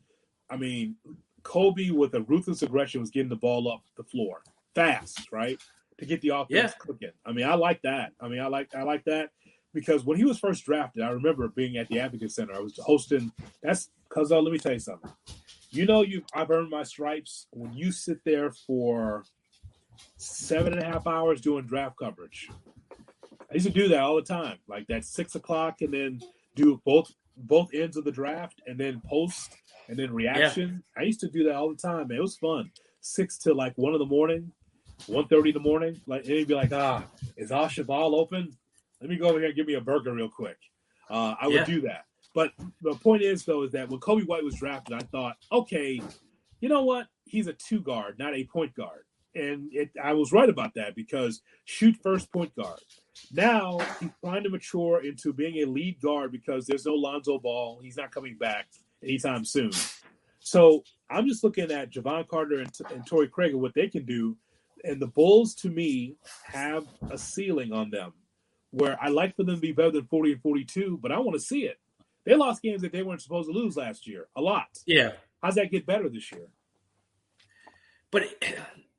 I 0.51 0.57
mean, 0.57 0.97
Coby 1.43 1.93
with 1.93 2.13
a 2.15 2.23
ruthless 2.23 2.63
aggression 2.63 3.01
was 3.01 3.11
getting 3.11 3.29
the 3.29 3.37
ball 3.37 3.71
up 3.71 3.85
the 3.97 4.03
floor 4.03 4.43
fast, 4.75 5.31
right? 5.31 5.61
To 6.01 6.07
get 6.07 6.23
the 6.23 6.31
offense 6.31 6.49
yeah. 6.51 6.73
cooking. 6.81 7.13
I 7.25 7.31
mean, 7.31 7.47
I 7.47 7.55
like 7.55 7.83
that. 7.83 8.11
I 8.21 8.27
mean, 8.27 8.41
I 8.41 8.49
like 8.49 8.75
I 8.75 8.83
like 8.83 9.05
that 9.05 9.31
because 9.73 10.05
when 10.05 10.19
he 10.19 10.25
was 10.25 10.41
first 10.41 10.65
drafted, 10.65 11.05
I 11.05 11.11
remember 11.11 11.47
being 11.47 11.77
at 11.77 11.87
the 11.87 12.01
Advocate 12.01 12.33
Center. 12.33 12.53
I 12.53 12.59
was 12.59 12.77
hosting. 12.77 13.31
That's 13.63 13.91
because 14.09 14.33
uh, 14.33 14.41
let 14.41 14.53
me 14.53 14.59
tell 14.59 14.73
you 14.73 14.81
something. 14.81 15.13
You 15.71 15.87
know, 15.87 16.03
you 16.03 16.25
I've 16.35 16.51
earned 16.51 16.71
my 16.71 16.83
stripes 16.83 17.47
when 17.53 17.73
you 17.75 17.93
sit 17.93 18.19
there 18.25 18.51
for 18.51 19.23
seven 20.17 20.73
and 20.73 20.83
a 20.83 20.85
half 20.85 21.07
hours 21.07 21.41
doing 21.41 21.65
draft 21.65 21.97
coverage. 21.97 22.51
I 23.51 23.55
used 23.55 23.67
to 23.67 23.73
do 23.73 23.89
that 23.89 24.01
all 24.01 24.17
the 24.17 24.23
time, 24.23 24.59
like 24.69 24.87
that 24.87 25.05
six 25.05 25.35
o'clock, 25.35 25.81
and 25.81 25.93
then 25.93 26.21
do 26.55 26.81
both 26.85 27.13
both 27.37 27.71
ends 27.73 27.97
of 27.97 28.05
the 28.05 28.13
draft, 28.13 28.61
and 28.67 28.79
then 28.79 29.01
post, 29.05 29.57
and 29.89 29.99
then 29.99 30.13
reaction. 30.13 30.83
Yeah. 30.97 31.03
I 31.03 31.07
used 31.07 31.21
to 31.21 31.29
do 31.29 31.45
that 31.45 31.55
all 31.55 31.71
the 31.71 31.77
time. 31.77 32.09
Man. 32.09 32.19
It 32.19 32.21
was 32.21 32.37
fun. 32.37 32.71
Six 33.01 33.39
to 33.39 33.55
like 33.55 33.73
one 33.77 33.95
in 33.95 33.99
the 33.99 34.07
morning, 34.07 34.53
1.30 35.07 35.49
in 35.49 35.55
the 35.55 35.61
morning. 35.61 36.01
Like 36.07 36.25
and 36.25 36.33
he'd 36.33 36.49
be 36.49 36.55
like, 36.55 36.73
ah, 36.73 37.05
is 37.37 37.51
Al 37.51 37.69
Cheval 37.69 38.15
open? 38.15 38.57
Let 39.01 39.09
me 39.09 39.17
go 39.17 39.29
over 39.29 39.39
here 39.39 39.49
and 39.49 39.57
give 39.57 39.67
me 39.67 39.75
a 39.75 39.81
burger 39.81 40.13
real 40.13 40.29
quick. 40.29 40.59
Uh, 41.09 41.35
I 41.41 41.47
would 41.47 41.57
yeah. 41.57 41.65
do 41.65 41.81
that. 41.83 42.05
But 42.35 42.53
the 42.83 42.95
point 42.95 43.23
is, 43.23 43.45
though, 43.45 43.63
is 43.63 43.73
that 43.73 43.89
when 43.89 43.99
Coby 43.99 44.27
White 44.27 44.45
was 44.45 44.55
drafted, 44.55 44.95
I 44.95 45.01
thought, 45.01 45.37
okay, 45.51 46.01
you 46.61 46.69
know 46.69 46.85
what? 46.85 47.07
He's 47.25 47.47
a 47.47 47.53
two 47.55 47.81
guard, 47.81 48.19
not 48.19 48.35
a 48.35 48.45
point 48.45 48.75
guard. 48.75 49.05
And 49.35 49.69
it, 49.73 49.91
I 50.03 50.15
was 50.15 50.33
right 50.33 50.49
about 50.49 50.75
that 50.75 50.95
because 50.97 51.43
shoot 51.65 51.97
first 52.03 52.33
point 52.33 52.55
guard. 52.57 52.81
Now 53.33 53.79
he's 54.01 54.11
trying 54.25 54.43
to 54.43 54.51
mature 54.51 55.05
into 55.05 55.33
being 55.33 55.63
a 55.63 55.67
lead 55.67 56.01
guard 56.01 56.33
because 56.33 56.67
there's 56.67 56.87
no 56.87 56.95
Lonzo 56.95 57.39
Ball. 57.39 57.81
He's 57.83 57.97
not 57.97 58.11
coming 58.11 58.37
back 58.37 58.67
anytime 59.03 59.45
soon. 59.45 59.71
So 60.41 60.83
I'm 61.09 61.29
just 61.29 61.45
looking 61.45 61.71
at 61.71 61.93
Jevon 61.93 62.27
Carter 62.27 62.61
and, 62.61 62.73
and 62.93 63.07
Torrey 63.07 63.29
Craig 63.29 63.53
and 63.53 63.61
what 63.61 63.75
they 63.75 63.89
can 63.89 64.05
do. 64.05 64.37
And 64.83 65.01
the 65.01 65.07
Bulls, 65.07 65.55
to 65.57 65.69
me, 65.69 66.17
have 66.45 66.87
a 67.11 67.19
ceiling 67.19 67.73
on 67.73 67.91
them 67.91 68.15
where 68.71 68.99
I 69.01 69.09
like 69.09 69.37
for 69.37 69.45
them 69.45 69.57
to 69.57 69.61
be 69.61 69.73
better 69.73 69.91
than 69.91 70.07
40 70.07 70.33
and 70.33 70.43
42, 70.43 70.99
but 71.03 71.13
I 71.13 71.19
want 71.19 71.35
to 71.35 71.41
see 71.41 71.65
it. 71.65 71.79
They 72.25 72.35
lost 72.35 72.63
games 72.63 72.83
that 72.83 72.93
they 72.93 73.03
weren't 73.03 73.23
supposed 73.23 73.49
to 73.49 73.53
lose 73.53 73.77
last 73.77 74.07
year, 74.07 74.29
a 74.37 74.41
lot. 74.41 74.69
Yeah. 74.87 75.13
How's 75.43 75.55
that 75.57 75.71
get 75.71 75.87
better 75.87 76.09
this 76.09 76.31
year? 76.33 76.47
But 78.11 78.25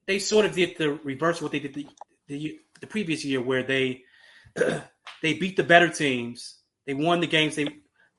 they 0.07 0.19
sort 0.19 0.45
of 0.45 0.55
did 0.55 0.77
the 0.77 0.93
reverse 1.03 1.37
of 1.37 1.43
what 1.43 1.51
they 1.51 1.59
did 1.59 1.73
the, 1.73 1.87
the, 2.27 2.59
the 2.79 2.87
previous 2.87 3.23
year, 3.23 3.41
where 3.41 3.63
they 3.63 4.03
they 4.55 5.33
beat 5.33 5.57
the 5.57 5.63
better 5.63 5.89
teams. 5.89 6.57
They 6.85 6.93
won 6.93 7.19
the 7.19 7.27
games 7.27 7.55
they 7.55 7.67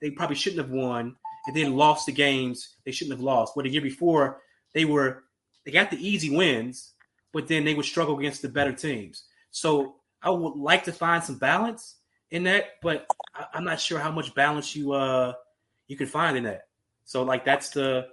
they 0.00 0.10
probably 0.10 0.36
shouldn't 0.36 0.62
have 0.62 0.70
won, 0.70 1.16
and 1.46 1.56
then 1.56 1.76
lost 1.76 2.06
the 2.06 2.12
games 2.12 2.76
they 2.84 2.92
shouldn't 2.92 3.16
have 3.16 3.24
lost. 3.24 3.56
Where 3.56 3.64
the 3.64 3.70
year 3.70 3.82
before 3.82 4.40
they 4.74 4.84
were 4.84 5.24
they 5.64 5.70
got 5.72 5.90
the 5.90 6.08
easy 6.08 6.34
wins, 6.34 6.92
but 7.32 7.48
then 7.48 7.64
they 7.64 7.74
would 7.74 7.86
struggle 7.86 8.18
against 8.18 8.42
the 8.42 8.48
better 8.48 8.72
teams. 8.72 9.24
So 9.50 9.96
I 10.22 10.30
would 10.30 10.56
like 10.56 10.84
to 10.84 10.92
find 10.92 11.22
some 11.22 11.38
balance 11.38 11.96
in 12.30 12.44
that, 12.44 12.64
but 12.80 13.06
I, 13.34 13.58
am 13.58 13.64
not 13.64 13.80
sure 13.80 13.98
how 13.98 14.10
much 14.10 14.34
balance 14.34 14.74
you 14.74 14.92
uh 14.92 15.34
you 15.88 15.96
can 15.96 16.06
find 16.06 16.36
in 16.36 16.44
that. 16.44 16.62
So 17.04 17.22
like 17.22 17.44
that's 17.44 17.70
the 17.70 18.08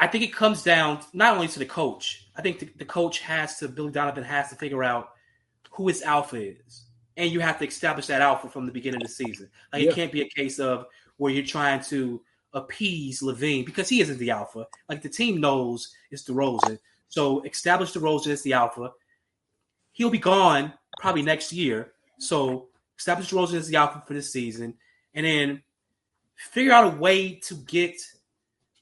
I 0.00 0.06
think 0.06 0.24
it 0.24 0.34
comes 0.34 0.62
down 0.62 1.00
not 1.12 1.34
only 1.34 1.48
to 1.48 1.58
the 1.58 1.66
coach. 1.66 2.26
I 2.36 2.42
think 2.42 2.58
the, 2.58 2.68
the 2.78 2.84
coach 2.84 3.20
has 3.20 3.58
to 3.58 3.68
Billy 3.68 3.92
Donovan 3.92 4.24
has 4.24 4.48
to 4.50 4.56
figure 4.56 4.82
out 4.82 5.10
who 5.70 5.88
his 5.88 6.02
alpha 6.02 6.36
is. 6.36 6.86
And 7.16 7.30
you 7.30 7.40
have 7.40 7.58
to 7.58 7.66
establish 7.66 8.06
that 8.06 8.22
alpha 8.22 8.48
from 8.48 8.66
the 8.66 8.72
beginning 8.72 9.02
of 9.02 9.08
the 9.08 9.12
season. 9.12 9.50
Like 9.72 9.82
yeah. 9.82 9.90
it 9.90 9.94
can't 9.94 10.12
be 10.12 10.22
a 10.22 10.28
case 10.28 10.58
of 10.58 10.86
where 11.18 11.32
you're 11.32 11.44
trying 11.44 11.82
to 11.84 12.22
appease 12.54 13.20
LaVine 13.20 13.66
because 13.66 13.88
he 13.88 14.00
isn't 14.00 14.18
the 14.18 14.30
alpha. 14.30 14.66
Like 14.88 15.02
the 15.02 15.08
team 15.08 15.40
knows 15.40 15.94
it's 16.10 16.24
DeRozan. 16.24 16.78
So 17.08 17.42
establish 17.42 17.92
DeRozan 17.92 18.28
as 18.28 18.42
the 18.42 18.54
alpha 18.54 18.92
he'll 19.92 20.10
be 20.10 20.18
gone 20.18 20.72
probably 20.98 21.22
next 21.22 21.52
year. 21.52 21.92
So 22.18 22.68
establish 22.98 23.30
DeRozan 23.30 23.54
as 23.54 23.68
the 23.68 23.76
alpha 23.76 24.02
for 24.06 24.14
this 24.14 24.32
season, 24.32 24.74
and 25.14 25.26
then 25.26 25.62
figure 26.36 26.72
out 26.72 26.94
a 26.94 26.96
way 26.96 27.34
to 27.34 27.54
get 27.54 28.00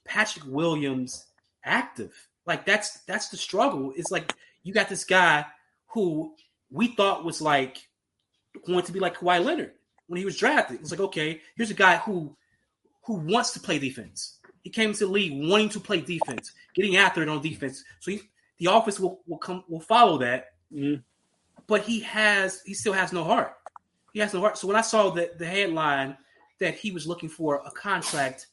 Patrick 0.09 0.45
Williams 0.47 1.27
active. 1.65 2.13
Like 2.47 2.65
that's 2.65 3.01
that's 3.01 3.29
the 3.29 3.37
struggle. 3.37 3.93
It's 3.97 4.11
like 4.11 4.35
you 4.63 4.73
got 4.73 4.89
this 4.89 5.05
guy 5.05 5.45
who 5.89 6.35
we 6.71 6.89
thought 6.89 7.25
was 7.25 7.41
like 7.41 7.87
going 8.67 8.85
to 8.85 8.93
be 8.93 9.01
like 9.01 9.19
Kawhi 9.19 9.45
Leonard 9.45 9.73
when 10.07 10.19
he 10.19 10.25
was 10.25 10.37
drafted. 10.37 10.81
It's 10.81 10.91
like 10.91 11.01
okay, 11.01 11.41
here's 11.57 11.71
a 11.71 11.75
guy 11.75 11.99
who 11.99 12.35
who 13.05 13.15
wants 13.15 13.53
to 13.53 13.61
play 13.61 13.79
defense. 13.79 14.39
He 14.63 14.71
came 14.71 14.93
to 14.93 15.07
the 15.07 15.13
league 15.13 15.49
wanting 15.49 15.69
to 15.71 15.81
play 15.81 16.01
defense, 16.01 16.53
getting 16.75 16.97
after 16.97 17.23
it 17.23 17.29
on 17.29 17.41
defense. 17.41 17.85
So 18.01 18.11
he, 18.11 18.21
the 18.59 18.67
office 18.67 18.99
will, 18.99 19.21
will 19.27 19.39
come 19.39 19.65
will 19.69 19.81
follow 19.81 20.19
that. 20.19 20.47
Mm-hmm. 20.73 21.01
But 21.67 21.83
he 21.83 22.01
has 22.01 22.63
he 22.65 22.75
still 22.75 22.95
has 22.95 23.13
no 23.13 23.25
heart. 23.25 23.55
He 24.15 24.21
has 24.21 24.33
no 24.33 24.41
heart. 24.41 24.57
So 24.57 24.67
when 24.67 24.77
I 24.77 24.81
saw 24.81 25.11
the, 25.11 25.31
the 25.39 25.47
headline 25.47 26.17
that 26.61 26.75
he 26.75 26.91
was 26.91 27.07
looking 27.07 27.29
for 27.29 27.63
a 27.65 27.71
contract 27.71 28.47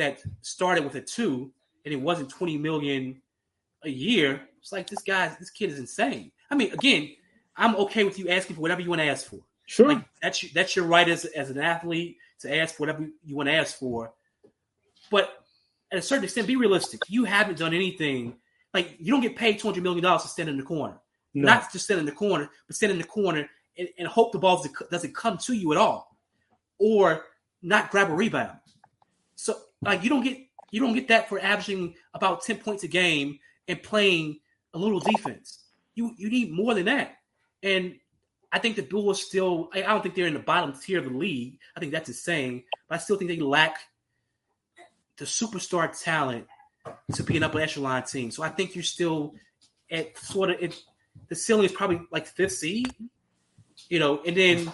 that 0.00 0.22
started 0.42 0.84
with 0.84 0.94
a 0.94 1.00
two 1.00 1.52
and 1.84 1.94
it 1.94 2.00
wasn't 2.00 2.28
20 2.28 2.58
million 2.58 3.20
a 3.84 3.90
year, 3.90 4.42
it's 4.60 4.72
like 4.72 4.88
this 4.88 5.02
guy, 5.02 5.34
this 5.38 5.50
kid 5.50 5.70
is 5.70 5.78
insane. 5.78 6.32
I 6.50 6.54
mean, 6.54 6.72
again, 6.72 7.10
I'm 7.56 7.76
okay 7.76 8.04
with 8.04 8.18
you 8.18 8.28
asking 8.28 8.56
for 8.56 8.62
whatever 8.62 8.80
you 8.80 8.88
want 8.88 9.00
to 9.00 9.06
ask 9.06 9.26
for. 9.26 9.40
Sure. 9.66 9.88
Like 9.88 10.04
that's 10.20 10.42
your, 10.42 10.50
that's 10.54 10.74
your 10.74 10.84
right 10.84 11.08
as, 11.08 11.24
as 11.26 11.50
an 11.50 11.58
athlete 11.58 12.16
to 12.40 12.54
ask 12.54 12.74
for 12.74 12.82
whatever 12.82 13.08
you 13.24 13.36
want 13.36 13.48
to 13.48 13.54
ask 13.54 13.78
for. 13.78 14.12
But 15.10 15.44
at 15.92 15.98
a 15.98 16.02
certain 16.02 16.24
extent, 16.24 16.46
be 16.46 16.56
realistic. 16.56 17.02
You 17.08 17.24
haven't 17.24 17.58
done 17.58 17.74
anything. 17.74 18.36
Like 18.74 18.96
you 18.98 19.12
don't 19.12 19.20
get 19.20 19.36
paid 19.36 19.58
two 19.58 19.68
hundred 19.68 19.82
million 19.82 20.02
dollars 20.02 20.22
to 20.22 20.28
stand 20.28 20.48
in 20.48 20.56
the 20.56 20.62
corner. 20.62 20.98
No. 21.34 21.46
Not 21.46 21.72
just 21.72 21.86
sit 21.86 21.98
in 21.98 22.04
the 22.04 22.12
corner, 22.12 22.50
but 22.66 22.76
sit 22.76 22.90
in 22.90 22.98
the 22.98 23.04
corner 23.04 23.48
and, 23.78 23.88
and 23.98 24.08
hope 24.08 24.32
the 24.32 24.38
ball 24.38 24.64
doesn't 24.90 25.14
come 25.14 25.38
to 25.38 25.52
you 25.52 25.70
at 25.72 25.78
all, 25.78 26.16
or 26.78 27.26
not 27.62 27.90
grab 27.90 28.10
a 28.10 28.14
rebound. 28.14 28.58
So 29.36 29.56
like 29.82 30.02
you 30.02 30.10
don't 30.10 30.22
get 30.22 30.38
you 30.70 30.80
don't 30.80 30.94
get 30.94 31.08
that 31.08 31.28
for 31.28 31.40
averaging 31.40 31.94
about 32.14 32.42
ten 32.42 32.58
points 32.58 32.84
a 32.84 32.88
game 32.88 33.38
and 33.68 33.82
playing 33.82 34.40
a 34.74 34.78
little 34.78 35.00
defense. 35.00 35.64
You 35.94 36.14
you 36.16 36.30
need 36.30 36.52
more 36.52 36.74
than 36.74 36.86
that. 36.86 37.16
And 37.62 37.96
I 38.52 38.58
think 38.58 38.76
the 38.76 38.82
Bulls 38.82 39.24
still. 39.24 39.70
I 39.72 39.82
don't 39.82 40.02
think 40.02 40.14
they're 40.14 40.26
in 40.26 40.34
the 40.34 40.40
bottom 40.40 40.74
tier 40.74 40.98
of 40.98 41.04
the 41.04 41.10
league. 41.10 41.58
I 41.76 41.80
think 41.80 41.92
that's 41.92 42.08
insane. 42.08 42.64
But 42.88 42.96
I 42.96 42.98
still 42.98 43.16
think 43.16 43.30
they 43.30 43.38
lack 43.38 43.78
the 45.16 45.24
superstar 45.24 45.90
talent 46.02 46.46
to 47.14 47.22
be 47.22 47.36
an 47.36 47.42
upper 47.42 47.60
echelon 47.60 48.02
team. 48.04 48.30
So 48.30 48.42
I 48.42 48.48
think 48.48 48.74
you're 48.74 48.82
still 48.82 49.34
at 49.90 50.16
sort 50.18 50.50
of 50.50 50.60
it, 50.60 50.82
the 51.28 51.34
ceiling 51.34 51.66
is 51.66 51.72
probably 51.72 52.00
like 52.10 52.26
fifth 52.26 52.52
seed, 52.52 52.92
you 53.88 53.98
know, 53.98 54.22
and 54.26 54.36
then 54.36 54.72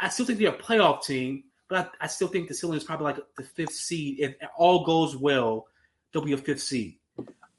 I 0.00 0.08
still 0.08 0.26
think 0.26 0.38
they're 0.38 0.50
a 0.50 0.58
playoff 0.58 1.04
team, 1.04 1.44
but 1.68 1.92
I, 2.00 2.04
I 2.04 2.06
still 2.06 2.28
think 2.28 2.48
the 2.48 2.54
ceiling 2.54 2.78
is 2.78 2.84
probably 2.84 3.04
like 3.04 3.18
the 3.36 3.44
fifth 3.44 3.74
seed. 3.74 4.20
If 4.20 4.34
all 4.56 4.84
goes 4.84 5.16
well, 5.16 5.66
they'll 6.12 6.24
be 6.24 6.32
a 6.32 6.38
fifth 6.38 6.62
seed. 6.62 6.96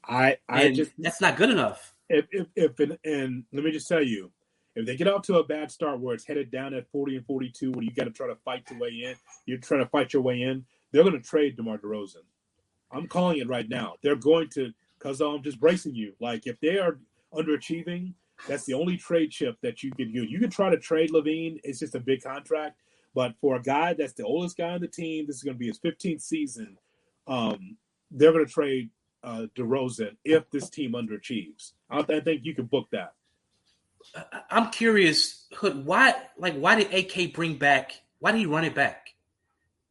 I, 0.04 0.38
I 0.48 0.62
and 0.64 0.76
just 0.76 0.92
that's 0.98 1.20
not 1.20 1.36
good 1.36 1.50
enough. 1.50 1.94
If 2.08 2.26
if, 2.30 2.46
if 2.56 2.80
and, 2.80 2.98
and 3.04 3.44
let 3.52 3.64
me 3.64 3.70
just 3.70 3.88
tell 3.88 4.02
you, 4.02 4.30
if 4.74 4.86
they 4.86 4.96
get 4.96 5.08
off 5.08 5.22
to 5.22 5.38
a 5.38 5.44
bad 5.44 5.70
start 5.70 6.00
where 6.00 6.14
it's 6.14 6.26
headed 6.26 6.50
down 6.50 6.74
at 6.74 6.90
40 6.90 7.16
and 7.16 7.26
42, 7.26 7.72
when 7.72 7.84
you 7.84 7.90
got 7.90 8.04
to 8.04 8.10
try 8.10 8.26
to 8.26 8.36
fight 8.36 8.64
your 8.70 8.78
way 8.80 8.88
in, 8.88 9.14
you're 9.44 9.58
trying 9.58 9.80
to 9.80 9.90
fight 9.90 10.12
your 10.12 10.22
way 10.22 10.42
in, 10.42 10.64
they're 10.92 11.04
going 11.04 11.20
to 11.20 11.28
trade 11.28 11.56
DeMar 11.56 11.78
DeRozan. 11.78 12.24
I'm 12.90 13.06
calling 13.06 13.38
it 13.38 13.48
right 13.48 13.68
now. 13.68 13.96
They're 14.02 14.16
going 14.16 14.48
to, 14.50 14.72
because 14.98 15.20
I'm 15.20 15.42
just 15.42 15.60
bracing 15.60 15.94
you. 15.94 16.14
Like, 16.20 16.46
if 16.46 16.58
they 16.60 16.78
are 16.78 16.98
underachieving. 17.34 18.14
That's 18.46 18.64
the 18.64 18.74
only 18.74 18.96
trade 18.96 19.30
chip 19.30 19.56
that 19.62 19.82
you 19.82 19.90
can 19.92 20.10
use. 20.10 20.30
You 20.30 20.38
can 20.38 20.50
try 20.50 20.70
to 20.70 20.78
trade 20.78 21.10
LaVine. 21.10 21.60
It's 21.64 21.80
just 21.80 21.94
a 21.94 22.00
big 22.00 22.22
contract. 22.22 22.76
But 23.14 23.34
for 23.40 23.56
a 23.56 23.62
guy 23.62 23.94
that's 23.94 24.12
the 24.12 24.24
oldest 24.24 24.56
guy 24.56 24.70
on 24.70 24.80
the 24.80 24.88
team, 24.88 25.26
this 25.26 25.36
is 25.36 25.42
going 25.42 25.54
to 25.54 25.58
be 25.58 25.66
his 25.68 25.80
15th 25.80 26.22
season. 26.22 26.76
Um, 27.26 27.76
they're 28.10 28.32
going 28.32 28.46
to 28.46 28.52
trade 28.52 28.90
uh, 29.24 29.46
DeRozan 29.56 30.16
if 30.24 30.50
this 30.50 30.70
team 30.70 30.92
underachieves. 30.92 31.72
I, 31.90 31.98
I 32.00 32.20
think 32.20 32.44
you 32.44 32.54
can 32.54 32.66
book 32.66 32.88
that. 32.92 33.14
I'm 34.50 34.70
curious, 34.70 35.46
Hood. 35.54 35.84
Why, 35.84 36.14
like, 36.38 36.54
why 36.56 36.76
did 36.76 36.94
AK 36.94 37.34
bring 37.34 37.56
back? 37.56 37.92
Why 38.20 38.32
did 38.32 38.38
he 38.38 38.46
run 38.46 38.64
it 38.64 38.74
back? 38.74 39.14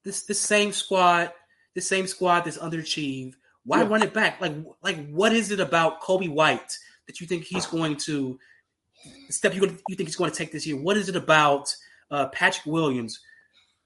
This, 0.03 0.23
this 0.23 0.39
same 0.39 0.71
squad, 0.71 1.31
the 1.75 1.81
same 1.81 2.07
squad 2.07 2.41
that's 2.41 2.57
underachieved. 2.57 3.35
Why 3.65 3.81
Yeah. 3.81 3.89
run 3.89 4.03
it 4.03 4.13
back? 4.13 4.39
Like, 4.39 4.53
like, 4.81 5.09
what 5.09 5.33
is 5.33 5.51
it 5.51 5.59
about 5.59 6.01
Coby 6.01 6.29
White 6.29 6.77
that 7.05 7.19
you 7.19 7.27
think 7.27 7.43
he's 7.43 7.65
going 7.65 7.97
to 7.97 8.39
step 9.29 9.53
you 9.53 9.61
you 9.87 9.95
think 9.95 10.07
he's 10.09 10.15
going 10.15 10.31
to 10.31 10.37
take 10.37 10.51
this 10.51 10.65
year? 10.65 10.77
What 10.77 10.97
is 10.97 11.09
it 11.09 11.15
about 11.15 11.75
uh, 12.11 12.27
Patrick 12.27 12.65
Williams? 12.65 13.19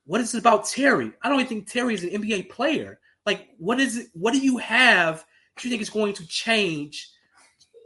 What 0.05 0.21
is 0.21 0.33
it 0.33 0.39
about 0.39 0.65
Terry? 0.65 1.11
I 1.21 1.29
don't 1.29 1.39
even 1.39 1.47
think 1.47 1.67
Terry 1.67 1.93
is 1.93 2.03
an 2.03 2.09
NBA 2.09 2.49
player. 2.49 2.99
Like, 3.25 3.49
what 3.57 3.79
is 3.79 3.97
it? 3.97 4.07
What 4.13 4.33
do 4.33 4.39
you 4.39 4.57
have? 4.57 5.25
that 5.55 5.63
you 5.63 5.69
think 5.69 5.81
is 5.81 5.89
going 5.89 6.13
to 6.13 6.27
change? 6.27 7.09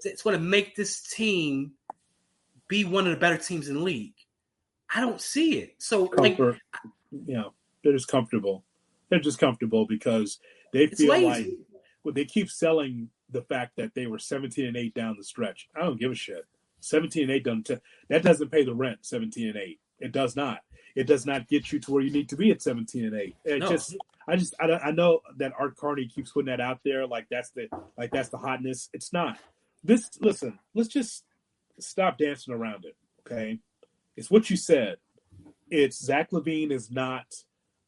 It's 0.04 0.22
going 0.22 0.36
to 0.36 0.42
make 0.42 0.76
this 0.76 1.02
team 1.02 1.72
be 2.68 2.86
one 2.86 3.06
of 3.06 3.12
the 3.12 3.20
better 3.20 3.38
teams 3.38 3.68
in 3.68 3.76
the 3.76 3.82
league. 3.82 4.14
I 4.94 5.02
don't 5.02 5.20
see 5.20 5.60
it. 5.60 5.76
So, 5.80 6.12
like, 6.16 6.38
you 6.38 6.56
know, 7.12 7.54
they're 7.84 7.94
just 7.94 8.08
comfortable. 8.08 8.64
They're 9.10 9.20
just 9.20 9.40
comfortable 9.40 9.86
because 9.86 10.40
they 10.74 10.88
feel 10.88 11.12
lazy. 11.12 11.26
like 11.26 11.48
well, 12.04 12.14
they 12.14 12.26
keep 12.26 12.50
selling 12.50 13.10
the 13.32 13.42
fact 13.42 13.76
that 13.78 13.94
they 13.96 14.06
were 14.06 14.20
17 14.20 14.66
and 14.66 14.78
8 14.78 14.94
down 14.94 15.16
the 15.18 15.24
stretch. 15.24 15.68
I 15.76 15.82
don't 15.82 16.00
give 16.00 16.12
a 16.12 16.16
shit. 16.16 16.46
17 16.82 17.24
and 17.24 17.32
8 17.32 17.44
doesn't 17.44 17.66
t- 17.66 17.78
that 18.10 18.24
doesn't 18.24 18.52
pay 18.52 18.64
the 18.64 18.74
rent 18.74 19.00
17 19.02 19.50
and 19.50 19.58
8. 19.58 19.80
It 20.00 20.12
does 20.12 20.36
not. 20.36 20.60
It 20.96 21.08
does 21.08 21.26
not 21.26 21.48
get 21.48 21.72
you 21.72 21.80
to 21.80 21.92
where 21.92 22.02
you 22.04 22.12
need 22.12 22.30
to 22.30 22.36
be 22.38 22.52
at 22.52 22.62
17 22.62 23.06
and 23.06 23.16
8. 23.16 23.36
It 23.46 23.60
No. 23.60 23.70
just 23.70 23.96
I 24.28 24.36
just 24.38 24.56
I, 24.60 24.68
don't- 24.68 24.84
I 24.84 24.92
know 24.92 25.22
that 25.38 25.54
Art 25.60 25.76
Carney 25.78 26.08
keeps 26.08 26.32
putting 26.32 26.48
that 26.48 26.60
out 26.62 26.80
there 26.84 27.06
like 27.06 27.28
that's 27.30 27.52
the 27.52 27.68
like 27.98 28.12
that's 28.12 28.30
the 28.30 28.38
hotness. 28.38 28.90
It's 28.94 29.12
not. 29.14 29.38
This 29.84 30.10
listen, 30.20 30.58
let's 30.74 30.90
just 30.90 31.24
stop 31.80 32.18
dancing 32.18 32.54
around 32.54 32.86
it, 32.86 32.96
okay? 33.26 33.60
It's 34.18 34.32
what 34.32 34.50
you 34.50 34.58
said. 34.58 34.98
It's 35.70 36.04
Zach 36.04 36.32
LaVine 36.32 36.72
is 36.72 36.90
not 36.90 37.26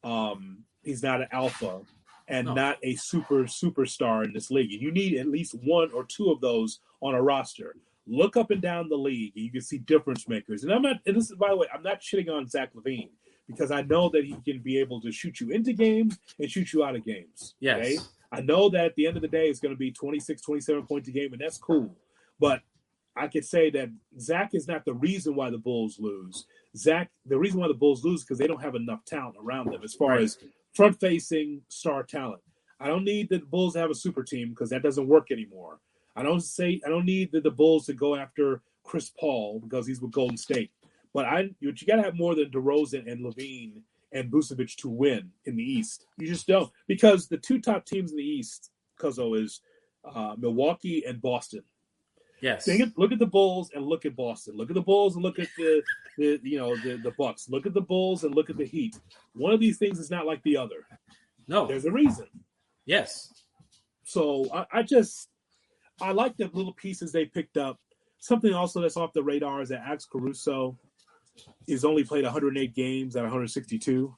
um 0.04 0.64
he's 0.82 1.02
not 1.02 1.20
an 1.22 1.28
alpha 1.32 1.80
and 2.28 2.46
No. 2.46 2.54
not 2.54 2.78
a 2.82 2.94
super 2.94 3.44
superstar 3.44 4.24
in 4.24 4.32
this 4.32 4.50
league. 4.50 4.72
And 4.72 4.82
you 4.82 4.92
need 4.92 5.16
at 5.18 5.26
least 5.28 5.54
one 5.54 5.90
or 5.92 6.04
two 6.04 6.30
of 6.30 6.40
those 6.40 6.80
on 7.00 7.14
a 7.14 7.22
roster. 7.22 7.74
Look 8.08 8.36
up 8.36 8.50
and 8.50 8.62
down 8.62 8.88
the 8.88 8.96
league 8.96 9.32
and 9.36 9.44
you 9.44 9.50
can 9.52 9.60
see 9.60 9.78
difference 9.78 10.26
makers. 10.28 10.64
And 10.64 10.72
I'm 10.72 10.82
not 10.82 10.96
and 11.06 11.14
this 11.16 11.30
is 11.30 11.36
by 11.36 11.50
the 11.50 11.56
way, 11.56 11.66
I'm 11.74 11.82
not 11.82 12.00
shitting 12.00 12.30
on 12.30 12.46
Zach 12.48 12.72
LaVine 12.74 13.10
because 13.46 13.70
I 13.70 13.82
know 13.82 14.08
that 14.10 14.24
he 14.24 14.36
can 14.44 14.60
be 14.60 14.78
able 14.78 15.00
to 15.02 15.12
shoot 15.12 15.40
you 15.40 15.50
into 15.50 15.72
games 15.72 16.18
and 16.38 16.50
shoot 16.50 16.72
you 16.72 16.84
out 16.84 16.96
of 16.96 17.04
games. 17.04 17.54
yes, 17.60 17.76
okay? 17.78 17.96
I 18.32 18.40
know 18.42 18.68
that 18.70 18.84
at 18.84 18.94
the 18.94 19.06
end 19.06 19.16
of 19.16 19.22
the 19.22 19.28
day, 19.28 19.48
it's 19.48 19.58
going 19.60 19.72
to 19.74 19.78
be 19.78 19.90
26, 19.90 20.42
27 20.42 20.86
points 20.86 21.08
a 21.08 21.12
game, 21.12 21.32
and 21.32 21.40
that's 21.40 21.56
cool. 21.56 21.96
But 22.38 22.60
I 23.16 23.26
could 23.26 23.44
say 23.46 23.70
that 23.70 23.88
Zach 24.20 24.50
is 24.54 24.68
not 24.68 24.84
the 24.84 24.92
reason 24.92 25.34
why 25.34 25.48
the 25.48 25.56
Bulls 25.56 25.96
lose. 25.98 26.44
Zach, 26.76 27.10
the 27.24 27.38
reason 27.38 27.58
why 27.58 27.68
the 27.68 27.74
Bulls 27.74 28.04
lose 28.04 28.20
is 28.20 28.24
because 28.26 28.38
they 28.38 28.46
don't 28.46 28.62
have 28.62 28.74
enough 28.74 29.02
talent 29.06 29.36
around 29.42 29.72
them 29.72 29.80
as 29.82 29.94
far 29.94 30.10
Right. 30.10 30.22
as 30.24 30.36
front 30.74 31.00
facing 31.00 31.62
star 31.68 32.02
talent. 32.02 32.42
I 32.78 32.86
don't 32.88 33.02
need 33.04 33.30
the 33.30 33.38
Bulls 33.38 33.72
to 33.72 33.78
have 33.80 33.90
a 33.90 33.94
super 33.94 34.22
team 34.22 34.50
because 34.50 34.68
that 34.70 34.82
doesn't 34.82 35.08
work 35.08 35.30
anymore. 35.32 35.80
I 36.18 36.22
don't 36.24 36.40
say 36.40 36.80
I 36.84 36.88
don't 36.88 37.04
need 37.06 37.30
the, 37.30 37.40
the 37.40 37.50
Bulls 37.50 37.86
to 37.86 37.94
go 37.94 38.16
after 38.16 38.60
Chris 38.82 39.10
Paul 39.18 39.60
because 39.60 39.86
he's 39.86 40.00
with 40.00 40.10
Golden 40.10 40.36
State. 40.36 40.72
But 41.14 41.26
I 41.26 41.50
you, 41.60 41.72
you 41.76 41.86
got 41.86 41.96
to 41.96 42.02
have 42.02 42.16
more 42.16 42.34
than 42.34 42.50
DeRozan 42.50 43.10
and 43.10 43.24
LaVine 43.24 43.82
and 44.10 44.30
Vucevic 44.32 44.74
to 44.78 44.88
win 44.88 45.30
in 45.44 45.54
the 45.56 45.62
East. 45.62 46.06
You 46.16 46.26
just 46.26 46.46
don't 46.48 46.70
because 46.88 47.28
the 47.28 47.36
two 47.38 47.60
top 47.60 47.84
teams 47.86 48.10
in 48.10 48.16
the 48.16 48.24
East, 48.24 48.70
Cuzzo, 49.00 49.40
is 49.40 49.60
uh, 50.04 50.34
Milwaukee 50.36 51.04
and 51.06 51.20
Boston. 51.22 51.62
yes, 52.40 52.64
Think 52.64 52.94
look 52.96 53.12
at 53.12 53.18
the 53.20 53.26
Bulls 53.26 53.70
and 53.74 53.86
look 53.86 54.04
at 54.04 54.16
Boston. 54.16 54.56
Look 54.56 54.70
at 54.70 54.74
the 54.74 54.82
Bulls 54.82 55.14
and 55.14 55.22
look 55.22 55.38
at 55.38 55.48
the, 55.56 55.82
the 56.16 56.40
you 56.42 56.58
know 56.58 56.74
the, 56.76 56.96
the 56.96 57.12
Bucks. 57.16 57.48
Look 57.48 57.64
at 57.64 57.74
the 57.74 57.80
Bulls 57.80 58.24
and 58.24 58.34
look 58.34 58.50
at 58.50 58.56
the 58.56 58.66
Heat. 58.66 58.98
One 59.34 59.52
of 59.52 59.60
these 59.60 59.78
things 59.78 60.00
is 60.00 60.10
not 60.10 60.26
like 60.26 60.42
the 60.42 60.56
other. 60.56 60.86
no, 61.46 61.66
There's 61.66 61.84
a 61.84 61.92
reason. 61.92 62.26
yes, 62.86 63.32
So 64.04 64.46
I, 64.52 64.66
I 64.78 64.82
just 64.82 65.28
I 66.00 66.12
like 66.12 66.36
the 66.36 66.50
little 66.52 66.72
pieces 66.72 67.12
they 67.12 67.24
picked 67.24 67.56
up. 67.56 67.78
Something 68.18 68.52
also 68.52 68.80
that's 68.80 68.96
off 68.96 69.12
the 69.12 69.22
radar 69.22 69.62
is 69.62 69.68
that 69.68 69.82
Alex 69.86 70.06
Caruso 70.10 70.76
is 71.66 71.84
only 71.84 72.04
played 72.04 72.24
108 72.24 72.74
games 72.74 73.16
at 73.16 73.22
162. 73.22 74.14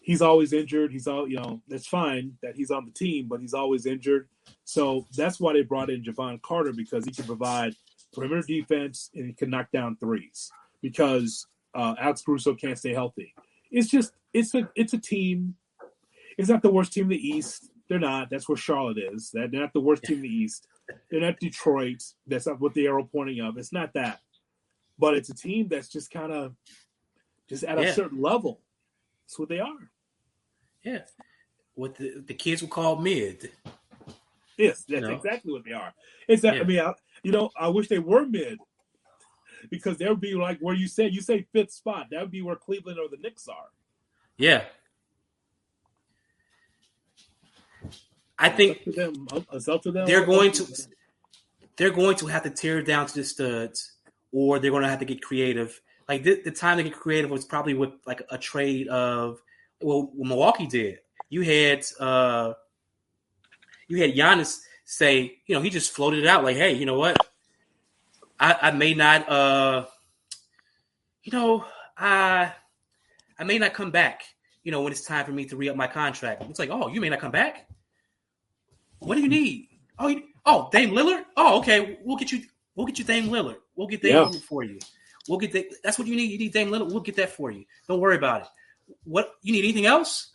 He's 0.00 0.22
always 0.22 0.52
injured. 0.52 0.92
He's 0.92 1.06
all 1.06 1.28
you 1.28 1.36
know. 1.36 1.60
That's 1.68 1.86
fine 1.86 2.32
that 2.42 2.56
he's 2.56 2.70
on 2.70 2.86
the 2.86 2.92
team, 2.92 3.26
but 3.28 3.40
he's 3.40 3.54
always 3.54 3.86
injured. 3.86 4.28
So 4.64 5.06
that's 5.16 5.38
why 5.38 5.52
they 5.52 5.62
brought 5.62 5.90
in 5.90 6.02
Jevon 6.02 6.40
Carter 6.42 6.72
because 6.72 7.04
he 7.04 7.12
can 7.12 7.24
provide 7.24 7.74
perimeter 8.12 8.46
defense 8.46 9.10
and 9.14 9.26
he 9.26 9.32
can 9.32 9.50
knock 9.50 9.70
down 9.70 9.96
threes 9.96 10.50
because 10.82 11.46
uh, 11.74 11.94
Alex 12.00 12.22
Caruso 12.22 12.54
can't 12.54 12.78
stay 12.78 12.94
healthy. 12.94 13.34
It's 13.70 13.88
just 13.88 14.12
it's 14.32 14.54
a 14.54 14.68
it's 14.74 14.92
a 14.94 14.98
team. 14.98 15.54
It's 16.36 16.48
not 16.48 16.62
the 16.62 16.70
worst 16.70 16.92
team 16.92 17.04
in 17.04 17.10
the 17.10 17.28
East. 17.28 17.70
They're 17.88 17.98
not. 17.98 18.30
That's 18.30 18.48
where 18.48 18.56
Charlotte 18.56 18.98
is. 19.12 19.30
That 19.32 19.50
they're 19.50 19.60
not 19.60 19.72
the 19.72 19.80
worst 19.80 20.04
team 20.04 20.18
in 20.18 20.22
the 20.22 20.28
East. 20.28 20.66
They're 21.10 21.20
not 21.20 21.38
Detroit. 21.40 22.02
That's 22.26 22.46
not 22.46 22.60
what 22.60 22.74
the 22.74 22.86
arrow 22.86 23.04
pointing 23.04 23.40
of. 23.40 23.56
It's 23.58 23.72
not 23.72 23.92
that. 23.94 24.20
But 24.98 25.14
it's 25.14 25.28
a 25.28 25.34
team 25.34 25.68
that's 25.68 25.88
just 25.88 26.10
kind 26.10 26.32
of 26.32 26.54
just 27.48 27.64
at 27.64 27.78
a 27.78 27.82
Yeah. 27.84 27.92
certain 27.92 28.20
level. 28.20 28.60
That's 29.24 29.38
what 29.38 29.48
they 29.48 29.60
are. 29.60 29.90
yeah. 30.82 31.02
What 31.74 31.94
the, 31.96 32.24
the 32.26 32.34
kids 32.34 32.62
would 32.62 32.70
call 32.72 32.96
mid. 32.96 33.52
Yes, 34.56 34.84
that's 34.88 35.02
No. 35.02 35.14
exactly 35.14 35.52
what 35.52 35.64
they 35.64 35.72
are. 35.72 35.94
It's 36.26 36.42
that 36.42 36.56
Yeah. 36.56 36.60
I 36.62 36.64
mean, 36.64 36.80
I, 36.80 36.94
you 37.22 37.30
know, 37.30 37.50
I 37.56 37.68
wish 37.68 37.86
they 37.88 38.00
were 38.00 38.26
mid 38.26 38.58
because 39.70 39.96
they 39.98 40.08
would 40.08 40.20
be 40.20 40.34
like 40.34 40.58
where 40.58 40.74
you 40.74 40.88
said 40.88 41.14
you 41.14 41.20
say 41.20 41.46
fifth 41.52 41.70
spot. 41.72 42.08
That 42.10 42.20
would 42.22 42.30
be 42.32 42.42
where 42.42 42.56
Cleveland 42.56 42.98
or 42.98 43.08
the 43.08 43.18
Knicks 43.18 43.46
are. 43.46 43.68
Yeah, 44.36 44.64
I 48.38 48.48
think 48.48 48.78
It's 48.86 48.98
up 48.98 49.06
to 49.06 49.12
them. 49.32 49.46
It's 49.52 49.68
up 49.68 49.82
to 49.82 49.92
them. 49.92 50.06
they're 50.06 50.24
going 50.24 50.52
to 50.52 50.66
they're 51.76 51.90
going 51.90 52.16
to 52.16 52.26
have 52.26 52.42
to 52.42 52.50
tear 52.50 52.78
it 52.78 52.86
down 52.86 53.06
to 53.06 53.14
the 53.14 53.24
studs, 53.24 53.92
or 54.32 54.58
they're 54.58 54.70
going 54.70 54.82
to 54.82 54.88
have 54.88 54.98
to 54.98 55.04
get 55.04 55.22
creative. 55.22 55.80
Like 56.08 56.22
the, 56.24 56.40
the 56.42 56.50
time 56.50 56.78
to 56.78 56.82
get 56.82 56.94
creative 56.94 57.30
was 57.30 57.44
probably 57.44 57.74
with 57.74 57.90
like 58.06 58.22
a 58.30 58.38
trade 58.38 58.88
of 58.88 59.40
well, 59.80 60.10
Milwaukee 60.16 60.66
did. 60.66 60.98
You 61.28 61.42
had 61.42 61.84
uh 62.00 62.54
you 63.86 64.00
had 64.00 64.14
Giannis 64.14 64.60
say, 64.84 65.38
you 65.46 65.54
know, 65.54 65.60
he 65.60 65.70
just 65.70 65.92
floated 65.92 66.20
it 66.20 66.26
out 66.26 66.44
like, 66.44 66.56
hey, 66.56 66.72
you 66.72 66.86
know 66.86 66.98
what? 66.98 67.16
I, 68.40 68.56
I 68.62 68.70
may 68.70 68.94
not 68.94 69.28
uh 69.28 69.86
you 71.22 71.32
know, 71.32 71.64
I 71.96 72.52
I 73.38 73.44
may 73.44 73.58
not 73.58 73.74
come 73.74 73.90
back, 73.90 74.22
you 74.64 74.72
know, 74.72 74.82
when 74.82 74.92
it's 74.92 75.04
time 75.04 75.24
for 75.26 75.32
me 75.32 75.44
to 75.46 75.56
re-up 75.56 75.76
my 75.76 75.86
contract. 75.86 76.42
It's 76.48 76.58
like, 76.58 76.70
oh, 76.70 76.88
you 76.88 77.00
may 77.00 77.08
not 77.08 77.20
come 77.20 77.30
back? 77.30 77.67
What 79.00 79.14
do 79.16 79.20
you 79.22 79.28
need? 79.28 79.68
Oh, 79.98 80.08
you, 80.08 80.22
oh, 80.46 80.68
Dame 80.72 80.90
Lillard. 80.90 81.24
Oh, 81.36 81.58
okay. 81.58 81.98
We'll 82.04 82.16
get 82.16 82.32
you. 82.32 82.42
We'll 82.74 82.86
get 82.86 82.98
you 82.98 83.04
Dame 83.04 83.28
Lillard. 83.28 83.56
We'll 83.76 83.88
get 83.88 84.02
Dame 84.02 84.14
Yeah. 84.14 84.24
Lillard 84.24 84.42
for 84.42 84.62
you. 84.62 84.78
We'll 85.28 85.38
get 85.38 85.52
that. 85.52 85.66
That's 85.82 85.98
what 85.98 86.08
you 86.08 86.16
need. 86.16 86.30
You 86.30 86.38
need 86.38 86.52
Dame 86.52 86.70
Lillard. 86.70 86.90
We'll 86.90 87.00
get 87.00 87.16
that 87.16 87.30
for 87.30 87.50
you. 87.50 87.64
Don't 87.86 88.00
worry 88.00 88.16
about 88.16 88.42
it. 88.42 88.48
What 89.04 89.32
you 89.42 89.52
need? 89.52 89.64
Anything 89.64 89.86
else? 89.86 90.30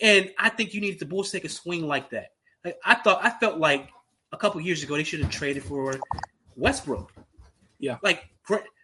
And 0.00 0.32
I 0.38 0.48
think 0.48 0.74
you 0.74 0.80
need 0.80 0.98
the 0.98 1.06
Bulls 1.06 1.30
to 1.30 1.38
take 1.38 1.44
a 1.44 1.48
swing 1.48 1.86
like 1.86 2.10
that. 2.10 2.32
Like, 2.64 2.78
I 2.84 2.94
thought. 2.94 3.24
I 3.24 3.30
felt 3.30 3.58
like 3.58 3.88
a 4.32 4.36
couple 4.36 4.60
years 4.60 4.82
ago 4.82 4.96
they 4.96 5.04
should 5.04 5.20
have 5.20 5.30
traded 5.30 5.64
for 5.64 5.94
Westbrook. 6.56 7.12
Yeah. 7.78 7.98
Like, 8.02 8.24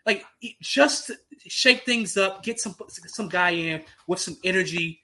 like 0.04 0.24
just 0.60 1.10
shake 1.46 1.84
things 1.84 2.16
up. 2.16 2.42
Get 2.42 2.60
some 2.60 2.74
some 2.88 3.28
guy 3.28 3.50
in 3.50 3.82
with 4.06 4.20
some 4.20 4.36
energy. 4.44 5.00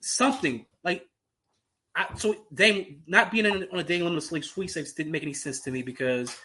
Something 0.00 0.66
like 0.84 1.06
I, 1.96 2.06
so 2.16 2.36
Dame 2.52 3.02
not 3.06 3.30
being 3.30 3.46
in, 3.46 3.66
on 3.72 3.78
a 3.78 3.82
Dame 3.82 4.02
Lillard 4.02 4.22
sleep 4.22 4.44
sweepstakes 4.44 4.92
didn't 4.92 5.12
make 5.12 5.22
any 5.22 5.32
sense 5.32 5.60
to 5.60 5.70
me 5.70 5.82
because 5.82 6.36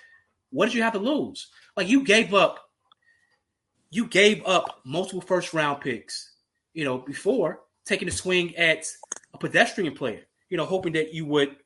what 0.49 0.65
did 0.65 0.75
you 0.75 0.83
have 0.83 0.93
to 0.93 0.99
lose? 0.99 1.47
Like 1.75 1.89
you 1.89 2.03
gave 2.03 2.33
up, 2.33 2.59
you 3.89 4.07
gave 4.07 4.45
up 4.45 4.79
multiple 4.85 5.21
first 5.21 5.53
round 5.53 5.81
picks, 5.81 6.35
you 6.73 6.85
know, 6.85 6.99
before 6.99 7.59
taking 7.85 8.07
a 8.07 8.11
swing 8.11 8.55
at 8.55 8.87
a 9.33 9.37
pedestrian 9.37 9.93
player, 9.93 10.21
you 10.49 10.55
know, 10.55 10.65
hoping 10.65 10.93
that 10.93 11.13
you 11.13 11.25
would, 11.25 11.57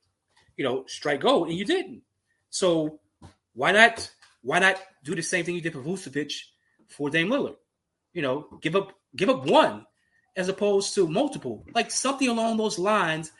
you 0.57 0.63
know, 0.63 0.83
strike 0.87 1.21
gold, 1.21 1.49
and 1.49 1.57
you 1.57 1.65
didn't. 1.65 2.01
So 2.49 2.99
why 3.53 3.71
not? 3.71 4.09
Why 4.41 4.59
not 4.59 4.81
do 5.03 5.15
the 5.15 5.23
same 5.23 5.43
thing 5.43 5.55
you 5.55 5.61
did 5.61 5.73
for 5.73 5.81
Vucevic 5.81 6.33
for 6.87 7.09
Dame 7.09 7.29
Lillard? 7.29 7.55
You 8.13 8.23
know, 8.23 8.47
give 8.61 8.75
up 8.75 8.93
give 9.15 9.29
up 9.29 9.45
one 9.45 9.85
as 10.35 10.49
opposed 10.49 10.93
to 10.95 11.07
multiple, 11.07 11.65
like 11.73 11.91
something 11.91 12.27
along 12.27 12.57
those 12.57 12.79
lines 12.79 13.31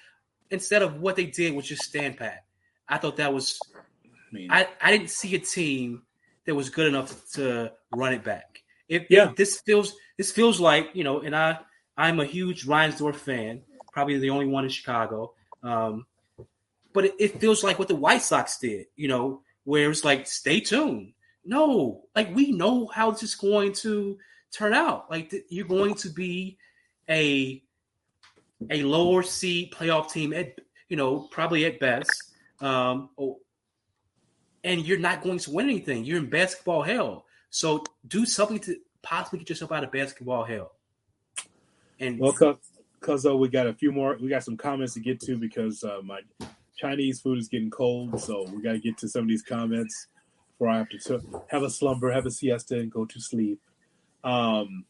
instead 0.52 0.82
of 0.82 1.00
what 1.02 1.16
they 1.16 1.26
did 1.26 1.54
was 1.56 1.66
just 1.66 1.84
stand 1.84 2.18
pat. 2.18 2.43
I 2.88 2.98
thought 2.98 3.18
that 3.18 3.34
was 3.34 3.60
I 3.76 4.36
mean, 4.36 4.48
I, 4.52 4.68
I 4.82 4.91
didn't 4.91 5.10
see 5.10 5.36
a 5.36 5.39
team 5.39 6.04
that 6.46 6.54
was 6.56 6.70
good 6.70 6.88
enough 6.88 7.30
to 7.34 7.72
run 7.96 8.14
it 8.14 8.24
back. 8.24 8.62
If, 8.88 9.06
Yeah. 9.10 9.30
if 9.30 9.36
this 9.36 9.62
feels 9.62 9.96
this 10.18 10.32
feels 10.32 10.60
like 10.60 10.89
you 10.93 11.04
know, 11.04 11.22
and 11.22 11.36
I 11.36 11.60
I'm 11.98 12.20
a 12.20 12.26
huge 12.26 12.66
Reinsdorf 12.66 13.16
fan, 13.16 13.62
probably 13.91 14.20
the 14.20 14.30
only 14.30 14.46
one 14.46 14.64
in 14.66 14.70
Chicago. 14.70 15.34
Um, 15.64 16.06
but 16.93 17.06
it, 17.06 17.14
it 17.20 17.39
feels 17.41 17.64
like 17.64 17.80
what 17.80 17.88
the 17.88 17.96
White 17.96 18.22
Sox 18.22 18.60
did, 18.60 18.88
you 18.96 19.08
know, 19.08 19.41
where 19.64 19.89
it's 19.89 20.06
like, 20.06 20.28
stay 20.28 20.60
tuned. 20.60 21.14
No, 21.43 22.04
like 22.16 22.34
we 22.36 22.52
know 22.52 22.88
how 22.88 23.12
this 23.12 23.24
is 23.24 23.36
going 23.36 23.74
to 23.74 24.18
turn 24.52 24.74
out. 24.74 25.10
Like 25.10 25.30
th- 25.30 25.46
you're 25.50 25.68
going 25.68 25.96
to 25.96 26.10
be 26.10 26.58
a 27.10 27.62
a 28.70 28.84
lower 28.84 29.24
seed 29.24 29.72
playoff 29.72 30.11
team 30.11 30.34
at 30.34 30.59
you 30.89 30.97
know 30.97 31.28
probably 31.32 31.66
at 31.66 31.80
best, 31.80 32.11
um, 32.61 33.09
oh, 33.18 33.39
and 34.63 34.86
you're 34.86 34.99
not 34.99 35.22
going 35.22 35.39
to 35.39 35.51
win 35.51 35.70
anything. 35.70 36.05
You're 36.05 36.18
in 36.18 36.30
basketball 36.30 36.82
hell. 36.82 37.26
So 37.49 37.84
do 38.07 38.26
something 38.26 38.59
to 38.59 38.78
possibly 39.01 39.39
get 39.39 39.49
yourself 39.49 39.72
out 39.72 39.84
of 39.84 39.91
basketball 39.91 40.43
hell. 40.43 40.74
And 41.99 42.20
well, 42.20 42.34
because 42.99 43.26
uh, 43.26 43.36
we 43.36 43.47
got 43.47 43.68
a 43.68 43.74
few 43.74 43.91
more, 43.91 44.18
we 44.20 44.28
got 44.28 44.43
some 44.43 44.57
comments 44.57 44.95
to 44.95 44.99
get 44.99 45.20
to 45.22 45.38
because 45.38 45.84
uh, 45.84 46.01
my 46.03 46.22
Chinese 46.78 47.22
food 47.22 47.38
is 47.38 47.47
getting 47.47 47.70
cold, 47.70 48.20
so 48.20 48.45
we 48.51 48.61
got 48.61 48.74
to 48.74 48.80
get 48.80 48.97
to 48.97 49.07
some 49.07 49.24
of 49.24 49.28
these 49.30 49.43
comments 49.43 50.07
before 50.51 50.70
I 50.70 50.78
have 50.80 50.89
to 50.89 50.97
t- 50.97 51.28
have 51.47 51.63
a 51.63 51.70
slumber, 51.70 52.11
have 52.11 52.26
a 52.26 52.32
siesta, 52.32 52.80
and 52.80 52.91
go 52.91 53.05
to 53.05 53.20
sleep. 53.22 53.61
Um, 54.24 54.86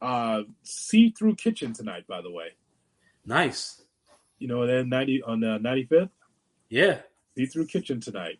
uh, 0.00 0.42
see 0.62 1.14
through 1.16 1.36
kitchen 1.36 1.72
tonight, 1.72 2.06
by 2.06 2.20
the 2.20 2.30
way. 2.30 2.48
Nice. 3.24 3.82
You 4.38 4.48
know, 4.48 4.66
then 4.66 4.88
ninety 4.88 5.22
on 5.22 5.40
the 5.40 5.58
ninety 5.58 5.84
fifth. 5.84 6.10
Yeah. 6.68 6.98
See 7.36 7.46
through 7.46 7.66
kitchen 7.66 8.00
tonight. 8.00 8.38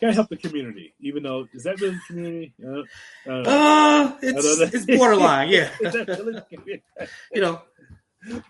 Gotta 0.00 0.14
help 0.14 0.28
the 0.28 0.36
community, 0.36 0.94
even 1.00 1.22
though 1.22 1.48
is 1.52 1.64
that 1.64 1.80
really 1.80 1.98
community? 2.06 2.52
Uh, 2.64 3.30
uh 3.30 4.16
it's, 4.22 4.74
it's 4.74 4.86
borderline, 4.86 5.48
yeah. 5.48 5.70
really 5.80 6.40
you 7.32 7.40
know, 7.40 7.62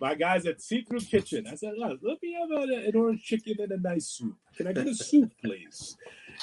my 0.01 0.15
guys 0.15 0.47
at 0.47 0.61
See 0.61 0.83
Through 0.83 1.01
Kitchen. 1.01 1.47
I 1.51 1.55
said, 1.55 1.73
let 1.79 2.01
me 2.23 2.37
have 2.39 2.51
a, 2.51 2.89
an 2.89 2.97
orange 2.97 3.23
chicken 3.23 3.57
and 3.61 3.73
a 3.73 3.81
nice 3.81 4.07
soup. 4.07 4.37
Can 4.57 4.67
I 4.67 4.73
get 4.73 4.87
a 4.87 4.95
soup, 4.95 5.33
please? 5.43 5.97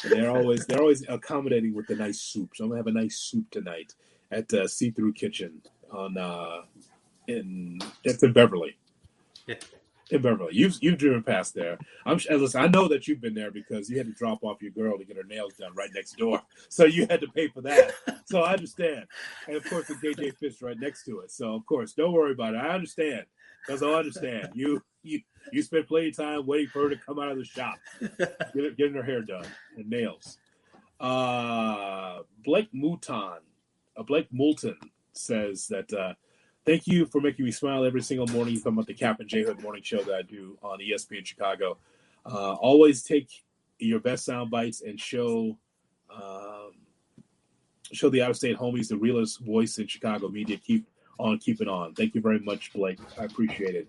And 0.04 0.14
they're 0.14 0.32
always 0.32 0.66
they're 0.66 0.82
always 0.82 1.08
accommodating 1.08 1.74
with 1.74 1.88
the 1.88 1.96
nice 1.96 2.20
soup. 2.20 2.52
So 2.56 2.64
I'm 2.64 2.70
gonna 2.70 2.80
have 2.80 2.88
a 2.88 2.92
nice 2.92 3.18
soup 3.18 3.50
tonight 3.52 3.94
at 4.32 4.54
uh, 4.54 4.68
See 4.68 4.92
Through 4.92 5.14
Kitchen 5.14 5.62
on 5.92 6.18
uh, 6.18 6.62
in 7.28 7.80
it's 8.04 8.24
in 8.24 8.34
Beverly. 8.34 8.78
Yeah. 9.48 9.56
In 10.12 10.22
Beverly, 10.22 10.54
you've 10.54 10.78
you've 10.82 11.00
driven 11.00 11.24
past 11.24 11.56
there. 11.56 11.80
I'm 12.06 12.18
listen. 12.18 12.62
I 12.62 12.68
know 12.68 12.88
that 12.90 13.08
you've 13.08 13.22
been 13.22 13.34
there 13.34 13.50
because 13.50 13.90
you 13.90 13.98
had 13.98 14.06
to 14.06 14.14
drop 14.14 14.44
off 14.44 14.62
your 14.62 14.70
girl 14.70 15.00
to 15.00 15.04
get 15.04 15.18
her 15.18 15.24
nails 15.24 15.54
done 15.56 15.74
right 15.74 15.90
next 15.96 16.16
door, 16.18 16.44
so 16.70 16.86
you 16.86 17.08
had 17.10 17.22
to 17.22 17.28
pay 17.28 17.48
for 17.48 17.62
that. 17.62 17.92
so 18.26 18.44
I 18.44 18.54
understand, 18.54 19.06
and 19.48 19.56
of 19.58 19.68
course 19.68 19.88
the 19.88 19.96
KJ 19.96 20.38
Fish 20.38 20.62
right 20.62 20.80
next 20.80 21.06
to 21.06 21.22
it. 21.22 21.32
So 21.32 21.56
of 21.56 21.66
course, 21.66 21.94
don't 21.94 22.14
worry 22.14 22.34
about 22.34 22.54
it. 22.54 22.58
I 22.58 22.70
understand 22.70 23.26
because 23.66 23.82
I 23.82 23.88
understand 23.88 24.50
you 24.54 24.80
you 25.02 25.22
you 25.52 25.64
spent 25.64 25.88
plenty 25.88 26.10
of 26.10 26.18
time 26.18 26.46
waiting 26.46 26.68
for 26.68 26.84
her 26.84 26.90
to 26.90 26.98
come 26.98 27.18
out 27.18 27.32
of 27.32 27.38
the 27.38 27.44
shop, 27.44 27.76
getting, 28.54 28.76
getting 28.76 28.94
her 28.94 29.04
hair 29.04 29.22
done 29.22 29.48
and 29.76 29.90
nails. 29.90 30.38
Uh, 31.00 32.20
Blake 32.44 32.70
Mouton, 32.74 33.40
uh, 33.98 34.04
Blake 34.04 34.28
Moulton 34.32 34.78
says 35.14 35.68
that 35.68 35.92
uh, 35.94 36.14
thank 36.66 36.88
you 36.88 37.06
for 37.06 37.22
making 37.22 37.46
me 37.46 37.52
smile 37.52 37.86
every 37.86 38.02
single 38.02 38.28
morning. 38.28 38.54
You 38.54 38.60
talking 38.60 38.74
about 38.74 38.88
the 38.88 38.94
Cap 38.94 39.20
and 39.20 39.30
J 39.30 39.44
Hood 39.44 39.62
morning 39.62 39.84
show 39.84 40.02
that 40.02 40.14
I 40.14 40.22
do 40.22 40.58
on 40.64 40.80
ESPN 40.80 41.26
Chicago. 41.26 41.78
Uh, 42.26 42.54
always 42.54 43.04
take 43.04 43.30
your 43.80 44.00
best 44.00 44.26
sound 44.26 44.50
bites 44.50 44.82
and 44.82 45.00
show 45.00 45.58
um, 46.10 46.72
show 47.92 48.10
the 48.10 48.22
out 48.22 48.32
of 48.32 48.38
state 48.38 48.58
homies 48.58 48.88
the 48.88 48.98
realest 48.98 49.40
voice 49.42 49.78
in 49.78 49.88
Chicago 49.88 50.28
media. 50.28 50.58
Keep 50.58 50.88
on 51.20 51.38
keeping 51.38 51.68
on. 51.68 51.94
Thank 51.94 52.16
you 52.16 52.22
very 52.22 52.40
much, 52.40 52.74
Blake. 52.74 53.00
I 53.20 53.26
appreciate 53.26 53.76
it. 53.76 53.88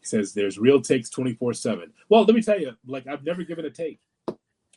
He 0.00 0.06
says 0.06 0.32
there's 0.32 0.58
real 0.58 0.80
takes 0.80 1.10
24 1.10 1.54
7. 1.54 1.92
Well, 2.08 2.24
let 2.24 2.34
me 2.34 2.42
tell 2.42 2.60
you, 2.60 2.72
like, 2.86 3.06
I've 3.06 3.24
never 3.24 3.42
given 3.42 3.64
a 3.64 3.70
take. 3.70 4.00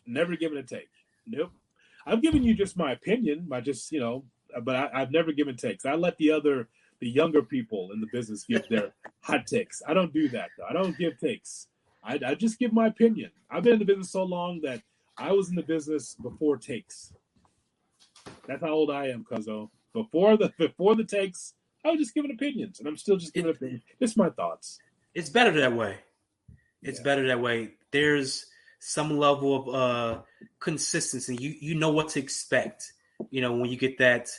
Never 0.06 0.36
given 0.36 0.58
a 0.58 0.64
take. 0.64 0.90
Nope. 1.26 1.52
I've 2.06 2.22
given 2.22 2.44
you 2.44 2.54
just 2.54 2.78
my 2.78 2.92
opinion, 2.92 3.46
my 3.48 3.60
just, 3.60 3.92
you 3.92 4.00
know, 4.00 4.26
but 4.64 4.76
I, 4.94 5.00
have 5.00 5.12
never 5.12 5.32
given 5.32 5.58
takes. 5.58 5.86
I 5.86 5.96
let 5.96 6.18
the 6.18 6.32
other, 6.32 6.68
the 7.00 7.10
younger 7.10 7.42
people 7.42 7.92
in 7.92 8.02
the 8.02 8.08
business 8.08 8.46
give 8.46 8.68
their 8.70 8.94
hot 9.22 9.48
takes. 9.48 9.82
I 9.88 9.94
don't 9.94 10.14
do 10.14 10.28
that, 10.30 10.50
though. 10.58 10.66
I 10.70 10.74
don't 10.74 10.98
give 10.98 11.20
takes. 11.20 11.68
I, 12.04 12.20
I 12.26 12.36
just 12.36 12.60
give 12.60 12.72
my 12.72 12.88
opinion. 12.88 13.32
I've 13.50 13.64
been 13.64 13.74
in 13.74 13.80
the 13.80 13.86
business 13.86 14.12
so 14.12 14.24
long 14.24 14.62
that 14.62 14.82
I 15.18 15.32
was 15.32 15.50
in 15.50 15.56
the 15.56 15.64
business 15.64 16.16
before 16.16 16.58
takes. 16.58 17.14
That's 18.48 18.62
how 18.62 18.70
old 18.70 18.92
I 18.92 19.08
am, 19.08 19.26
Cuzzo. 19.30 19.70
Before 19.94 20.38
the 20.38 20.52
before 20.58 20.96
the 20.96 21.04
takes, 21.04 21.54
I 21.84 21.90
was 21.90 22.00
just 22.00 22.14
giving 22.14 22.32
opinions, 22.32 22.80
and 22.80 22.88
I'm 22.88 22.98
still 22.98 23.18
just 23.18 23.34
giving 23.34 23.50
it, 23.50 23.56
opinions. 23.56 23.84
Just 24.00 24.18
my 24.18 24.30
thoughts. 24.30 24.80
It's 25.14 25.30
better 25.30 25.52
that 25.62 25.74
way. 25.74 25.98
It's 26.82 27.00
yeah. 27.00 27.04
better 27.04 27.28
that 27.28 27.42
way. 27.42 27.72
There's 27.92 28.46
some 28.80 29.18
level 29.18 29.56
of 29.56 29.76
uh, 29.76 30.22
consistency. 30.60 31.36
You 31.38 31.56
you 31.60 31.76
know 31.76 31.92
what 31.92 32.10
to 32.10 32.20
expect. 32.20 32.94
You 33.32 33.42
know 33.42 33.54
when 33.54 33.70
you 33.70 33.78
get 33.78 33.98
that 34.00 34.30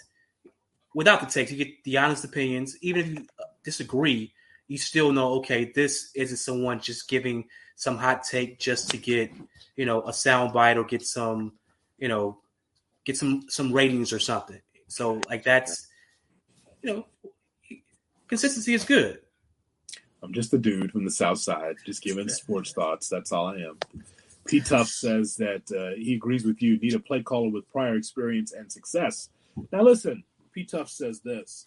without 0.96 1.20
the 1.20 1.26
takes, 1.26 1.52
you 1.52 1.58
get 1.62 1.84
the 1.84 1.98
honest 1.98 2.24
opinions. 2.24 2.76
Even 2.80 3.00
if 3.02 3.08
you 3.08 3.26
disagree, 3.62 4.32
you 4.66 4.78
still 4.78 5.12
know. 5.12 5.34
Okay, 5.34 5.70
this 5.74 6.10
isn't 6.16 6.38
someone 6.38 6.80
just 6.80 7.06
giving 7.06 7.44
some 7.76 7.98
hot 7.98 8.24
take 8.24 8.58
just 8.58 8.90
to 8.90 8.96
get 8.96 9.30
you 9.76 9.84
know 9.84 10.02
a 10.02 10.12
sound 10.12 10.54
bite 10.54 10.78
or 10.78 10.84
get 10.84 11.02
some 11.02 11.52
you 11.98 12.08
know 12.08 12.38
get 13.04 13.16
some 13.16 13.44
some 13.48 13.72
ratings 13.72 14.12
or 14.12 14.18
something. 14.18 14.60
So 14.88 15.20
like 15.28 15.44
that's 15.44 15.86
you 16.82 16.92
know 16.92 17.06
consistency 18.26 18.72
is 18.72 18.84
good. 18.84 19.20
I'm 20.22 20.32
just 20.32 20.54
a 20.54 20.58
dude 20.58 20.90
from 20.90 21.04
the 21.04 21.10
South 21.10 21.38
Side, 21.38 21.76
just 21.84 22.02
giving 22.02 22.28
sports 22.30 22.72
thoughts. 22.72 23.08
That's 23.08 23.32
all 23.32 23.48
I 23.48 23.56
am. 23.56 23.78
P 24.46 24.60
Tuff 24.60 24.88
says 24.88 25.36
that 25.36 25.70
uh, 25.70 25.94
he 25.94 26.14
agrees 26.14 26.44
with 26.44 26.62
you. 26.62 26.78
Need 26.78 26.94
a 26.94 26.98
play 26.98 27.22
caller 27.22 27.50
with 27.50 27.70
prior 27.70 27.96
experience 27.96 28.52
and 28.52 28.72
success. 28.72 29.28
Now, 29.72 29.82
listen, 29.82 30.24
P 30.56 30.64
Tuff 30.64 30.88
says 30.88 31.20
this. 31.20 31.66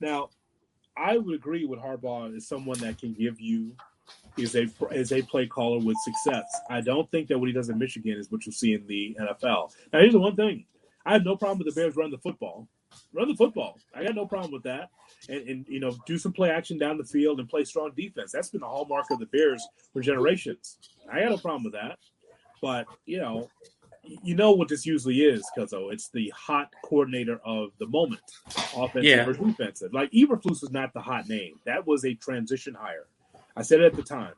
Now, 0.00 0.30
I 0.96 1.18
would 1.18 1.34
agree 1.34 1.66
with 1.66 1.78
Harbaugh 1.78 2.34
is 2.34 2.48
someone 2.48 2.78
that 2.78 2.98
can 2.98 3.12
give 3.12 3.38
you 3.38 3.76
is 4.38 4.56
a 4.56 4.66
is 4.90 5.12
a 5.12 5.20
play 5.20 5.46
caller 5.46 5.78
with 5.78 5.98
success. 5.98 6.44
I 6.70 6.80
don't 6.80 7.08
think 7.10 7.28
that 7.28 7.38
what 7.38 7.48
he 7.48 7.52
does 7.52 7.68
in 7.68 7.78
Michigan 7.78 8.16
is 8.16 8.32
what 8.32 8.46
you'll 8.46 8.54
see 8.54 8.72
in 8.72 8.86
the 8.86 9.14
NFL. 9.20 9.74
Now, 9.92 10.00
here's 10.00 10.14
the 10.14 10.20
one 10.20 10.36
thing: 10.36 10.64
I 11.04 11.12
have 11.12 11.24
no 11.24 11.36
problem 11.36 11.58
with 11.58 11.74
the 11.74 11.78
Bears 11.78 11.94
running 11.94 12.12
the 12.12 12.18
football. 12.18 12.66
Run 13.12 13.28
the 13.28 13.36
football. 13.36 13.78
I 13.94 14.04
got 14.04 14.14
no 14.14 14.26
problem 14.26 14.52
with 14.52 14.62
that. 14.62 14.90
And, 15.28 15.48
and, 15.48 15.68
you 15.68 15.80
know, 15.80 15.96
do 16.06 16.18
some 16.18 16.32
play 16.32 16.50
action 16.50 16.78
down 16.78 16.98
the 16.98 17.04
field 17.04 17.40
and 17.40 17.48
play 17.48 17.64
strong 17.64 17.92
defense. 17.96 18.32
That's 18.32 18.50
been 18.50 18.60
the 18.60 18.66
hallmark 18.66 19.10
of 19.10 19.18
the 19.18 19.26
Bears 19.26 19.66
for 19.94 20.02
generations. 20.02 20.76
I 21.10 21.20
got 21.20 21.30
no 21.30 21.38
problem 21.38 21.64
with 21.64 21.72
that. 21.72 21.98
But, 22.60 22.86
you 23.06 23.18
know, 23.18 23.48
you 24.04 24.34
know 24.34 24.52
what 24.52 24.68
this 24.68 24.84
usually 24.84 25.20
is, 25.22 25.44
Cuzzo. 25.56 25.92
It's 25.92 26.08
the 26.08 26.32
hot 26.36 26.72
coordinator 26.84 27.40
of 27.44 27.70
the 27.78 27.86
moment, 27.86 28.20
offensive 28.76 29.04
yeah. 29.04 29.26
or 29.26 29.32
defensive. 29.32 29.92
Like 29.92 30.10
Eberflus 30.12 30.60
was 30.60 30.70
not 30.72 30.92
the 30.92 31.00
hot 31.00 31.28
name. 31.28 31.60
That 31.64 31.86
was 31.86 32.04
a 32.04 32.14
transition 32.14 32.74
hire. 32.74 33.06
I 33.56 33.62
said 33.62 33.80
it 33.80 33.86
at 33.86 33.94
the 33.94 34.02
time. 34.02 34.34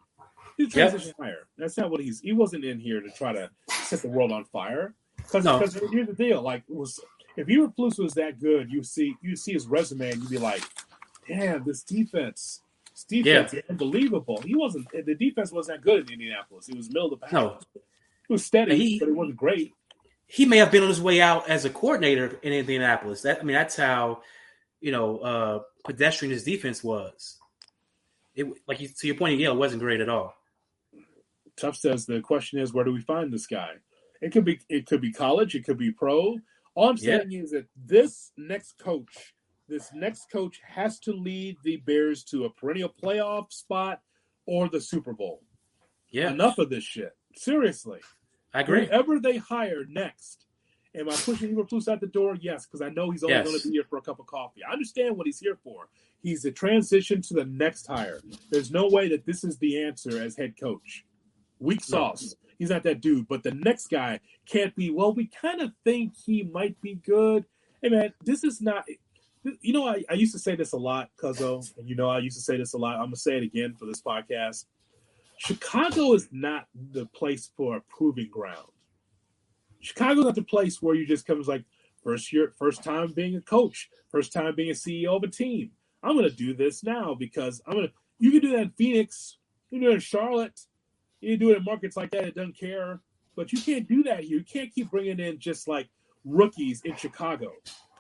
He's 0.57 0.69
a 0.69 0.71
transition 0.71 1.15
yep. 1.19 1.27
hire. 1.27 1.47
That's 1.57 1.77
not 1.77 1.91
what 1.91 2.01
he's. 2.01 2.21
He 2.21 2.33
wasn't 2.33 2.65
in 2.65 2.79
here 2.79 3.01
to 3.01 3.11
try 3.11 3.33
to 3.33 3.51
set 3.71 4.03
the 4.03 4.09
world 4.09 4.33
on 4.33 4.45
fire. 4.45 4.95
Because 5.17 5.45
no. 5.45 5.59
here's 5.59 6.07
the 6.07 6.13
deal. 6.13 6.43
Like 6.43 6.63
was 6.69 7.01
if 7.37 7.47
Eberflus 7.47 7.99
was 7.99 8.15
that 8.15 8.41
good, 8.41 8.71
you 8.71 8.83
see 8.83 9.17
you 9.23 9.37
see 9.37 9.53
his 9.53 9.67
resume 9.67 10.11
and 10.11 10.21
you'd 10.21 10.31
be 10.31 10.39
like, 10.39 10.63
damn, 11.27 11.65
this 11.65 11.83
defense, 11.83 12.61
this 12.93 13.05
defense 13.05 13.55
yeah. 13.55 13.61
unbelievable. 13.71 14.41
He 14.45 14.55
wasn't 14.55 14.87
the 14.93 15.15
defense 15.15 15.51
wasn't 15.51 15.79
that 15.79 15.85
good 15.85 16.07
in 16.07 16.13
Indianapolis. 16.13 16.67
He 16.67 16.77
was 16.77 16.89
middle 16.89 17.13
of 17.13 17.21
the 17.21 17.27
pack. 17.27 17.33
No. 17.33 17.59
It 18.29 18.33
was 18.33 18.45
steady, 18.45 18.77
he, 18.77 18.99
but 18.99 19.09
it 19.09 19.15
wasn't 19.15 19.37
great. 19.37 19.73
He 20.27 20.47
may 20.47 20.59
have 20.59 20.71
been 20.71 20.83
on 20.83 20.89
his 20.89 21.01
way 21.01 21.21
out 21.21 21.49
as 21.49 21.65
a 21.65 21.71
coordinator 21.71 22.39
in 22.43 22.53
Indianapolis. 22.53 23.23
That 23.23 23.41
I 23.41 23.43
mean, 23.43 23.55
that's 23.55 23.77
how 23.77 24.23
you 24.81 24.93
know 24.93 25.19
uh, 25.19 25.59
pedestrian 25.85 26.33
his 26.33 26.45
defense 26.45 26.83
was. 26.83 27.39
It 28.35 28.47
like 28.67 28.79
to 28.79 29.07
your 29.07 29.17
point, 29.17 29.39
yeah, 29.39 29.51
it 29.51 29.57
wasn't 29.57 29.83
great 29.83 30.01
at 30.01 30.09
all. 30.09 30.35
Tough 31.57 31.77
says 31.77 32.07
the 32.07 32.21
question 32.21 32.59
is, 32.59 32.73
where 32.73 32.85
do 32.85 32.93
we 32.93 33.01
find 33.01 33.33
this 33.33 33.47
guy? 33.47 33.75
It 34.21 34.33
could 34.33 34.45
be 34.45 34.59
it 34.69 34.87
could 34.87 35.01
be 35.01 35.13
college, 35.13 35.55
it 35.55 35.65
could 35.65 35.79
be 35.79 35.93
pro. 35.93 36.39
All 36.75 36.89
I'm 36.89 36.97
saying 36.97 37.31
yeah. 37.31 37.43
is 37.43 37.53
that 37.53 37.67
this 37.77 38.33
next 38.37 38.79
coach, 38.79 39.35
this 39.69 39.91
next 39.95 40.31
coach 40.33 40.61
has 40.67 40.99
to 41.01 41.13
lead 41.13 41.57
the 41.63 41.77
Bears 41.77 42.25
to 42.25 42.45
a 42.47 42.51
perennial 42.51 42.93
playoff 43.03 43.53
spot 43.53 44.01
or 44.47 44.69
the 44.69 44.81
Super 44.81 45.13
Bowl. 45.13 45.43
Yeah. 46.11 46.31
Enough 46.31 46.59
of 46.59 46.71
this 46.71 46.85
shit. 46.85 47.15
Seriously. 47.37 48.01
I 48.53 48.61
agree. 48.61 48.87
Whoever 48.87 49.19
they 49.19 49.39
hire 49.39 49.85
next, 49.89 50.47
am 50.95 51.09
I 51.09 51.15
pushing 51.17 51.55
Eberflus 51.55 51.89
out 51.89 52.01
the 52.01 52.07
door? 52.07 52.37
Yes, 52.41 52.67
because 52.67 52.81
I 52.83 52.89
know 52.91 53.11
he's 53.11 53.25
only 53.25 53.35
yes. 53.35 53.47
going 53.47 53.61
to 53.61 53.69
be 53.69 53.75
here 53.75 53.85
for 53.89 53.99
a 53.99 54.03
cup 54.03 54.21
of 54.21 54.27
coffee. 54.27 54.63
I 54.63 54.73
understand 54.73 55.17
what 55.17 55.27
he's 55.27 55.41
here 55.41 55.59
for. 55.63 55.89
He's 56.23 56.45
a 56.45 56.53
transition 56.53 57.21
to 57.23 57.35
the 57.35 57.45
next 57.45 57.87
hire. 57.87 58.21
There's 58.51 58.71
no 58.71 58.89
way 58.89 59.09
that 59.09 59.27
this 59.27 59.45
is 59.45 59.59
the 59.59 59.83
answer 59.83 60.23
as 60.23 60.37
head 60.37 60.55
coach. 60.59 61.05
Weak 61.59 61.83
sauce. 61.83 62.23
No. 62.43 62.51
He's 62.59 62.71
not 62.71 62.85
that 62.85 63.01
dude. 63.01 63.29
But 63.29 63.43
the 63.43 63.51
next 63.53 63.89
guy 63.89 64.21
can't 64.47 64.75
be, 64.77 64.91
well, 64.91 65.13
we 65.13 65.27
kind 65.27 65.61
of 65.61 65.73
think 65.85 66.15
he 66.25 66.45
might 66.45 66.81
be 66.81 66.95
good. 66.95 67.45
Hey, 67.83 67.89
man, 67.89 68.13
this 68.25 68.45
is 68.45 68.61
not, 68.61 68.85
you 69.61 69.73
know, 69.73 69.87
I, 69.87 70.05
I 70.09 70.15
used 70.15 70.33
to 70.33 70.39
say 70.39 70.55
this 70.57 70.73
a 70.73 70.79
lot, 70.79 71.11
Cuzzo, 71.21 71.77
and 71.77 71.89
you 71.89 71.97
know, 71.97 72.09
I 72.09 72.21
used 72.21 72.37
to 72.37 72.43
say 72.43 72.57
this 72.57 72.73
a 72.73 72.79
lot. 72.79 72.95
I'm 72.95 73.01
going 73.01 73.11
to 73.13 73.17
say 73.19 73.37
it 73.37 73.43
again 73.43 73.75
for 73.75 73.85
this 73.85 74.01
podcast. 74.01 74.65
Chicago 75.39 76.13
is 76.15 76.29
not 76.31 76.67
the 76.93 77.07
place 77.07 77.51
for 77.57 77.77
a 77.77 77.81
proving 77.83 78.29
ground. 78.31 78.69
Chicago's 79.81 80.25
not 80.25 80.35
the 80.35 80.43
place 80.43 80.81
where 80.81 80.95
you 80.95 81.07
just 81.07 81.27
comes 81.27 81.49
like 81.49 81.65
first 82.03 82.33
year, 82.33 82.53
first 82.59 82.83
time 82.83 83.13
being 83.13 83.37
a 83.37 83.41
coach, 83.41 83.91
first 84.11 84.33
time 84.33 84.55
being 84.55 84.71
a 84.71 84.75
CEO 84.75 85.17
of 85.17 85.23
a 85.23 85.29
team. 85.29 85.71
I'm 86.03 86.17
gonna 86.17 86.31
do 86.31 86.55
this 86.55 86.85
now 86.85 87.15
because 87.15 87.61
I'm 87.67 87.75
gonna. 87.75 87.93
You 88.19 88.31
can 88.31 88.41
do 88.41 88.51
that 88.51 88.63
in 88.63 88.71
Phoenix. 88.71 89.39
You 89.71 89.81
can 89.81 89.89
do 89.89 89.93
it 89.93 89.95
in 89.95 90.01
Charlotte. 90.01 90.61
You 91.21 91.33
can 91.33 91.47
do 91.47 91.53
it 91.53 91.59
in 91.59 91.65
markets 91.65 91.97
like 91.97 92.11
that. 92.13 92.25
It 92.25 92.35
doesn't 92.35 92.59
care. 92.59 93.01
But 93.37 93.53
you 93.53 93.61
can't 93.61 93.89
do 93.89 94.03
that 94.05 94.25
here. 94.25 94.39
You 94.39 94.45
can't 94.45 94.73
keep 94.73 94.91
bringing 94.91 95.19
in 95.19 95.39
just 95.39 95.67
like 95.67 95.89
rookies 96.25 96.83
in 96.85 96.95
Chicago 96.97 97.53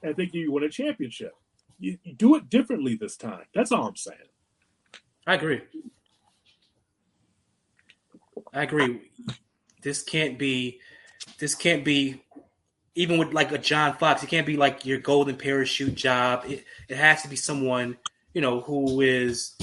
and 0.02 0.14
thinking 0.14 0.40
you 0.40 0.52
win 0.52 0.64
a 0.64 0.68
championship. 0.68 1.32
You, 1.78 1.98
you 2.04 2.14
do 2.14 2.36
it 2.36 2.48
differently 2.48 2.94
this 2.94 3.16
time. 3.16 3.44
That's 3.54 3.72
all 3.72 3.88
I'm 3.88 3.96
saying. 3.96 4.18
I 5.26 5.34
agree. 5.34 5.62
I 8.54 8.62
agree. 8.62 9.10
This 9.82 10.02
can't 10.02 10.38
be. 10.38 10.80
This 11.38 11.54
can't 11.54 11.84
be. 11.84 12.22
Even 12.94 13.18
with 13.18 13.32
like 13.32 13.50
a 13.50 13.58
John 13.58 13.96
Fox, 13.96 14.22
it 14.22 14.28
can't 14.28 14.46
be 14.46 14.56
like 14.56 14.86
your 14.86 14.98
golden 14.98 15.36
parachute 15.36 15.96
job. 15.96 16.44
It 16.46 16.64
it 16.88 16.96
has 16.96 17.22
to 17.22 17.28
be 17.28 17.36
someone 17.36 17.96
you 18.34 18.40
know 18.40 18.60
who 18.60 19.00
is 19.00 19.56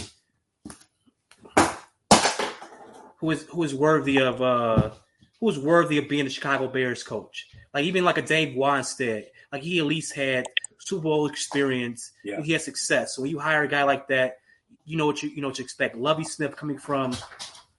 who 3.18 3.32
is 3.32 3.44
who 3.44 3.64
is 3.64 3.76
worthy 3.76 4.20
of 4.20 4.42
uh 4.42 4.92
who 5.40 5.50
is 5.50 5.60
worthy 5.60 5.98
of 5.98 6.10
being 6.10 6.26
the 6.26 6.30
Chicago 6.32 6.68
Bears 6.68 7.04
coach. 7.04 7.50
Like 7.74 7.86
even 7.86 8.04
like 8.04 8.18
a 8.18 8.22
Dave 8.22 8.58
Wannstedt, 8.58 9.28
like 9.52 9.62
he 9.62 9.80
at 9.80 9.86
least 9.86 10.14
had 10.14 10.46
Super 10.80 11.04
Bowl 11.04 11.28
experience. 11.28 12.12
Yeah. 12.24 12.42
He 12.42 12.54
has 12.54 12.66
success. 12.66 13.16
So 13.16 13.22
when 13.22 13.32
you 13.32 13.40
hire 13.40 13.64
a 13.64 13.68
guy 13.68 13.84
like 13.84 14.08
that, 14.08 14.40
you 14.86 14.98
know 14.98 15.06
what 15.06 15.22
you 15.22 15.30
you 15.30 15.42
know 15.42 15.50
what 15.50 15.60
you 15.60 15.64
expect. 15.64 15.96
Lovie 15.96 16.24
Smith 16.24 16.56
coming 16.56 16.78
from 16.78 17.16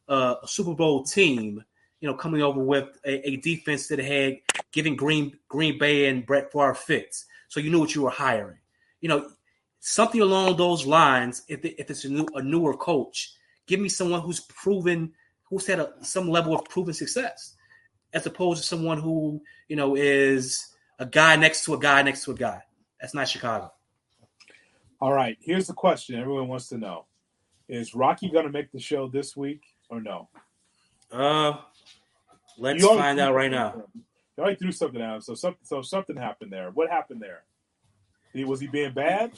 uh, 0.09 0.37
a 0.43 0.49
Super 0.49 0.75
Bowl 0.75 1.05
team, 1.05 1.63
you 2.01 2.09
know, 2.09 2.15
coming 2.15 2.43
over 2.43 2.63
with 2.63 2.89
a, 3.05 3.29
a 3.29 3.37
defense 3.37 3.89
that 3.89 3.99
had 3.99 4.39
given 4.73 4.97
Green 4.97 5.39
Green 5.49 5.79
Bay 5.79 6.09
and 6.09 6.27
Brett 6.27 6.53
Favre 6.53 6.75
fits. 6.75 7.27
So 7.49 7.61
you 7.61 7.71
knew 7.71 7.81
what 7.81 7.95
you 7.95 8.03
were 8.03 8.11
hiring. 8.11 8.59
You 9.01 9.09
know, 9.09 9.31
something 9.81 10.21
along 10.21 10.57
those 10.57 10.87
lines. 10.87 11.43
If 11.49 11.65
if 11.65 11.91
it's 11.91 12.05
a, 12.05 12.09
new, 12.09 12.27
a 12.35 12.43
newer 12.43 12.77
coach, 12.77 13.35
give 13.67 13.81
me 13.81 13.89
someone 13.89 14.21
who's 14.21 14.41
proven, 14.41 15.13
who's 15.45 15.67
had 15.67 15.81
a, 15.81 15.93
some 16.03 16.29
level 16.29 16.55
of 16.55 16.65
proven 16.65 16.95
success, 16.95 17.55
as 18.13 18.27
opposed 18.27 18.61
to 18.63 18.67
someone 18.67 18.99
who 18.99 19.41
you 19.69 19.77
know 19.77 19.95
is 19.97 20.75
a 20.99 21.07
guy 21.07 21.37
next 21.37 21.65
to 21.65 21.75
a 21.75 21.79
guy 21.79 22.03
next 22.03 22.25
to 22.25 22.33
a 22.33 22.35
guy. 22.35 22.63
That's 23.01 23.15
not 23.15 23.29
Chicago. 23.29 23.73
All 25.01 25.13
right. 25.13 25.37
Here's 25.41 25.67
the 25.67 25.73
question 25.75 26.19
everyone 26.19 26.49
wants 26.49 26.69
to 26.69 26.79
know: 26.79 27.07
Is 27.69 27.95
Rocky 27.95 28.31
going 28.31 28.47
to 28.47 28.53
make 28.53 28.73
the 28.73 28.81
show 28.81 29.09
this 29.09 29.37
week 29.37 29.63
or 29.93 30.01
no? 30.01 30.29
Uh, 31.13 31.59
let's 32.59 32.85
find 32.85 33.21
out 33.21 33.35
right 33.35 33.51
now. 33.51 33.85
You 33.95 34.43
already 34.45 34.57
threw 34.57 34.73
something 34.73 35.01
at 35.01 35.15
him, 35.17 35.21
so 35.21 35.35
something 35.35 35.61
so 35.63 35.83
something 35.83 36.17
happened 36.17 36.51
there. 36.51 36.71
What 36.71 36.89
happened 36.91 37.21
there? 37.21 37.43
He- 38.33 38.45
Was 38.45 38.61
he 38.61 38.67
being 38.67 38.95
bad? 38.95 39.33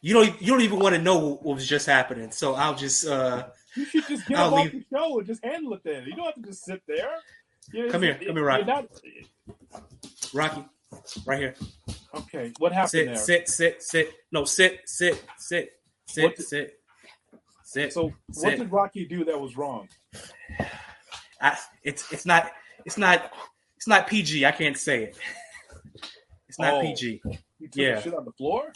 You 0.00 0.14
don't 0.14 0.40
you 0.40 0.52
don't 0.52 0.60
even 0.62 0.78
want 0.78 0.94
to 0.94 1.02
know 1.02 1.18
what 1.18 1.56
was 1.56 1.66
just 1.66 1.86
happening. 1.86 2.30
So 2.30 2.54
I'll 2.54 2.76
just 2.76 3.04
uh 3.06 3.48
You 3.74 3.84
should 3.84 4.06
just 4.06 4.26
get 4.28 4.38
I'll 4.38 4.56
him 4.56 4.66
off 4.68 4.72
the 4.72 4.84
show 4.96 5.18
and 5.18 5.26
just 5.26 5.44
handle 5.44 5.74
it. 5.74 5.80
Then 5.82 6.04
you 6.06 6.14
don't 6.14 6.26
have 6.26 6.34
to 6.36 6.42
just 6.42 6.64
sit 6.64 6.80
there. 6.86 7.10
You- 7.72 7.90
Come 7.90 8.02
here, 8.02 8.14
come 8.24 8.36
here, 8.36 8.44
Rocky. 8.44 8.64
not- 8.64 8.86
Rocky, 10.32 10.64
right 11.26 11.38
here. 11.40 11.54
okay, 12.14 12.52
what 12.58 12.70
happened 12.72 12.90
Sit, 12.90 13.06
there? 13.06 13.16
sit, 13.16 13.48
sit, 13.48 13.82
sit. 13.82 14.14
No, 14.30 14.44
sit, 14.44 14.82
sit, 14.86 15.22
sit, 15.38 15.72
sit, 16.06 16.22
What 16.24 16.38
sit, 16.38 16.77
sit. 17.68 17.92
So 17.92 18.12
what 18.40 18.56
did 18.56 18.72
Rocky 18.72 19.04
do 19.06 19.24
that 19.24 19.38
was 19.40 19.56
wrong? 19.56 19.88
I, 21.40 21.56
it's 21.84 22.10
it's 22.12 22.26
not 22.26 22.50
it's 22.84 22.98
not 22.98 23.30
it's 23.76 23.86
not 23.86 24.06
PG. 24.06 24.44
I 24.46 24.52
can't 24.52 24.76
say 24.76 25.04
it. 25.04 25.16
It's 26.48 26.58
not 26.58 26.74
Oh. 26.74 26.80
PG. 26.82 27.20
He 27.58 27.66
took 27.66 27.76
Yeah. 27.76 27.98
a 27.98 28.02
shit 28.02 28.14
on 28.14 28.24
the 28.24 28.32
floor. 28.32 28.72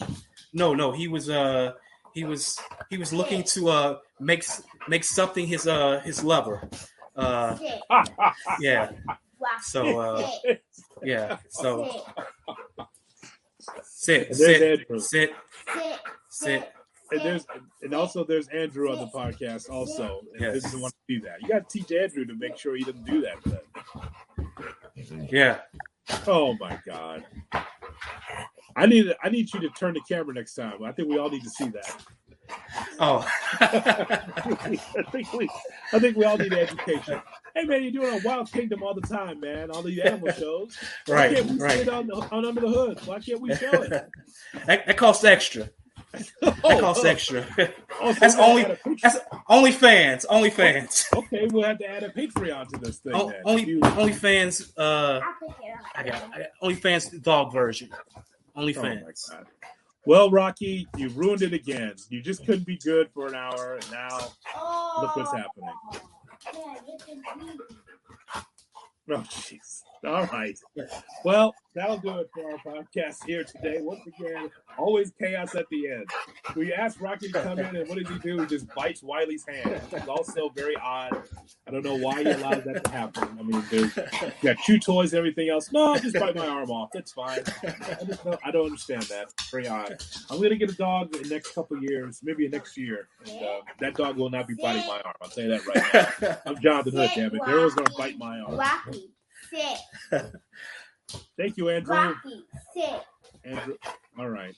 No, 0.53 0.75
no. 0.75 0.93
He 0.93 1.09
was 1.09 1.31
uh 1.31 1.73
he 2.15 2.25
was 2.25 2.59
he 2.91 2.99
was 2.99 3.13
looking 3.13 3.43
to 3.55 3.69
uh 3.71 3.99
make 4.21 4.45
make 4.89 5.05
something 5.05 5.47
his 5.47 5.67
uh 5.67 6.01
his 6.05 6.23
lover. 6.23 6.69
Uh 7.17 7.57
yeah. 8.61 8.91
So 9.63 9.99
uh 10.01 10.31
yeah. 11.03 11.39
So 11.49 12.05
sit 13.85 14.29
And 14.31 14.37
there's 14.39 14.59
sit 14.59 14.63
Andrew. 14.81 14.99
sit 15.01 15.31
sit. 16.29 16.73
And 17.13 17.21
there's 17.21 17.47
and 17.83 17.95
also 17.95 18.25
there's 18.25 18.49
Andrew 18.49 18.91
on 18.91 18.99
the 18.99 19.07
podcast 19.07 19.69
also. 19.71 20.21
And 20.33 20.41
Yes. 20.41 20.55
This 20.55 20.63
doesn't 20.65 20.81
want 20.81 20.95
to 20.95 21.15
do 21.15 21.21
that. 21.27 21.41
You 21.43 21.49
got 21.49 21.69
to 21.69 21.79
teach 21.79 21.93
Andrew 21.93 22.25
to 22.25 22.35
make 22.35 22.57
sure 22.57 22.75
he 22.77 22.85
doesn't 22.85 23.05
do 23.05 23.21
that. 23.23 23.37
Then. 23.45 25.29
Yeah. 25.31 25.59
Oh 26.27 26.55
my 26.61 26.79
god. 26.87 27.25
I 28.77 28.87
need 28.87 29.15
I 29.23 29.29
need 29.29 29.53
you 29.53 29.61
to 29.61 29.69
turn 29.71 29.95
the 29.95 30.01
camera 30.09 30.35
next 30.35 30.55
time. 30.55 30.83
I 30.83 30.93
think 30.93 31.09
we 31.09 31.19
all 31.19 31.31
need 31.31 31.45
to 31.45 31.51
see 31.51 31.69
that. 31.69 32.03
Oh. 32.99 33.27
I 33.61 35.03
think 35.11 35.33
we 35.33 35.49
I 35.93 35.99
think 35.99 36.17
we 36.17 36.25
all 36.25 36.37
need 36.39 36.53
education. 36.53 37.21
Hey 37.55 37.65
man, 37.65 37.83
you're 37.83 37.93
doing 37.93 38.19
a 38.21 38.27
Wild 38.27 38.51
Kingdom 38.51 38.83
all 38.83 38.95
the 38.95 39.03
time, 39.03 39.41
man. 39.41 39.71
All 39.71 39.83
these 39.83 39.99
animal 40.01 40.33
shows. 40.39 40.77
Why 41.07 41.15
right. 41.15 41.35
can't 41.37 41.47
we 41.51 41.57
see 41.59 41.63
Right. 41.63 41.79
it 41.81 41.89
on, 41.89 42.11
on 42.11 42.45
under 42.47 42.61
the 42.61 42.69
hood? 42.69 42.99
Why 43.07 43.21
can't 43.21 43.41
we 43.41 43.55
show 43.55 43.71
it? 43.83 43.91
that, 44.67 44.87
that 44.87 44.97
costs 44.97 45.25
extra. 45.25 45.69
That 46.13 46.59
Oh, 46.65 46.79
costs 46.81 47.05
oh, 47.05 47.09
extra. 47.09 47.47
oh, 48.01 48.13
so 48.13 48.19
That's 48.21 48.37
only- 48.37 48.65
add 48.65 48.79
a 48.87 48.97
That's 49.03 49.17
only 49.49 49.73
fans. 49.73 50.25
Only 50.27 50.51
fans. 50.51 51.07
Okay, 51.15 51.47
we'll 51.51 51.63
have 51.65 51.79
to 51.79 51.89
add 51.89 52.03
a 52.03 52.11
Patreon 52.11 52.69
to 52.69 52.79
this 52.79 52.99
thing. 52.99 53.15
O- 53.15 53.33
only 53.45 53.65
You- 53.65 53.81
only 53.83 54.13
fans. 54.13 54.77
Uh, 54.77 55.21
I 55.95 56.03
got, 56.03 56.23
I 56.35 56.39
got 56.39 56.47
only 56.61 56.75
fans 56.75 57.09
dog 57.09 57.53
version. 57.53 57.89
Only 58.55 58.77
Oh 58.77 58.83
fans. 58.83 59.27
God. 59.31 59.47
Well, 60.05 60.31
Rocky, 60.31 60.89
you 60.97 61.09
ruined 61.11 61.43
it 61.43 61.53
again. 61.53 61.95
You 62.11 62.21
just 62.21 62.45
couldn't 62.45 62.67
be 62.67 62.77
good 62.77 63.09
for 63.15 63.29
an 63.29 63.35
hour, 63.37 63.75
and 63.81 63.91
now 63.93 64.19
look 65.01 65.15
what's 65.17 65.33
happening. 65.33 65.71
Oh, 69.11 69.17
jeez. 69.29 69.83
All 70.05 70.27
right. 70.27 70.59
Well, 71.25 71.55
that'll 71.75 71.99
do 71.99 72.19
it 72.19 72.31
for 72.35 72.51
our 72.51 72.59
podcast 72.59 73.25
here 73.25 73.45
today. 73.45 73.79
Once 73.81 74.01
again, 74.07 74.51
always 74.77 75.13
chaos 75.21 75.55
at 75.55 75.67
the 75.71 75.89
end. 75.91 76.11
We 76.57 76.73
asked 76.73 77.01
Rocky 77.01 77.31
to 77.31 77.41
come 77.41 77.61
in, 77.61 77.77
and 77.77 77.89
what 77.89 77.99
does 77.99 78.09
he 78.09 78.19
do? 78.19 78.41
He 78.41 78.47
just 78.47 78.67
bites 78.75 79.03
Wiley's 79.03 79.45
hand. 79.47 79.81
It's 79.93 80.09
also 80.09 80.49
very 80.57 80.75
odd. 80.77 81.23
I 81.69 81.71
don't 81.71 81.85
know 81.85 81.95
why 81.97 82.25
he 82.25 82.31
allowed 82.31 82.65
that 82.65 82.85
to 82.85 82.91
happen. 82.91 83.29
I 83.39 83.43
mean, 83.43 83.65
there's 83.71 83.97
you 84.43 84.55
chew 84.65 84.81
toys 84.81 85.13
and 85.13 85.19
everything 85.19 85.51
else. 85.51 85.71
No, 85.71 85.97
just 85.97 86.19
bite 86.19 86.35
my 86.35 86.49
arm 86.49 86.71
off. 86.71 86.91
That's 86.93 87.13
fine. 87.13 87.41
I 87.63 88.05
just 88.05 88.25
don't, 88.25 88.41
I 88.45 88.51
don't 88.51 88.67
understand 88.67 89.03
that. 89.05 89.33
Very 89.53 89.69
odd. 89.69 90.03
I'm 90.31 90.43
gonna 90.43 90.57
get 90.57 90.71
a 90.71 90.75
dog 90.75 91.15
in 91.15 91.23
the 91.23 91.29
next 91.29 91.55
couple 91.55 91.81
years, 91.81 92.21
maybe 92.25 92.49
next 92.49 92.77
year, 92.77 93.09
and 93.25 93.45
uh, 93.45 93.61
that 93.79 93.95
dog 93.95 94.17
will 94.17 94.31
not 94.31 94.49
be 94.49 94.55
biting 94.61 94.87
my 94.89 95.01
arm. 95.01 95.15
I'll 95.23 95.31
you 95.37 95.49
that 95.49 95.67
right 95.67 96.21
now. 96.21 96.39
I'm 96.45 96.61
Jonathan 96.61 96.93
Hood, 96.93 97.11
damn 97.15 97.35
it. 97.35 97.41
Daryl's 97.43 97.75
gonna 97.75 97.91
bite 97.97 98.19
my 98.19 98.41
arm. 98.41 98.57
Rocky, 98.57 99.11
sit. 99.53 100.33
Thank 101.37 101.57
you, 101.57 101.69
Andrew. 101.69 101.95
Rocky, 101.95 102.45
sit. 102.75 103.03
Andrew. 103.45 103.77
All 104.19 104.29
right. 104.29 104.55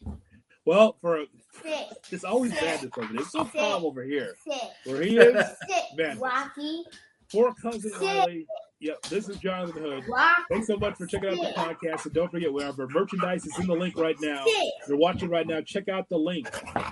Well, 0.65 0.97
for 1.01 1.25
Sit. 1.63 1.99
it's 2.11 2.25
always 2.25 2.53
madness 2.53 2.93
over 2.97 3.13
there. 3.13 3.23
It's 3.23 3.33
so 3.33 3.45
calm 3.45 3.85
over 3.85 4.03
here. 4.03 4.35
Sit. 4.47 4.63
Where 4.85 5.03
he 5.03 5.19
is, 5.19 5.47
Sit. 5.69 5.85
Man. 5.97 6.19
Rocky. 6.19 6.85
Poor 7.33 7.53
cousin 7.55 7.93
Wiley. 8.01 8.47
Yep, 8.81 9.03
this 9.05 9.29
is 9.31 9.39
Jonathan 9.39 9.81
Hood. 9.83 10.05
Thanks 10.51 10.67
so 10.67 10.77
much 10.77 10.97
for 10.99 11.07
checking 11.07 11.31
out 11.31 11.37
the 11.37 11.53
podcast. 11.59 12.05
And 12.05 12.13
don't 12.13 12.31
forget, 12.31 12.53
wherever 12.53 12.87
merchandise 12.89 13.47
is 13.47 13.59
in 13.59 13.67
the 13.67 13.73
link 13.75 13.97
right 13.97 14.17
now. 14.21 14.43
If 14.47 14.89
you're 14.89 14.99
watching 14.99 15.31
right 15.31 15.47
now, 15.47 15.63
check 15.63 15.89
out 15.89 16.07
the 16.11 16.19
link. 16.19 16.51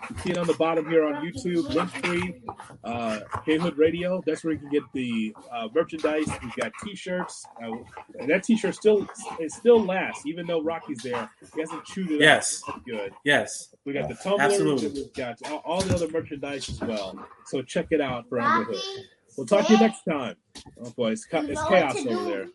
You 0.08 0.16
see 0.20 0.30
it 0.30 0.38
on 0.38 0.46
the 0.46 0.54
bottom 0.54 0.88
here 0.88 1.04
on 1.04 1.16
YouTube, 1.16 1.64
Linktree, 1.66 2.40
uh, 2.84 3.20
J 3.44 3.58
Hood 3.58 3.76
Radio. 3.76 4.22
That's 4.24 4.42
where 4.42 4.54
you 4.54 4.58
can 4.60 4.70
get 4.70 4.84
the 4.94 5.36
uh, 5.52 5.68
merchandise. 5.74 6.28
We've 6.42 6.54
got 6.54 6.72
T-shirts, 6.82 7.44
uh, 7.62 7.72
and 8.18 8.30
that 8.30 8.44
T-shirt 8.44 8.74
still 8.74 9.06
it 9.38 9.52
still 9.52 9.84
lasts, 9.84 10.24
even 10.24 10.46
though 10.46 10.62
Rocky's 10.62 11.02
there. 11.02 11.28
He 11.54 11.60
hasn't 11.60 11.84
chewed 11.84 12.10
it 12.12 12.20
Yes. 12.22 12.62
up. 12.66 12.76
That's 12.76 12.86
good. 12.86 13.12
Yes. 13.24 13.74
We 13.84 13.92
got 13.92 14.08
the 14.08 14.14
tumblers, 14.14 14.52
Absolutely. 14.52 14.88
we've 15.02 15.12
got 15.12 15.36
all, 15.50 15.58
all 15.66 15.80
the 15.82 15.94
other 15.94 16.08
merchandise 16.08 16.70
as 16.70 16.80
well. 16.80 17.22
So 17.46 17.60
check 17.60 17.88
it 17.90 18.00
out 18.00 18.28
for 18.30 18.40
Andrew 18.40 18.72
Hood. 18.74 19.04
Rocky. 19.32 19.38
We'll 19.38 19.46
talk 19.46 19.66
to 19.66 19.72
you 19.74 19.78
next 19.80 20.02
time. 20.04 20.36
Oh 20.84 20.90
boy, 20.90 21.12
it's, 21.12 21.24
ca- 21.24 21.40
it's 21.46 21.62
chaos 21.64 21.96
over 22.06 22.24
there. 22.24 22.46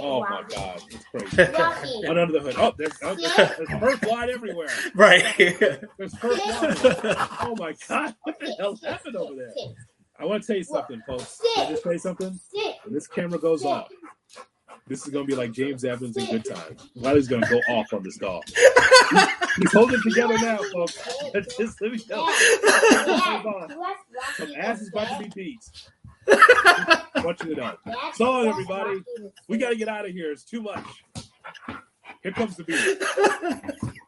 Oh 0.00 0.20
my 0.20 0.42
god, 0.48 0.82
it's 0.90 1.04
crazy. 1.06 1.52
Rocky. 1.52 2.06
Under 2.06 2.32
the 2.32 2.40
hood. 2.40 2.54
Oh, 2.58 2.74
there's, 2.76 2.92
oh, 3.02 3.14
there's, 3.14 3.34
there's 3.36 3.80
fur 3.80 3.96
flying 3.96 4.30
everywhere. 4.30 4.68
Right. 4.94 5.24
There's 5.38 6.14
fur 6.18 6.36
flying. 6.36 7.16
Oh 7.40 7.54
my 7.58 7.74
god, 7.88 8.14
what 8.24 8.38
the 8.40 8.54
hell 8.58 8.78
happened 8.84 9.16
over 9.16 9.34
there? 9.34 9.52
I 10.20 10.24
want 10.24 10.42
to 10.42 10.46
tell 10.46 10.56
you 10.56 10.64
something, 10.64 11.00
folks. 11.06 11.40
Can 11.54 11.66
I 11.66 11.70
just 11.70 11.84
say 11.84 11.96
something? 11.98 12.38
When 12.84 12.92
this 12.92 13.06
camera 13.06 13.38
goes 13.38 13.64
off, 13.64 13.88
this 14.86 15.06
is 15.06 15.12
gonna 15.12 15.24
be 15.26 15.34
like 15.34 15.52
James 15.52 15.84
Evans 15.84 16.16
in 16.16 16.26
Good 16.26 16.44
Times. 16.44 16.90
Wiley's 16.96 17.28
gonna 17.28 17.48
go 17.48 17.58
off 17.72 17.92
on 17.92 18.02
this 18.02 18.16
dog. 18.16 18.42
He's 19.58 19.72
holding 19.72 20.00
together 20.02 20.38
now, 20.38 20.58
folks. 20.72 20.98
Just 21.58 21.80
let 21.80 21.92
me 21.92 21.98
know. 22.08 22.26
Yeah. 22.28 23.40
Hold 23.40 23.54
on. 23.54 23.70
You 23.70 23.84
Some 24.36 24.52
ass 24.56 24.80
is 24.80 24.88
about 24.88 25.08
to 25.08 25.16
sit. 25.16 25.34
be 25.34 25.42
beat. 25.44 25.58
I 26.30 27.22
want 27.24 27.42
you 27.42 27.54
to 27.54 27.60
know. 27.60 27.76
So 28.14 28.24
long, 28.24 28.48
everybody. 28.48 29.02
We 29.48 29.58
got 29.58 29.70
to 29.70 29.76
get 29.76 29.88
out 29.88 30.04
of 30.06 30.12
here. 30.12 30.30
It's 30.32 30.44
too 30.44 30.62
much. 30.62 30.84
Here 32.22 32.32
comes 32.32 32.56
the 32.56 32.64
beat. 32.64 33.98